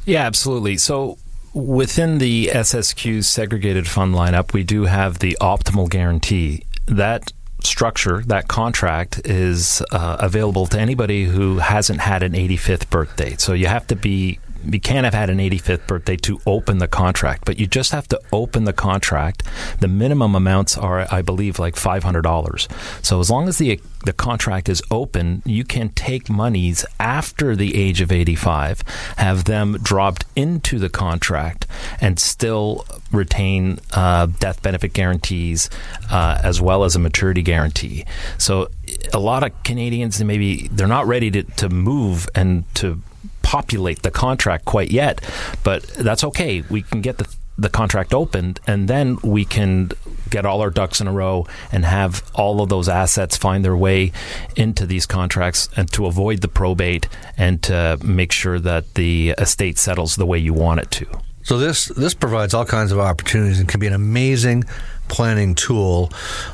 Yeah, 0.05 0.27
absolutely. 0.27 0.77
So 0.77 1.19
within 1.55 2.19
the 2.19 2.49
SSQ 2.53 3.25
segregated 3.25 3.89
fund 3.89 4.15
lineup, 4.15 4.53
we 4.53 4.65
do 4.65 4.85
have 4.85 5.21
the 5.21 5.37
optimal 5.41 5.89
guarantee. 5.89 6.65
That 6.87 7.33
structure, 7.67 8.23
that 8.27 8.49
contract, 8.49 9.21
is 9.25 9.83
uh, 9.91 10.17
available 10.21 10.67
to 10.67 10.79
anybody 10.79 11.25
who 11.25 11.59
hasn't 11.59 12.01
had 12.01 12.23
an 12.23 12.33
85th 12.33 12.91
birthday. 12.91 13.37
So 13.37 13.53
you 13.53 13.67
have 13.67 13.87
to 13.89 13.97
be 13.97 14.39
you 14.73 14.81
can't 14.81 15.05
have 15.05 15.15
had 15.15 15.31
an 15.31 15.39
85th 15.39 15.87
birthday 15.87 16.17
to 16.17 16.41
open 16.47 16.79
the 16.79 16.89
contract, 16.89 17.45
but 17.45 17.59
you 17.59 17.67
just 17.67 17.93
have 17.93 18.09
to 18.09 18.21
open 18.33 18.65
the 18.65 18.73
contract. 18.73 19.43
The 19.81 19.89
minimum 19.89 20.35
amounts 20.35 20.77
are, 20.77 21.07
I 21.11 21.23
believe, 21.23 21.59
like 21.59 21.75
$500. 21.75 23.05
So 23.05 23.21
as 23.21 23.31
long 23.31 23.49
as 23.49 23.59
the 23.59 23.81
the 24.05 24.13
contract 24.13 24.69
is 24.69 24.83
open, 24.91 25.43
you 25.47 25.65
can 25.65 25.89
take 25.89 26.29
monies 26.29 26.85
after 27.01 27.57
the 27.57 27.75
age 27.75 28.03
of 28.03 28.13
85, 28.13 28.83
have 29.17 29.45
them 29.45 29.79
dropped 29.83 30.27
into 30.37 30.79
the 30.79 30.91
contract, 30.91 31.67
and 32.01 32.19
still 32.19 32.87
retain 33.11 33.79
uh, 33.93 34.27
death 34.27 34.63
benefit 34.63 34.93
guarantees 34.93 35.71
uh, 36.11 36.39
as 36.43 36.61
well 36.61 36.85
as 36.85 36.95
a 36.95 36.99
maturity 36.99 37.43
guarantee. 37.43 38.05
So 38.37 38.69
a 39.13 39.19
lot 39.19 39.43
of 39.43 39.63
Canadians 39.63 40.23
maybe 40.23 40.69
they're 40.69 40.87
not 40.87 41.07
ready 41.07 41.31
to, 41.31 41.43
to 41.43 41.69
move 41.69 42.29
and 42.35 42.65
to 42.77 43.01
populate 43.45 44.03
the 44.03 44.11
contract 44.11 44.65
quite 44.65 44.91
yet, 44.91 45.21
but 45.63 45.85
that's 45.85 46.25
okay. 46.25 46.65
We 46.69 46.83
can 46.83 47.01
get 47.01 47.19
the 47.19 47.29
the 47.57 47.69
contract 47.69 48.13
opened, 48.13 48.59
and 48.67 48.89
then 48.89 49.17
we 49.23 49.45
can 49.45 49.93
get 50.29 50.45
all 50.45 50.61
our 50.61 50.71
ducks 50.71 51.01
in 51.01 51.07
a 51.07 51.13
row 51.13 51.47
and 51.71 51.85
have 51.85 52.29
all 52.35 52.61
of 52.61 52.69
those 52.69 52.89
assets 52.89 53.37
find 53.37 53.65
their 53.65 53.77
way 53.77 54.11
into 54.57 54.87
these 54.87 55.07
contracts, 55.07 55.69
and 55.77 55.89
to 55.93 56.07
avoid 56.07 56.41
the 56.41 56.49
probate 56.49 57.07
and 57.39 57.63
to 57.63 57.97
make 58.03 58.33
sure 58.33 58.59
that 58.59 58.95
the 58.95 59.35
estate 59.39 59.79
settles 59.79 60.17
the 60.17 60.27
way 60.27 60.39
you 60.39 60.53
want 60.53 60.81
it 60.81 60.91
to. 60.91 61.07
So 61.45 61.59
this 61.59 61.87
this 61.87 62.15
provides 62.15 62.55
all 62.55 62.65
kinds 62.65 62.91
of 62.91 62.99
opportunities 62.99 63.61
and 63.61 63.69
can 63.69 63.79
be 63.79 63.87
an 63.87 63.93
amazing 63.93 64.65
planning 65.07 65.55
tool. 65.55 66.11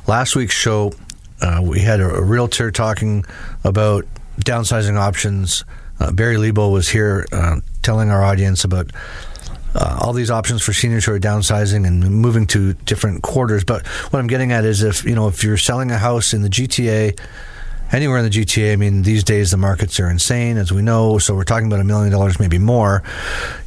Last 0.06 0.36
week's 0.36 0.54
show, 0.54 0.92
uh, 1.40 1.60
we 1.62 1.80
had 1.80 2.00
a, 2.00 2.14
a 2.16 2.22
realtor 2.22 2.70
talking 2.70 3.24
about 3.64 4.04
downsizing 4.44 4.96
options 4.96 5.64
uh, 6.00 6.10
Barry 6.12 6.36
Lebo 6.36 6.70
was 6.70 6.88
here 6.88 7.26
uh, 7.32 7.60
telling 7.82 8.10
our 8.10 8.24
audience 8.24 8.64
about 8.64 8.90
uh, 9.74 9.98
all 10.00 10.12
these 10.12 10.30
options 10.30 10.62
for 10.62 10.72
seniors 10.72 11.04
who 11.04 11.12
are 11.12 11.20
downsizing 11.20 11.86
and 11.86 12.02
moving 12.10 12.46
to 12.48 12.74
different 12.74 13.22
quarters. 13.22 13.64
But 13.64 13.86
what 13.86 14.18
I'm 14.18 14.26
getting 14.26 14.52
at 14.52 14.64
is 14.64 14.82
if 14.82 15.04
you 15.04 15.14
know 15.14 15.28
if 15.28 15.44
you're 15.44 15.56
selling 15.56 15.90
a 15.90 15.98
house 15.98 16.34
in 16.34 16.42
the 16.42 16.48
GTA, 16.48 17.18
anywhere 17.92 18.18
in 18.18 18.24
the 18.24 18.30
GTA, 18.30 18.72
I 18.72 18.76
mean 18.76 19.02
these 19.02 19.22
days 19.22 19.50
the 19.50 19.56
markets 19.56 20.00
are 20.00 20.10
insane, 20.10 20.56
as 20.56 20.72
we 20.72 20.82
know. 20.82 21.18
So 21.18 21.34
we're 21.34 21.44
talking 21.44 21.66
about 21.66 21.80
a 21.80 21.84
million 21.84 22.10
dollars, 22.10 22.40
maybe 22.40 22.58
more. 22.58 23.02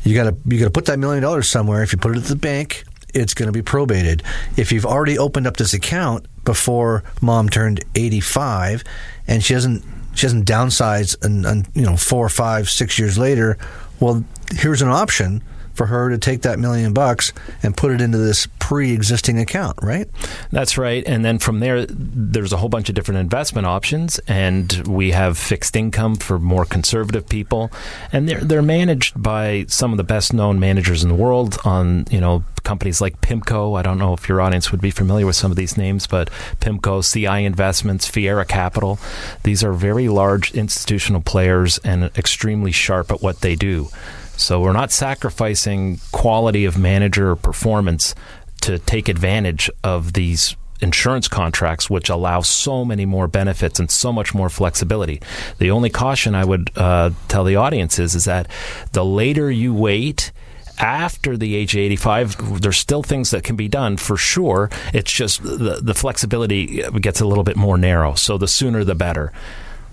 You 0.04 0.16
got 0.16 0.30
to 0.30 0.36
you 0.46 0.60
got 0.60 0.66
to 0.66 0.72
put 0.72 0.86
that 0.86 1.00
million 1.00 1.24
dollars 1.24 1.50
somewhere. 1.50 1.84
If 1.84 1.94
you 1.94 2.00
put 2.00 2.12
it 2.12 2.18
at 2.18 2.26
the 2.26 2.36
bank, 2.36 2.84
it's 3.14 3.34
going 3.34 3.48
to 3.48 3.54
be 3.54 3.62
probated. 3.62 4.24
If 4.58 4.72
you've 4.72 4.86
already 4.86 5.18
opened 5.18 5.48
up 5.48 5.58
this 5.58 5.74
account 5.74 6.26
before 6.44 7.04
mom 7.22 7.48
turned 7.48 7.86
85 7.96 8.84
and 9.28 9.42
she 9.42 9.54
hasn't 9.54 9.86
she 10.16 10.26
doesn't 10.28 10.46
downsize 10.46 11.22
and, 11.24 11.46
and 11.46 11.68
you 11.74 11.84
know 11.84 11.98
four, 11.98 12.30
five, 12.30 12.70
six 12.70 12.98
years 13.00 13.18
later. 13.18 13.58
Well, 14.00 14.24
here's 14.52 14.82
an 14.82 14.90
option 14.90 15.44
for 15.74 15.88
her 15.88 16.10
to 16.10 16.18
take 16.18 16.44
that 16.44 16.60
million 16.60 16.94
bucks 16.94 17.34
and 17.64 17.76
put 17.76 17.92
it 17.92 18.02
into 18.02 18.18
this 18.18 18.48
pre-existing 18.60 19.40
account, 19.40 19.78
right? 19.82 20.08
That's 20.52 20.78
right. 20.78 21.04
And 21.06 21.26
then 21.26 21.40
from 21.40 21.60
there, 21.60 21.86
there's 21.88 22.54
a 22.54 22.58
whole 22.58 22.70
bunch 22.70 22.90
of 22.90 22.96
different 22.96 23.20
investment 23.20 23.66
options, 23.66 24.20
and 24.28 24.88
we 24.88 25.12
have 25.12 25.38
fixed 25.38 25.76
income 25.76 26.16
for 26.16 26.40
more 26.40 26.66
conservative 26.66 27.28
people, 27.28 27.72
and 28.12 28.30
they're 28.30 28.40
they're 28.40 28.62
managed 28.62 29.22
by 29.22 29.66
some 29.68 29.92
of 29.92 29.98
the 29.98 30.04
best 30.04 30.34
known 30.34 30.60
managers 30.60 31.04
in 31.04 31.10
the 31.10 31.16
world 31.16 31.58
on 31.66 32.06
you 32.12 32.22
know 32.22 32.44
companies 32.64 33.02
like 33.02 33.20
PIMCO. 33.22 33.78
I 33.78 33.82
don't 33.82 33.98
know 33.98 34.14
if 34.14 34.30
your 34.30 34.42
audience 34.42 34.72
would 34.72 34.82
be 34.82 34.92
familiar 34.92 35.26
with 35.26 35.36
some 35.36 35.52
of 35.52 35.58
these 35.58 35.76
names, 35.76 36.08
but 36.08 36.30
PIMCO, 36.62 37.12
CI 37.12 37.46
Investments, 37.46 38.08
Fiera 38.08 38.46
Capital, 38.46 39.00
these 39.44 39.64
are 39.64 39.74
very 39.74 40.08
large 40.08 40.54
institutional 40.54 41.22
players 41.22 41.80
and 41.80 42.06
extremely 42.18 42.72
sharp 42.72 43.12
at 43.12 43.22
what 43.22 43.42
they 43.42 43.56
do. 43.56 43.90
So 44.36 44.62
we're 44.62 44.74
not 44.74 44.92
sacrificing 44.92 46.00
quality 46.12 46.66
of 46.66 46.78
manager 46.78 47.32
or 47.32 47.36
performance 47.36 48.16
to 48.62 48.80
take 48.80 49.10
advantage 49.10 49.70
of 49.84 50.14
these 50.14 50.56
insurance 50.82 51.28
contracts, 51.28 51.90
which 51.90 52.10
allow 52.10 52.42
so 52.42 52.84
many 52.84 53.06
more 53.06 53.28
benefits 53.28 53.80
and 53.80 53.90
so 53.90 54.12
much 54.12 54.34
more 54.34 54.50
flexibility. 54.50 55.22
The 55.58 55.72
only 55.72 55.90
caution 55.90 56.36
I 56.36 56.46
would 56.46 56.72
uh, 56.76 57.12
tell 57.28 57.44
the 57.44 57.56
audience 57.56 58.00
is, 58.00 58.16
is 58.16 58.26
that 58.26 58.48
the 58.92 59.06
later 59.06 59.50
you 59.50 59.74
wait, 59.74 60.32
after 60.80 61.38
the 61.38 61.56
age 61.56 61.76
of 61.76 61.80
85, 61.80 62.62
there's 62.62 62.78
still 62.78 63.04
things 63.04 63.32
that 63.32 63.44
can 63.44 63.56
be 63.56 63.68
done 63.68 63.98
for 63.98 64.18
sure. 64.18 64.70
It's 64.94 65.12
just 65.12 65.44
the, 65.44 65.80
the 65.82 65.94
flexibility 65.94 66.84
gets 67.00 67.22
a 67.22 67.26
little 67.26 67.44
bit 67.44 67.56
more 67.56 67.78
narrow. 67.78 68.16
So 68.16 68.38
the 68.38 68.48
sooner 68.48 68.84
the 68.84 68.96
better. 68.96 69.32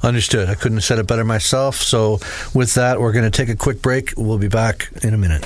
Understood. 0.02 0.48
I 0.48 0.54
couldn't 0.54 0.78
have 0.78 0.84
said 0.84 0.98
it 0.98 1.06
better 1.06 1.24
myself. 1.24 1.76
So, 1.76 2.20
with 2.54 2.74
that, 2.74 3.00
we're 3.00 3.12
going 3.12 3.30
to 3.30 3.32
take 3.36 3.48
a 3.48 3.56
quick 3.56 3.82
break. 3.82 4.14
We'll 4.16 4.38
be 4.38 4.48
back 4.48 4.88
in 5.02 5.14
a 5.14 5.18
minute. 5.18 5.44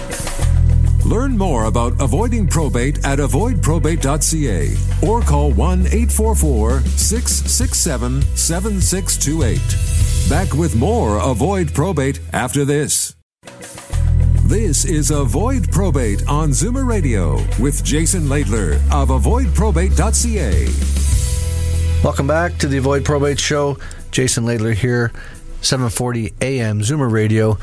Learn 1.05 1.37
more 1.37 1.65
about 1.65 2.01
avoiding 2.01 2.47
probate 2.47 3.05
at 3.05 3.19
avoidprobate.ca 3.19 5.07
or 5.07 5.21
call 5.21 5.53
1 5.53 5.81
844 5.81 6.81
667 6.81 8.23
7628. 8.23 10.31
Back 10.31 10.55
with 10.55 10.75
more 10.75 11.19
Avoid 11.19 11.75
Probate 11.75 12.21
after 12.33 12.65
this. 12.65 13.15
This 14.45 14.87
is 14.87 15.11
Avoid 15.11 15.71
Probate 15.71 16.27
on 16.27 16.51
Zoomer 16.51 16.87
Radio 16.87 17.35
with 17.61 17.85
Jason 17.85 18.23
Laidler 18.23 18.77
of 18.91 19.11
avoidprobate.ca. 19.11 20.69
Welcome 22.03 22.27
back 22.27 22.57
to 22.59 22.69
the 22.69 22.79
Avoid 22.79 23.05
Probate 23.05 23.39
Show. 23.39 23.77
Jason 24.15 24.45
Laidler 24.45 24.75
here, 24.75 25.11
740 25.61 26.35
AM 26.41 26.83
Zoomer 26.83 27.11
Radio. 27.11 27.59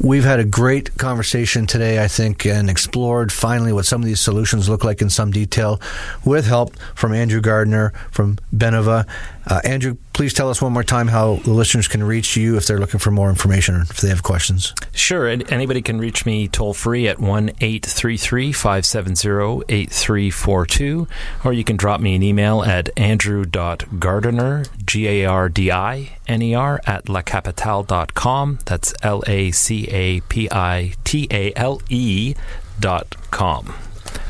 We've 0.00 0.24
had 0.24 0.40
a 0.40 0.44
great 0.44 0.98
conversation 0.98 1.68
today, 1.68 2.02
I 2.02 2.08
think, 2.08 2.44
and 2.44 2.68
explored 2.68 3.30
finally 3.30 3.72
what 3.72 3.86
some 3.86 4.00
of 4.00 4.04
these 4.04 4.18
solutions 4.18 4.68
look 4.68 4.82
like 4.82 5.00
in 5.00 5.08
some 5.08 5.30
detail 5.30 5.80
with 6.24 6.46
help 6.46 6.76
from 6.96 7.14
Andrew 7.14 7.40
Gardiner 7.40 7.92
from 8.10 8.38
Beneva. 8.52 9.06
Uh, 9.46 9.60
Andrew, 9.64 9.96
please 10.12 10.32
tell 10.32 10.48
us 10.48 10.62
one 10.62 10.72
more 10.72 10.84
time 10.84 11.08
how 11.08 11.36
the 11.36 11.50
listeners 11.50 11.88
can 11.88 12.02
reach 12.02 12.36
you 12.36 12.56
if 12.56 12.66
they're 12.66 12.78
looking 12.78 13.00
for 13.00 13.10
more 13.10 13.28
information 13.28 13.74
or 13.74 13.82
if 13.82 14.00
they 14.00 14.08
have 14.08 14.22
questions. 14.22 14.72
Sure. 14.92 15.28
Anybody 15.28 15.82
can 15.82 15.98
reach 15.98 16.24
me 16.24 16.48
toll 16.48 16.72
free 16.72 17.08
at 17.08 17.18
1 17.18 17.50
833 17.60 18.52
570 18.52 19.64
8342, 19.68 21.08
or 21.44 21.52
you 21.52 21.64
can 21.64 21.76
drop 21.76 22.00
me 22.00 22.14
an 22.14 22.22
email 22.22 22.62
at 22.62 22.88
andrew.gardiner, 22.98 24.64
G 24.86 25.08
A 25.08 25.26
R 25.26 25.48
D 25.48 25.70
I 25.70 26.16
N 26.26 26.42
E 26.42 26.54
R, 26.54 26.80
at 26.86 27.04
lacapitale.com. 27.04 28.58
That's 28.64 28.94
L 29.02 29.22
A 29.26 29.50
C 29.50 29.88
A 29.88 30.20
P 30.22 30.48
I 30.50 30.94
T 31.04 31.28
A 31.30 31.52
L 31.56 31.82
E 31.88 32.34
dot 32.80 33.16
com. 33.30 33.74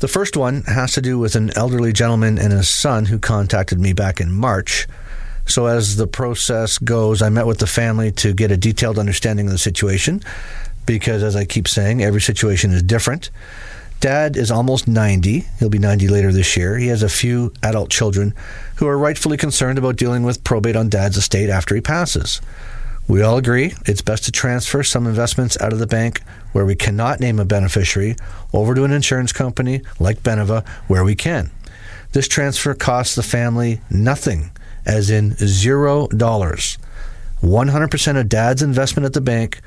The 0.00 0.08
first 0.08 0.36
one 0.36 0.62
has 0.62 0.92
to 0.94 1.00
do 1.00 1.20
with 1.20 1.36
an 1.36 1.56
elderly 1.56 1.92
gentleman 1.92 2.36
and 2.36 2.52
his 2.52 2.68
son 2.68 3.04
who 3.04 3.20
contacted 3.20 3.78
me 3.78 3.92
back 3.92 4.20
in 4.20 4.32
March. 4.32 4.88
So, 5.46 5.66
as 5.66 5.94
the 5.94 6.08
process 6.08 6.78
goes, 6.78 7.22
I 7.22 7.28
met 7.28 7.46
with 7.46 7.58
the 7.58 7.68
family 7.68 8.10
to 8.10 8.34
get 8.34 8.50
a 8.50 8.56
detailed 8.56 8.98
understanding 8.98 9.46
of 9.46 9.52
the 9.52 9.58
situation 9.58 10.20
because, 10.84 11.22
as 11.22 11.36
I 11.36 11.44
keep 11.44 11.68
saying, 11.68 12.02
every 12.02 12.20
situation 12.20 12.72
is 12.72 12.82
different. 12.82 13.30
Dad 14.00 14.36
is 14.36 14.50
almost 14.50 14.88
90. 14.88 15.46
He'll 15.60 15.68
be 15.68 15.78
90 15.78 16.08
later 16.08 16.32
this 16.32 16.56
year. 16.56 16.76
He 16.76 16.88
has 16.88 17.04
a 17.04 17.08
few 17.08 17.52
adult 17.62 17.90
children 17.90 18.34
who 18.76 18.88
are 18.88 18.98
rightfully 18.98 19.36
concerned 19.36 19.78
about 19.78 19.94
dealing 19.94 20.24
with 20.24 20.42
probate 20.42 20.74
on 20.74 20.88
dad's 20.88 21.16
estate 21.16 21.50
after 21.50 21.76
he 21.76 21.80
passes. 21.80 22.40
We 23.06 23.22
all 23.22 23.36
agree 23.36 23.74
it's 23.86 24.00
best 24.00 24.24
to 24.24 24.32
transfer 24.32 24.82
some 24.82 25.06
investments 25.06 25.60
out 25.60 25.72
of 25.72 25.78
the 25.78 25.86
bank 25.86 26.22
where 26.52 26.64
we 26.64 26.74
cannot 26.74 27.20
name 27.20 27.38
a 27.38 27.44
beneficiary 27.44 28.16
over 28.52 28.74
to 28.74 28.84
an 28.84 28.92
insurance 28.92 29.32
company 29.32 29.82
like 29.98 30.22
Beneva 30.22 30.66
where 30.88 31.04
we 31.04 31.14
can. 31.14 31.50
This 32.12 32.28
transfer 32.28 32.74
costs 32.74 33.14
the 33.14 33.22
family 33.22 33.80
nothing, 33.90 34.52
as 34.86 35.10
in 35.10 35.34
zero 35.36 36.06
dollars. 36.08 36.78
100% 37.42 38.20
of 38.20 38.28
dad's 38.28 38.62
investment 38.62 39.04
at 39.04 39.12
the 39.12 39.20
bank 39.20 39.60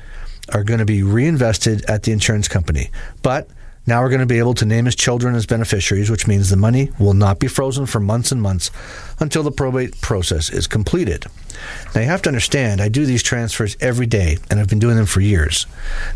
are 0.52 0.64
going 0.64 0.80
to 0.80 0.86
be 0.86 1.02
reinvested 1.02 1.84
at 1.84 2.02
the 2.02 2.12
insurance 2.12 2.48
company. 2.48 2.90
But 3.22 3.48
now 3.88 4.02
we're 4.02 4.10
going 4.10 4.20
to 4.20 4.26
be 4.26 4.38
able 4.38 4.54
to 4.54 4.66
name 4.66 4.84
his 4.84 4.94
children 4.94 5.34
as 5.34 5.46
beneficiaries, 5.46 6.10
which 6.10 6.26
means 6.26 6.50
the 6.50 6.56
money 6.56 6.90
will 6.98 7.14
not 7.14 7.38
be 7.38 7.48
frozen 7.48 7.86
for 7.86 8.00
months 8.00 8.30
and 8.30 8.42
months 8.42 8.70
until 9.18 9.42
the 9.42 9.50
probate 9.50 9.98
process 10.02 10.50
is 10.50 10.66
completed. 10.66 11.24
Now, 11.94 12.02
you 12.02 12.06
have 12.06 12.20
to 12.22 12.28
understand, 12.28 12.82
I 12.82 12.88
do 12.88 13.06
these 13.06 13.22
transfers 13.22 13.78
every 13.80 14.06
day, 14.06 14.38
and 14.50 14.60
I've 14.60 14.68
been 14.68 14.78
doing 14.78 14.96
them 14.96 15.06
for 15.06 15.22
years. 15.22 15.66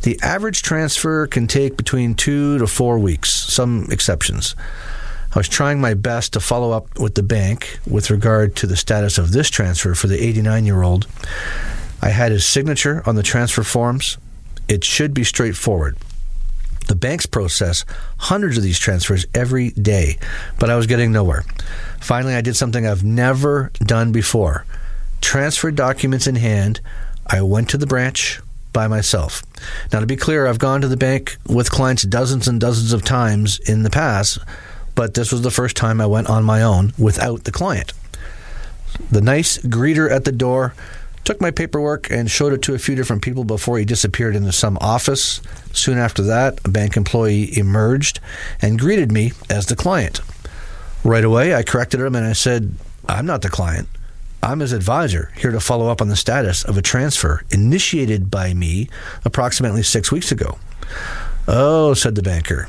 The 0.03 0.21
average 0.23 0.63
transfer 0.63 1.27
can 1.27 1.47
take 1.47 1.79
between 1.79 2.15
two 2.15 2.59
to 2.59 2.67
four 2.67 2.99
weeks, 2.99 3.33
some 3.33 3.87
exceptions. 3.91 4.55
I 5.35 5.39
was 5.39 5.49
trying 5.49 5.81
my 5.81 5.95
best 5.95 6.35
to 6.35 6.41
follow 6.41 6.73
up 6.73 6.99
with 6.99 7.15
the 7.15 7.23
bank 7.23 7.79
with 7.87 8.11
regard 8.11 8.55
to 8.57 8.67
the 8.67 8.77
status 8.77 9.17
of 9.17 9.33
this 9.33 9.49
transfer 9.49 9.95
for 9.95 10.09
the 10.09 10.23
89 10.23 10.67
year 10.67 10.83
old. 10.83 11.07
I 12.03 12.11
had 12.11 12.33
his 12.33 12.45
signature 12.45 13.03
on 13.07 13.15
the 13.15 13.23
transfer 13.23 13.63
forms. 13.63 14.19
It 14.69 14.85
should 14.85 15.15
be 15.15 15.25
straightforward. 15.25 15.97
The 16.89 16.95
banks 16.95 17.27
process 17.27 17.85
hundreds 18.19 18.57
of 18.57 18.63
these 18.63 18.79
transfers 18.79 19.27
every 19.35 19.71
day, 19.71 20.19
but 20.59 20.71
I 20.71 20.77
was 20.77 20.87
getting 20.87 21.13
nowhere. 21.13 21.45
Finally, 22.01 22.35
I 22.35 22.41
did 22.41 22.57
something 22.57 22.87
I've 22.87 23.05
never 23.05 23.71
done 23.81 24.13
before 24.13 24.67
transferred 25.23 25.77
documents 25.77 26.27
in 26.27 26.35
hand. 26.35 26.81
I 27.27 27.41
went 27.41 27.71
to 27.71 27.79
the 27.79 27.87
branch 27.87 28.41
by 28.73 28.89
myself. 28.89 29.43
Now, 29.93 30.01
to 30.01 30.07
be 30.07 30.17
clear, 30.17 30.47
I've 30.47 30.59
gone 30.59 30.83
to 30.83 30.89
the 30.89 30.97
bank 30.97 31.37
with 31.47 31.71
clients 31.71 32.03
dozens 32.03 32.49
and 32.49 32.61
dozens 32.61 32.93
of 32.93 33.05
times 33.05 33.59
in 33.61 33.83
the 33.83 33.91
past, 33.91 34.39
but 34.95 35.15
this 35.15 35.33
was 35.33 35.43
the 35.43 35.51
first 35.51 35.77
time 35.77 36.01
I 36.01 36.07
went 36.07 36.29
on 36.29 36.45
my 36.45 36.63
own 36.63 36.93
without 36.99 37.45
the 37.45 37.53
client. 37.53 37.93
The 39.11 39.21
nice 39.23 39.59
greeter 39.59 40.11
at 40.11 40.25
the 40.25 40.33
door 40.33 40.75
took 41.25 41.41
my 41.41 41.51
paperwork 41.51 42.11
and 42.11 42.31
showed 42.31 42.53
it 42.53 42.63
to 42.63 42.75
a 42.75 42.79
few 42.79 42.95
different 42.95 43.23
people 43.23 43.45
before 43.45 43.79
he 43.79 43.85
disappeared 43.85 44.37
into 44.37 44.53
some 44.53 44.79
office. 44.81 45.41
Soon 45.73 45.99
after 45.99 46.23
that, 46.23 46.59
a 46.65 46.69
bank 46.69 46.97
employee 46.97 47.57
emerged 47.57 48.21
and 48.61 48.79
greeted 48.79 49.13
me 49.13 49.33
as 49.49 49.67
the 49.67 49.77
client. 49.77 50.21
Right 51.05 51.25
away, 51.25 51.55
I 51.55 51.63
corrected 51.63 52.01
him 52.01 52.15
and 52.15 52.27
I 52.27 52.33
said, 52.33 52.75
I'm 53.09 53.27
not 53.27 53.43
the 53.43 53.51
client. 53.51 53.89
I'm 54.43 54.61
his 54.61 54.73
advisor, 54.73 55.33
here 55.37 55.53
to 55.53 55.61
follow 55.61 55.89
up 55.89 56.01
on 56.01 56.09
the 56.09 56.17
status 56.17 56.65
of 56.65 56.77
a 56.77 56.83
transfer 56.83 57.45
initiated 57.51 58.31
by 58.31 58.55
me 58.55 58.89
approximately 59.25 59.85
six 59.85 60.11
weeks 60.11 60.33
ago. 60.33 60.59
Oh, 61.47 61.95
said 61.95 62.17
the 62.17 62.23
banker. 62.23 62.69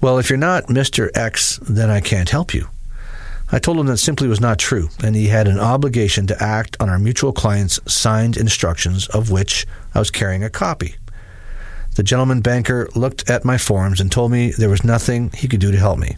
Well, 0.00 0.18
if 0.18 0.28
you're 0.28 0.36
not 0.36 0.64
Mr. 0.64 1.10
X, 1.14 1.58
then 1.62 1.88
I 1.88 2.00
can't 2.00 2.28
help 2.28 2.52
you. 2.52 2.68
I 3.52 3.58
told 3.58 3.78
him 3.78 3.86
that 3.86 3.98
simply 3.98 4.26
was 4.26 4.40
not 4.40 4.58
true, 4.58 4.88
and 5.02 5.14
he 5.14 5.28
had 5.28 5.46
an 5.46 5.60
obligation 5.60 6.26
to 6.28 6.42
act 6.42 6.76
on 6.80 6.88
our 6.88 6.98
mutual 6.98 7.32
client's 7.32 7.80
signed 7.86 8.36
instructions, 8.36 9.06
of 9.08 9.30
which 9.30 9.66
I 9.94 9.98
was 9.98 10.10
carrying 10.10 10.42
a 10.42 10.50
copy. 10.50 10.96
The 11.94 12.02
gentleman 12.02 12.40
banker 12.40 12.88
looked 12.96 13.30
at 13.30 13.44
my 13.44 13.56
forms 13.56 14.00
and 14.00 14.10
told 14.10 14.32
me 14.32 14.50
there 14.50 14.68
was 14.68 14.82
nothing 14.82 15.30
he 15.30 15.46
could 15.46 15.60
do 15.60 15.70
to 15.70 15.78
help 15.78 15.98
me. 15.98 16.16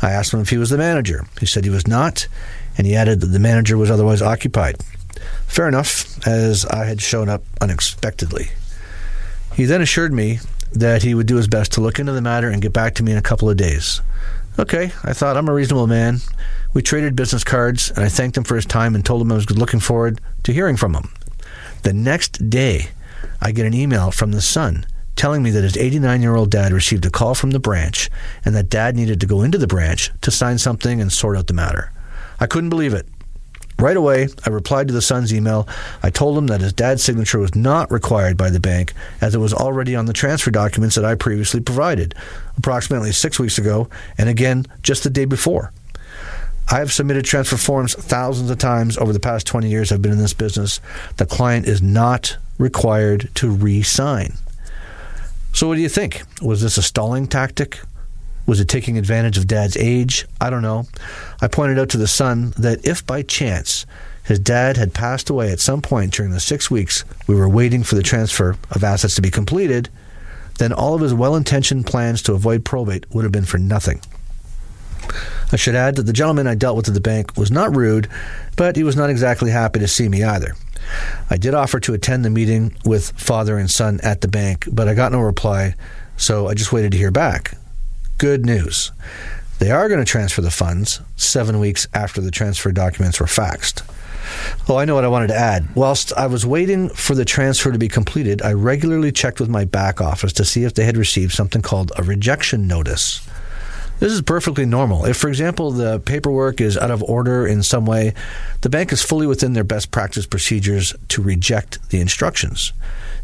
I 0.00 0.10
asked 0.10 0.32
him 0.32 0.40
if 0.40 0.50
he 0.50 0.58
was 0.58 0.70
the 0.70 0.78
manager. 0.78 1.26
He 1.40 1.46
said 1.46 1.64
he 1.64 1.70
was 1.70 1.88
not, 1.88 2.28
and 2.76 2.86
he 2.86 2.94
added 2.94 3.20
that 3.20 3.26
the 3.28 3.40
manager 3.40 3.76
was 3.76 3.90
otherwise 3.90 4.22
occupied. 4.22 4.76
Fair 5.46 5.66
enough, 5.66 6.24
as 6.26 6.64
I 6.66 6.84
had 6.84 7.00
shown 7.00 7.28
up 7.28 7.42
unexpectedly. 7.60 8.50
He 9.54 9.64
then 9.64 9.82
assured 9.82 10.12
me 10.12 10.38
that 10.72 11.02
he 11.02 11.14
would 11.14 11.26
do 11.26 11.36
his 11.36 11.48
best 11.48 11.72
to 11.72 11.80
look 11.80 11.98
into 11.98 12.12
the 12.12 12.22
matter 12.22 12.48
and 12.48 12.62
get 12.62 12.72
back 12.72 12.94
to 12.94 13.02
me 13.02 13.12
in 13.12 13.18
a 13.18 13.22
couple 13.22 13.50
of 13.50 13.56
days. 13.56 14.00
Okay, 14.58 14.90
I 15.04 15.12
thought 15.12 15.36
I'm 15.36 15.48
a 15.48 15.52
reasonable 15.52 15.86
man. 15.86 16.18
We 16.74 16.82
traded 16.82 17.14
business 17.14 17.44
cards, 17.44 17.90
and 17.90 18.04
I 18.04 18.08
thanked 18.08 18.36
him 18.36 18.42
for 18.42 18.56
his 18.56 18.66
time 18.66 18.96
and 18.96 19.04
told 19.04 19.22
him 19.22 19.30
I 19.30 19.36
was 19.36 19.48
looking 19.50 19.78
forward 19.78 20.20
to 20.42 20.52
hearing 20.52 20.76
from 20.76 20.94
him. 20.94 21.12
The 21.82 21.92
next 21.92 22.50
day, 22.50 22.88
I 23.40 23.52
get 23.52 23.66
an 23.66 23.74
email 23.74 24.10
from 24.10 24.32
the 24.32 24.40
son 24.40 24.84
telling 25.14 25.42
me 25.42 25.50
that 25.50 25.64
his 25.64 25.76
89 25.76 26.22
year 26.22 26.34
old 26.34 26.50
dad 26.50 26.72
received 26.72 27.06
a 27.06 27.10
call 27.10 27.34
from 27.34 27.50
the 27.50 27.58
branch 27.58 28.08
and 28.44 28.54
that 28.54 28.68
dad 28.68 28.94
needed 28.94 29.20
to 29.20 29.26
go 29.26 29.42
into 29.42 29.58
the 29.58 29.66
branch 29.66 30.12
to 30.20 30.30
sign 30.30 30.58
something 30.58 31.00
and 31.00 31.12
sort 31.12 31.36
out 31.36 31.48
the 31.48 31.54
matter. 31.54 31.92
I 32.38 32.46
couldn't 32.46 32.70
believe 32.70 32.94
it. 32.94 33.08
Right 33.80 33.96
away, 33.96 34.28
I 34.44 34.50
replied 34.50 34.88
to 34.88 34.94
the 34.94 35.00
son's 35.00 35.32
email. 35.32 35.68
I 36.02 36.10
told 36.10 36.36
him 36.36 36.48
that 36.48 36.60
his 36.60 36.72
dad's 36.72 37.04
signature 37.04 37.38
was 37.38 37.54
not 37.54 37.92
required 37.92 38.36
by 38.36 38.50
the 38.50 38.58
bank 38.58 38.92
as 39.20 39.36
it 39.36 39.38
was 39.38 39.54
already 39.54 39.94
on 39.94 40.06
the 40.06 40.12
transfer 40.12 40.50
documents 40.50 40.96
that 40.96 41.04
I 41.04 41.14
previously 41.14 41.60
provided, 41.60 42.14
approximately 42.56 43.12
six 43.12 43.38
weeks 43.38 43.56
ago, 43.56 43.88
and 44.16 44.28
again 44.28 44.66
just 44.82 45.04
the 45.04 45.10
day 45.10 45.26
before. 45.26 45.72
I 46.70 46.80
have 46.80 46.92
submitted 46.92 47.24
transfer 47.24 47.56
forms 47.56 47.94
thousands 47.94 48.50
of 48.50 48.58
times 48.58 48.98
over 48.98 49.12
the 49.12 49.20
past 49.20 49.46
20 49.46 49.70
years 49.70 49.92
I've 49.92 50.02
been 50.02 50.12
in 50.12 50.18
this 50.18 50.34
business. 50.34 50.80
The 51.16 51.24
client 51.24 51.66
is 51.66 51.80
not 51.80 52.36
required 52.58 53.30
to 53.36 53.48
re 53.48 53.82
sign. 53.82 54.34
So, 55.52 55.68
what 55.68 55.76
do 55.76 55.80
you 55.80 55.88
think? 55.88 56.22
Was 56.42 56.62
this 56.62 56.76
a 56.78 56.82
stalling 56.82 57.26
tactic? 57.26 57.80
Was 58.48 58.60
it 58.60 58.68
taking 58.68 58.96
advantage 58.96 59.36
of 59.36 59.46
dad's 59.46 59.76
age? 59.76 60.26
I 60.40 60.48
don't 60.48 60.62
know. 60.62 60.86
I 61.42 61.48
pointed 61.48 61.78
out 61.78 61.90
to 61.90 61.98
the 61.98 62.06
son 62.06 62.54
that 62.56 62.84
if 62.86 63.06
by 63.06 63.20
chance 63.20 63.84
his 64.24 64.38
dad 64.38 64.78
had 64.78 64.94
passed 64.94 65.28
away 65.28 65.52
at 65.52 65.60
some 65.60 65.82
point 65.82 66.14
during 66.14 66.32
the 66.32 66.40
six 66.40 66.70
weeks 66.70 67.04
we 67.26 67.34
were 67.34 67.48
waiting 67.48 67.82
for 67.82 67.94
the 67.94 68.02
transfer 68.02 68.56
of 68.70 68.82
assets 68.82 69.16
to 69.16 69.22
be 69.22 69.30
completed, 69.30 69.90
then 70.58 70.72
all 70.72 70.94
of 70.94 71.02
his 71.02 71.12
well 71.12 71.36
intentioned 71.36 71.86
plans 71.86 72.22
to 72.22 72.32
avoid 72.32 72.64
probate 72.64 73.04
would 73.14 73.24
have 73.24 73.32
been 73.32 73.44
for 73.44 73.58
nothing. 73.58 74.00
I 75.52 75.56
should 75.56 75.74
add 75.74 75.96
that 75.96 76.04
the 76.04 76.12
gentleman 76.14 76.46
I 76.46 76.54
dealt 76.54 76.76
with 76.78 76.88
at 76.88 76.94
the 76.94 77.02
bank 77.02 77.36
was 77.36 77.50
not 77.50 77.76
rude, 77.76 78.08
but 78.56 78.76
he 78.76 78.82
was 78.82 78.96
not 78.96 79.10
exactly 79.10 79.50
happy 79.50 79.80
to 79.80 79.88
see 79.88 80.08
me 80.08 80.24
either. 80.24 80.54
I 81.28 81.36
did 81.36 81.52
offer 81.52 81.80
to 81.80 81.92
attend 81.92 82.24
the 82.24 82.30
meeting 82.30 82.74
with 82.82 83.10
father 83.10 83.58
and 83.58 83.70
son 83.70 84.00
at 84.02 84.22
the 84.22 84.28
bank, 84.28 84.64
but 84.72 84.88
I 84.88 84.94
got 84.94 85.12
no 85.12 85.20
reply, 85.20 85.74
so 86.16 86.48
I 86.48 86.54
just 86.54 86.72
waited 86.72 86.92
to 86.92 86.98
hear 86.98 87.10
back 87.10 87.54
good 88.18 88.44
news. 88.44 88.92
They 89.58 89.70
are 89.70 89.88
going 89.88 90.00
to 90.00 90.04
transfer 90.04 90.42
the 90.42 90.50
funds 90.50 91.00
seven 91.16 91.58
weeks 91.58 91.88
after 91.94 92.20
the 92.20 92.30
transfer 92.30 92.70
documents 92.70 93.18
were 93.18 93.26
faxed. 93.26 93.82
Oh, 94.68 94.76
I 94.76 94.84
know 94.84 94.94
what 94.94 95.04
I 95.04 95.08
wanted 95.08 95.28
to 95.28 95.36
add. 95.36 95.74
Whilst 95.74 96.12
I 96.12 96.26
was 96.26 96.44
waiting 96.44 96.90
for 96.90 97.14
the 97.14 97.24
transfer 97.24 97.72
to 97.72 97.78
be 97.78 97.88
completed, 97.88 98.42
I 98.42 98.52
regularly 98.52 99.10
checked 99.10 99.40
with 99.40 99.48
my 99.48 99.64
back 99.64 100.00
office 100.00 100.32
to 100.34 100.44
see 100.44 100.64
if 100.64 100.74
they 100.74 100.84
had 100.84 100.96
received 100.96 101.32
something 101.32 101.62
called 101.62 101.92
a 101.96 102.02
rejection 102.02 102.66
notice. 102.66 103.26
This 104.00 104.12
is 104.12 104.22
perfectly 104.22 104.64
normal. 104.64 105.06
If, 105.06 105.16
for 105.16 105.28
example, 105.28 105.72
the 105.72 105.98
paperwork 105.98 106.60
is 106.60 106.76
out 106.76 106.92
of 106.92 107.02
order 107.02 107.46
in 107.46 107.64
some 107.64 107.84
way, 107.84 108.14
the 108.60 108.70
bank 108.70 108.92
is 108.92 109.02
fully 109.02 109.26
within 109.26 109.54
their 109.54 109.64
best 109.64 109.90
practice 109.90 110.24
procedures 110.24 110.94
to 111.08 111.22
reject 111.22 111.88
the 111.90 112.00
instructions. 112.00 112.72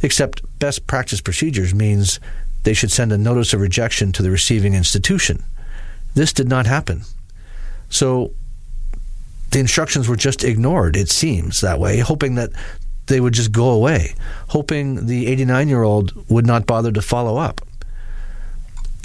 Except 0.02 0.42
best 0.58 0.86
practice 0.88 1.20
procedures 1.20 1.74
means 1.74 2.18
they 2.64 2.74
should 2.74 2.90
send 2.90 3.12
a 3.12 3.18
notice 3.18 3.52
of 3.52 3.60
rejection 3.60 4.12
to 4.12 4.22
the 4.22 4.30
receiving 4.30 4.74
institution. 4.74 5.42
This 6.14 6.32
did 6.32 6.48
not 6.48 6.66
happen. 6.66 7.02
So 7.88 8.32
the 9.50 9.60
instructions 9.60 10.08
were 10.08 10.16
just 10.16 10.42
ignored, 10.42 10.96
it 10.96 11.08
seems 11.08 11.60
that 11.60 11.78
way, 11.78 11.98
hoping 12.00 12.34
that 12.34 12.50
they 13.06 13.20
would 13.20 13.34
just 13.34 13.52
go 13.52 13.70
away, 13.70 14.14
hoping 14.48 15.06
the 15.06 15.26
89 15.28 15.68
year 15.68 15.82
old 15.82 16.12
would 16.28 16.46
not 16.46 16.66
bother 16.66 16.90
to 16.92 17.02
follow 17.02 17.36
up. 17.36 17.60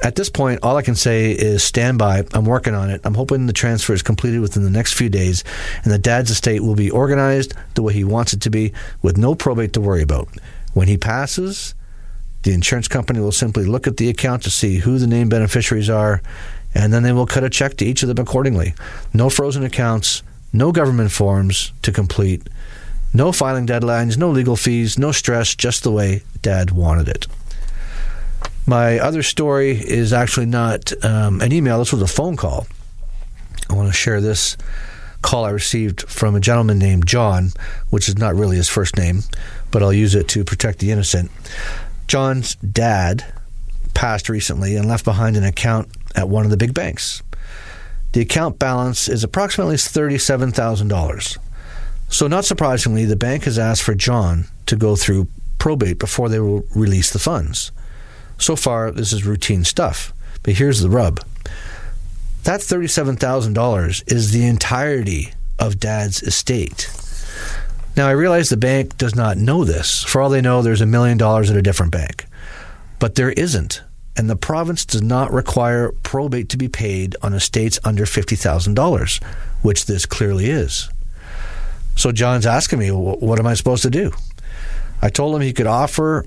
At 0.02 0.16
this 0.16 0.30
point, 0.30 0.62
all 0.64 0.78
I 0.78 0.82
can 0.82 0.96
say 0.96 1.32
is 1.32 1.62
stand 1.62 1.98
by. 1.98 2.24
I'm 2.34 2.46
working 2.46 2.74
on 2.74 2.90
it. 2.90 3.02
I'm 3.04 3.16
hoping 3.16 3.48
the 3.48 3.54
transfer 3.54 3.92
is 3.92 4.02
completed 4.02 4.40
within 4.40 4.64
the 4.64 4.70
next 4.70 4.94
few 4.94 5.10
days 5.10 5.44
and 5.84 5.92
the 5.92 6.00
dad's 6.00 6.32
estate 6.32 6.62
will 6.62 6.76
be 6.76 6.90
organized 6.90 7.54
the 7.74 7.84
way 7.84 7.92
he 7.92 8.06
wants 8.06 8.32
it 8.32 8.40
to 8.42 8.50
be 8.50 8.72
with 9.02 9.18
no 9.18 9.36
probate 9.36 9.74
to 9.74 9.82
worry 9.82 10.02
about. 10.02 10.30
When 10.74 10.88
he 10.88 10.98
passes, 10.98 11.76
the 12.44 12.54
insurance 12.54 12.88
company 12.88 13.20
will 13.20 13.32
simply 13.32 13.66
look 13.66 13.88
at 13.88 13.98
the 13.98 14.10
account 14.10 14.44
to 14.44 14.50
see 14.50 14.78
who 14.78 14.98
the 14.98 15.08
named 15.08 15.30
beneficiaries 15.30 15.90
are, 15.90 16.22
and 16.74 16.94
then 16.94 17.04
they 17.04 17.12
will 17.12 17.26
cut 17.26 17.44
a 17.44 17.50
check 17.50 17.76
to 17.78 17.86
each 17.86 18.04
of 18.04 18.08
them 18.08 18.20
accordingly. 18.20 18.74
No 19.14 19.30
frozen 19.30 19.64
accounts, 19.64 20.24
no 20.54 20.72
government 20.72 21.12
forms 21.12 21.72
to 21.82 21.92
complete, 21.92 22.48
no 23.14 23.32
filing 23.32 23.68
deadlines, 23.68 24.18
no 24.18 24.30
legal 24.30 24.56
fees, 24.56 24.98
no 24.98 25.12
stress, 25.12 25.56
just 25.56 25.84
the 25.84 25.92
way 25.92 26.24
Dad 26.42 26.72
wanted 26.72 27.10
it. 27.10 27.28
My 28.66 29.00
other 29.00 29.24
story 29.24 29.72
is 29.72 30.14
actually 30.14 30.46
not 30.46 30.94
um, 31.04 31.42
an 31.42 31.52
email, 31.52 31.80
this 31.80 31.92
was 31.92 32.02
a 32.02 32.08
phone 32.08 32.38
call. 32.38 32.68
I 33.70 33.74
want 33.74 33.88
to 33.88 33.94
share 33.94 34.22
this 34.22 34.58
call 35.22 35.46
I 35.46 35.50
received 35.50 36.04
from 36.04 36.36
a 36.36 36.40
gentleman 36.40 36.80
named 36.80 37.06
John, 37.06 37.50
which 37.90 38.08
is 38.08 38.18
not 38.18 38.36
really 38.36 38.58
his 38.58 38.70
first 38.70 38.98
name, 38.98 39.24
but 39.72 39.84
I'll 39.84 39.94
use 39.94 40.16
it 40.16 40.28
to 40.30 40.44
protect 40.44 40.80
the 40.80 40.92
innocent. 40.92 41.30
John's 42.10 42.56
dad 42.56 43.24
passed 43.94 44.30
recently 44.30 44.76
and 44.76 44.88
left 44.88 45.06
behind 45.06 45.38
an 45.38 45.44
account 45.44 45.90
at 46.16 46.28
one 46.28 46.44
of 46.44 46.50
the 46.50 46.58
big 46.58 46.74
banks. 46.74 47.22
The 48.14 48.22
account 48.22 48.58
balance 48.58 49.08
is 49.08 49.24
approximately 49.24 49.76
$37,000. 49.76 51.38
So, 52.10 52.26
not 52.26 52.46
surprisingly, 52.46 53.06
the 53.06 53.16
bank 53.16 53.44
has 53.44 53.60
asked 53.60 53.84
for 53.84 53.94
John 53.94 54.46
to 54.66 54.76
go 54.76 54.96
through 54.96 55.28
probate 55.60 56.00
before 56.00 56.30
they 56.30 56.40
will 56.40 56.64
release 56.74 57.12
the 57.12 57.20
funds. 57.20 57.72
So 58.40 58.56
far, 58.56 58.90
this 58.90 59.14
is 59.14 59.24
routine 59.24 59.64
stuff. 59.64 60.12
But 60.42 60.56
here's 60.56 60.82
the 60.82 60.90
rub 60.90 61.20
that 62.46 62.62
$37,000 62.62 64.12
is 64.12 64.32
the 64.32 64.48
entirety 64.48 65.34
of 65.60 65.80
dad's 65.80 66.24
estate. 66.24 66.90
Now, 68.00 68.08
I 68.08 68.12
realize 68.12 68.48
the 68.48 68.56
bank 68.56 68.96
does 68.96 69.14
not 69.14 69.36
know 69.36 69.66
this. 69.66 70.06
For 70.06 70.22
all 70.22 70.30
they 70.30 70.40
know, 70.40 70.62
there's 70.62 70.80
a 70.80 70.86
million 70.86 71.18
dollars 71.18 71.52
at 71.52 71.58
a 71.58 71.62
different 71.62 71.92
bank. 71.92 72.28
But 72.98 73.16
there 73.16 73.32
isn't. 73.32 73.84
And 74.16 74.30
the 74.30 74.38
province 74.38 74.86
does 74.86 75.02
not 75.02 75.34
require 75.34 75.92
probate 76.02 76.48
to 76.48 76.58
be 76.58 76.70
paid 76.70 77.18
on 77.22 77.34
estates 77.34 77.78
under 77.84 78.06
$50,000, 78.06 79.24
which 79.64 79.86
this 79.86 80.06
clearly 80.06 80.50
is. 80.50 80.88
So 81.98 82.14
John's 82.14 82.46
asking 82.46 82.80
me, 82.80 82.88
what 82.88 83.38
am 83.38 83.48
I 83.48 83.54
supposed 83.54 83.84
to 83.84 83.90
do? 83.90 84.14
I 85.02 85.10
told 85.10 85.36
him 85.36 85.42
he 85.42 85.52
could 85.52 85.68
offer 85.68 86.26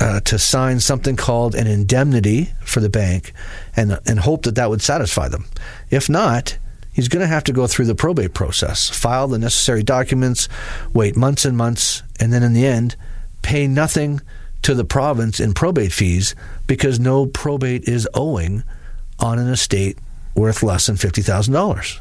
uh, 0.00 0.20
to 0.20 0.38
sign 0.38 0.78
something 0.78 1.16
called 1.16 1.56
an 1.56 1.66
indemnity 1.66 2.52
for 2.64 2.78
the 2.78 2.88
bank 2.88 3.32
and, 3.74 3.98
and 4.06 4.20
hope 4.20 4.44
that 4.44 4.54
that 4.54 4.70
would 4.70 4.82
satisfy 4.82 5.26
them. 5.26 5.46
If 5.90 6.08
not, 6.08 6.58
he's 6.96 7.08
going 7.08 7.20
to 7.20 7.26
have 7.26 7.44
to 7.44 7.52
go 7.52 7.66
through 7.66 7.84
the 7.84 7.94
probate 7.94 8.32
process, 8.32 8.88
file 8.88 9.28
the 9.28 9.38
necessary 9.38 9.82
documents, 9.82 10.48
wait 10.94 11.14
months 11.14 11.44
and 11.44 11.56
months, 11.56 12.02
and 12.18 12.32
then 12.32 12.42
in 12.42 12.54
the 12.54 12.66
end, 12.66 12.96
pay 13.42 13.68
nothing 13.68 14.20
to 14.62 14.74
the 14.74 14.84
province 14.84 15.38
in 15.38 15.52
probate 15.52 15.92
fees 15.92 16.34
because 16.66 16.98
no 16.98 17.26
probate 17.26 17.84
is 17.84 18.08
owing 18.14 18.64
on 19.18 19.38
an 19.38 19.48
estate 19.48 19.98
worth 20.34 20.62
less 20.62 20.86
than 20.86 20.96
$50,000. 20.96 22.00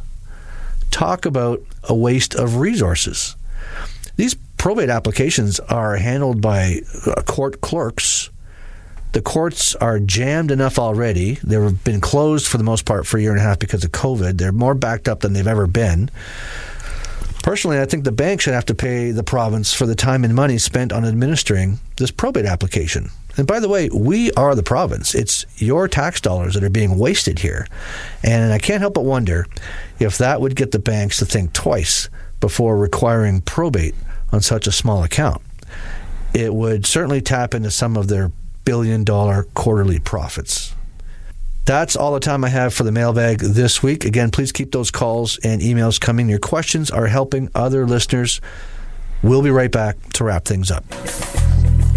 Talk 0.91 1.25
about 1.25 1.61
a 1.83 1.93
waste 1.93 2.33
of 2.33 2.55
resources. 2.55 3.35
These 4.15 4.35
probate 4.57 4.89
applications 4.89 5.59
are 5.59 5.97
handled 5.97 6.41
by 6.41 6.79
uh, 7.05 7.21
court 7.23 7.59
clerks 7.59 8.29
the 9.16 9.22
courts 9.22 9.76
are 9.76 9.97
jammed 9.97 10.51
enough 10.51 10.78
already. 10.78 11.36
They've 11.36 11.82
been 11.86 12.01
closed 12.01 12.47
for 12.47 12.57
the 12.57 12.66
most 12.66 12.84
part 12.84 13.07
for 13.07 13.18
a 13.18 13.22
year 13.22 13.32
and 13.32 13.39
a 13.39 13.43
half 13.43 13.59
because 13.59 13.86
of 13.86 13.93
COVID. 13.93 14.38
They're 14.38 14.51
more 14.51 14.76
backed 14.76 15.07
up 15.07 15.22
than 15.22 15.32
they've 15.32 15.47
ever 15.47 15.68
been. 15.68 16.11
Personally, 17.41 17.80
I 17.80 17.86
think 17.86 18.03
the 18.03 18.11
bank 18.11 18.41
should 18.41 18.53
have 18.53 18.66
to 18.66 18.76
pay 18.76 19.11
the 19.11 19.24
province 19.24 19.74
for 19.74 19.86
the 19.86 19.95
time 19.95 20.26
and 20.26 20.36
money 20.36 20.57
spent 20.57 20.91
on 20.91 21.05
administering 21.05 21.80
this 21.95 22.11
probate 22.11 22.45
application. 22.45 23.07
And 23.38 23.47
by 23.47 23.61
the 23.61 23.70
way, 23.70 23.88
we 23.88 24.34
are 24.34 24.53
the 24.53 24.63
province. 24.63 25.16
It's 25.16 25.45
your 25.59 25.88
tax 25.88 26.20
dollars 26.20 26.55
that 26.55 26.63
are 26.66 26.70
being 26.70 26.99
wasted 26.99 27.39
here. 27.39 27.68
And 28.22 28.51
I 28.51 28.59
can't 28.59 28.82
help 28.82 28.95
but 28.95 29.05
wonder 29.05 29.47
if 29.97 30.18
that 30.18 30.41
would 30.41 30.57
get 30.57 30.72
the 30.72 30.80
banks 30.80 31.20
to 31.20 31.26
think 31.26 31.53
twice 31.53 32.09
before 32.41 32.76
requiring 32.76 33.39
probate 33.39 33.95
on 34.34 34.41
such 34.41 34.68
a 34.68 34.74
small 34.74 35.05
account. 35.05 35.41
It 36.34 36.53
would 36.53 36.86
certainly 36.86 37.22
tap 37.22 37.53
into 37.53 37.72
some 37.72 37.95
of 37.95 38.09
their 38.09 38.34
billion 38.66 39.03
dollar 39.03 39.43
quarterly 39.53 39.99
profits. 39.99 40.76
That's 41.66 41.95
all 41.95 42.13
the 42.13 42.20
time 42.20 42.43
I 42.43 42.49
have 42.49 42.74
for 42.74 42.84
the 42.84 42.91
mailbag 42.91 43.39
this 43.39 43.82
week. 43.82 44.05
Again, 44.05 44.30
please 44.30 44.51
keep 44.51 44.72
those 44.72 44.91
calls 44.91 45.39
and 45.43 45.61
emails 45.61 45.99
coming. 45.99 46.30
Your 46.30 46.39
questions 46.39 46.91
are 46.91 47.07
helping 47.07 47.49
other 47.55 47.88
listeners. 47.88 48.39
We'll 49.24 49.41
be 49.41 49.49
right 49.49 49.72
back 49.72 49.97
to 50.13 50.24
wrap 50.24 50.45
things 50.45 50.70
up. 50.70 50.84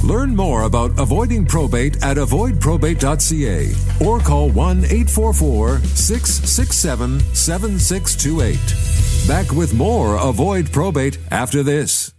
Learn 0.03 0.35
more 0.35 0.63
about 0.63 0.99
avoiding 0.99 1.45
probate 1.45 2.03
at 2.03 2.17
avoidprobate.ca 2.17 4.07
or 4.07 4.21
call 4.21 4.49
1 4.49 4.85
844 4.85 5.79
667 5.81 7.21
7628. 7.35 8.89
Back 9.29 9.53
with 9.53 9.75
more 9.75 10.17
Avoid 10.17 10.73
Probate 10.73 11.19
after 11.31 11.63
this. 11.63 12.15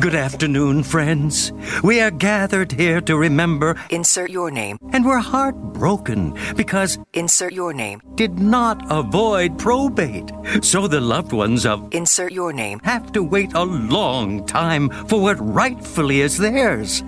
Good 0.00 0.14
afternoon, 0.14 0.82
friends. 0.84 1.52
We 1.82 2.00
are 2.00 2.10
gathered 2.12 2.70
here 2.72 3.00
to 3.02 3.16
remember, 3.16 3.76
Insert 3.90 4.30
your 4.30 4.50
name. 4.50 4.78
and 4.92 5.04
we're 5.04 5.18
heartbroken 5.18 6.36
because 6.56 6.98
Insert 7.14 7.52
your 7.52 7.72
name. 7.72 8.00
did 8.14 8.38
not 8.38 8.80
avoid 8.90 9.58
probate. 9.58 10.30
So 10.62 10.86
the 10.86 11.00
loved 11.00 11.32
ones 11.32 11.66
of 11.66 11.88
Insert 11.92 12.32
your 12.32 12.52
name. 12.52 12.80
have 12.84 13.10
to 13.12 13.22
wait 13.22 13.52
a 13.54 13.64
long 13.64 14.46
time 14.46 14.90
for 15.08 15.20
what 15.20 15.36
rightfully 15.40 16.20
is 16.20 16.38
theirs. 16.38 17.02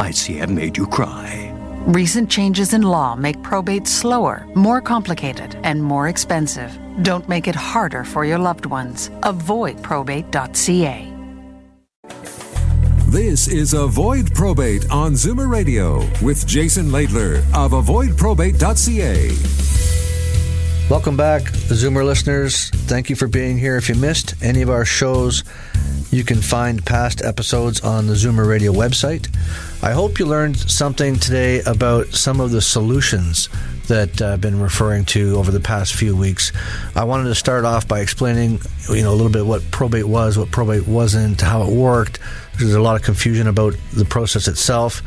I 0.00 0.10
see 0.12 0.40
I've 0.40 0.50
made 0.50 0.76
you 0.76 0.86
cry. 0.86 1.52
Recent 1.86 2.30
changes 2.30 2.72
in 2.72 2.82
law 2.82 3.14
make 3.16 3.42
probate 3.42 3.86
slower, 3.86 4.46
more 4.54 4.80
complicated, 4.80 5.58
and 5.62 5.82
more 5.82 6.08
expensive. 6.08 6.70
Don't 7.02 7.28
make 7.28 7.48
it 7.48 7.54
harder 7.54 8.04
for 8.04 8.24
your 8.24 8.38
loved 8.38 8.66
ones. 8.66 9.10
Avoid 9.24 9.82
probate.ca. 9.82 11.14
This 13.18 13.48
is 13.48 13.74
Avoid 13.74 14.32
Probate 14.32 14.88
on 14.92 15.14
Zoomer 15.14 15.50
Radio 15.50 16.08
with 16.22 16.46
Jason 16.46 16.90
Laidler 16.90 17.38
of 17.52 17.72
avoidprobate.ca. 17.72 19.30
Welcome 20.88 21.16
back, 21.16 21.42
Zoomer 21.42 22.04
listeners. 22.04 22.70
Thank 22.70 23.10
you 23.10 23.16
for 23.16 23.26
being 23.26 23.58
here. 23.58 23.76
If 23.76 23.88
you 23.88 23.96
missed 23.96 24.40
any 24.40 24.62
of 24.62 24.70
our 24.70 24.84
shows, 24.84 25.42
you 26.12 26.22
can 26.22 26.40
find 26.40 26.86
past 26.86 27.20
episodes 27.24 27.80
on 27.80 28.06
the 28.06 28.14
Zoomer 28.14 28.48
Radio 28.48 28.72
website. 28.72 29.26
I 29.82 29.90
hope 29.90 30.20
you 30.20 30.26
learned 30.26 30.56
something 30.56 31.16
today 31.16 31.60
about 31.62 32.06
some 32.06 32.40
of 32.40 32.52
the 32.52 32.62
solutions 32.62 33.48
that 33.88 34.22
uh, 34.22 34.34
I've 34.34 34.40
been 34.40 34.60
referring 34.60 35.04
to 35.06 35.36
over 35.36 35.50
the 35.50 35.58
past 35.60 35.94
few 35.94 36.16
weeks. 36.16 36.52
I 36.94 37.02
wanted 37.02 37.24
to 37.24 37.34
start 37.34 37.64
off 37.64 37.88
by 37.88 37.98
explaining, 37.98 38.60
you 38.88 39.02
know, 39.02 39.10
a 39.10 39.16
little 39.16 39.32
bit 39.32 39.44
what 39.44 39.68
probate 39.72 40.06
was, 40.06 40.38
what 40.38 40.52
probate 40.52 40.86
wasn't, 40.86 41.40
how 41.40 41.62
it 41.62 41.72
worked. 41.72 42.20
There's 42.58 42.74
a 42.74 42.80
lot 42.80 42.96
of 42.96 43.02
confusion 43.02 43.46
about 43.46 43.74
the 43.92 44.04
process 44.04 44.48
itself, 44.48 45.02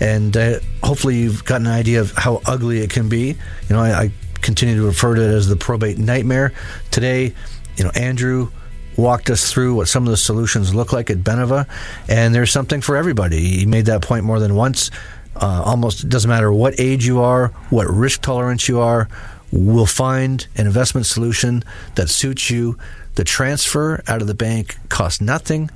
and 0.00 0.36
uh, 0.36 0.58
hopefully 0.82 1.16
you've 1.16 1.44
got 1.44 1.60
an 1.60 1.68
idea 1.68 2.00
of 2.00 2.10
how 2.12 2.42
ugly 2.44 2.78
it 2.80 2.90
can 2.90 3.08
be. 3.08 3.28
You 3.28 3.36
know, 3.70 3.80
I, 3.80 4.02
I 4.02 4.10
continue 4.42 4.76
to 4.76 4.86
refer 4.86 5.14
to 5.14 5.22
it 5.22 5.32
as 5.32 5.48
the 5.48 5.56
probate 5.56 5.98
nightmare. 5.98 6.52
Today, 6.90 7.32
you 7.76 7.84
know, 7.84 7.90
Andrew 7.94 8.50
walked 8.96 9.30
us 9.30 9.52
through 9.52 9.74
what 9.74 9.88
some 9.88 10.04
of 10.04 10.10
the 10.10 10.16
solutions 10.16 10.74
look 10.74 10.92
like 10.92 11.10
at 11.10 11.18
Beneva, 11.18 11.68
and 12.08 12.34
there's 12.34 12.50
something 12.50 12.80
for 12.80 12.96
everybody. 12.96 13.58
He 13.58 13.66
made 13.66 13.86
that 13.86 14.02
point 14.02 14.24
more 14.24 14.40
than 14.40 14.54
once. 14.54 14.90
Uh, 15.36 15.62
almost 15.64 16.08
doesn't 16.08 16.30
matter 16.30 16.52
what 16.52 16.74
age 16.80 17.06
you 17.06 17.20
are, 17.20 17.48
what 17.70 17.86
risk 17.86 18.22
tolerance 18.22 18.68
you 18.68 18.80
are, 18.80 19.08
we'll 19.52 19.86
find 19.86 20.46
an 20.56 20.66
investment 20.66 21.06
solution 21.06 21.62
that 21.94 22.08
suits 22.08 22.50
you. 22.50 22.78
The 23.14 23.24
transfer 23.24 24.02
out 24.06 24.20
of 24.20 24.28
the 24.28 24.34
bank 24.34 24.76
costs 24.88 25.20
nothing. 25.20 25.70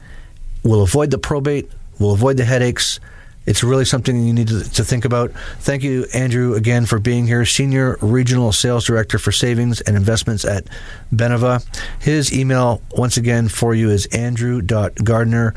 We'll 0.62 0.82
avoid 0.82 1.10
the 1.10 1.18
probate. 1.18 1.70
We'll 1.98 2.12
avoid 2.12 2.36
the 2.36 2.44
headaches. 2.44 3.00
It's 3.46 3.64
really 3.64 3.84
something 3.84 4.26
you 4.26 4.32
need 4.32 4.48
to, 4.48 4.62
to 4.62 4.84
think 4.84 5.04
about. 5.04 5.32
Thank 5.60 5.82
you, 5.82 6.06
Andrew, 6.12 6.54
again 6.54 6.86
for 6.86 6.98
being 6.98 7.26
here, 7.26 7.44
Senior 7.46 7.96
Regional 8.00 8.52
Sales 8.52 8.84
Director 8.84 9.18
for 9.18 9.32
Savings 9.32 9.80
and 9.80 9.96
Investments 9.96 10.44
at 10.44 10.66
Beneva. 11.12 11.64
His 12.00 12.32
email, 12.32 12.82
once 12.92 13.16
again, 13.16 13.48
for 13.48 13.74
you 13.74 13.90
is 13.90 14.06
andrew.gardiner, 14.06 15.54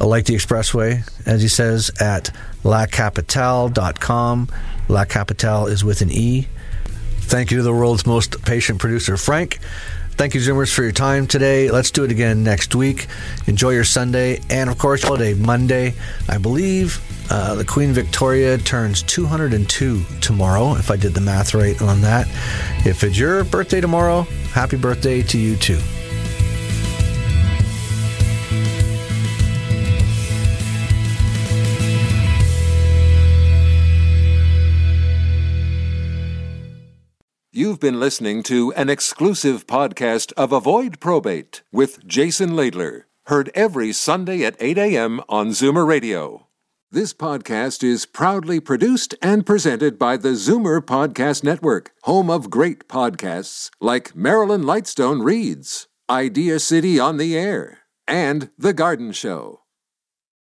like 0.00 0.26
the 0.26 0.34
expressway, 0.34 1.08
as 1.26 1.42
he 1.42 1.48
says, 1.48 1.90
at 2.00 2.30
lacapitale.com. 2.62 4.48
La 4.88 5.04
Capitale 5.04 5.66
is 5.66 5.84
with 5.84 6.00
an 6.00 6.10
E. 6.10 6.46
Thank 7.20 7.50
you 7.50 7.58
to 7.58 7.62
the 7.62 7.74
world's 7.74 8.06
most 8.06 8.42
patient 8.42 8.78
producer, 8.78 9.16
Frank. 9.16 9.58
Thank 10.18 10.34
you, 10.34 10.40
Zoomers, 10.40 10.74
for 10.74 10.82
your 10.82 10.90
time 10.90 11.28
today. 11.28 11.70
Let's 11.70 11.92
do 11.92 12.02
it 12.02 12.10
again 12.10 12.42
next 12.42 12.74
week. 12.74 13.06
Enjoy 13.46 13.70
your 13.70 13.84
Sunday 13.84 14.40
and, 14.50 14.68
of 14.68 14.76
course, 14.76 15.04
holiday 15.04 15.32
Monday. 15.32 15.94
I 16.28 16.38
believe 16.38 17.00
uh, 17.30 17.54
the 17.54 17.64
Queen 17.64 17.92
Victoria 17.92 18.58
turns 18.58 19.04
202 19.04 20.02
tomorrow, 20.20 20.74
if 20.74 20.90
I 20.90 20.96
did 20.96 21.14
the 21.14 21.20
math 21.20 21.54
right 21.54 21.80
on 21.80 22.00
that. 22.00 22.26
If 22.84 23.04
it's 23.04 23.16
your 23.16 23.44
birthday 23.44 23.80
tomorrow, 23.80 24.22
happy 24.52 24.76
birthday 24.76 25.22
to 25.22 25.38
you 25.38 25.54
too. 25.54 25.78
You've 37.58 37.80
been 37.80 37.98
listening 37.98 38.44
to 38.44 38.72
an 38.74 38.88
exclusive 38.88 39.66
podcast 39.66 40.32
of 40.34 40.52
Avoid 40.52 41.00
Probate 41.00 41.62
with 41.72 42.06
Jason 42.06 42.50
Laidler, 42.50 43.06
heard 43.26 43.50
every 43.52 43.92
Sunday 43.92 44.44
at 44.44 44.54
8 44.60 44.78
a.m. 44.78 45.20
on 45.28 45.48
Zoomer 45.48 45.84
Radio. 45.84 46.46
This 46.92 47.12
podcast 47.12 47.82
is 47.82 48.06
proudly 48.06 48.60
produced 48.60 49.16
and 49.20 49.44
presented 49.44 49.98
by 49.98 50.16
the 50.16 50.36
Zoomer 50.36 50.80
Podcast 50.80 51.42
Network, 51.42 51.90
home 52.02 52.30
of 52.30 52.48
great 52.48 52.86
podcasts 52.86 53.70
like 53.80 54.14
Marilyn 54.14 54.62
Lightstone 54.62 55.24
Reads, 55.24 55.88
Idea 56.08 56.60
City 56.60 57.00
on 57.00 57.16
the 57.16 57.36
Air, 57.36 57.80
and 58.06 58.50
The 58.56 58.72
Garden 58.72 59.10
Show. 59.10 59.62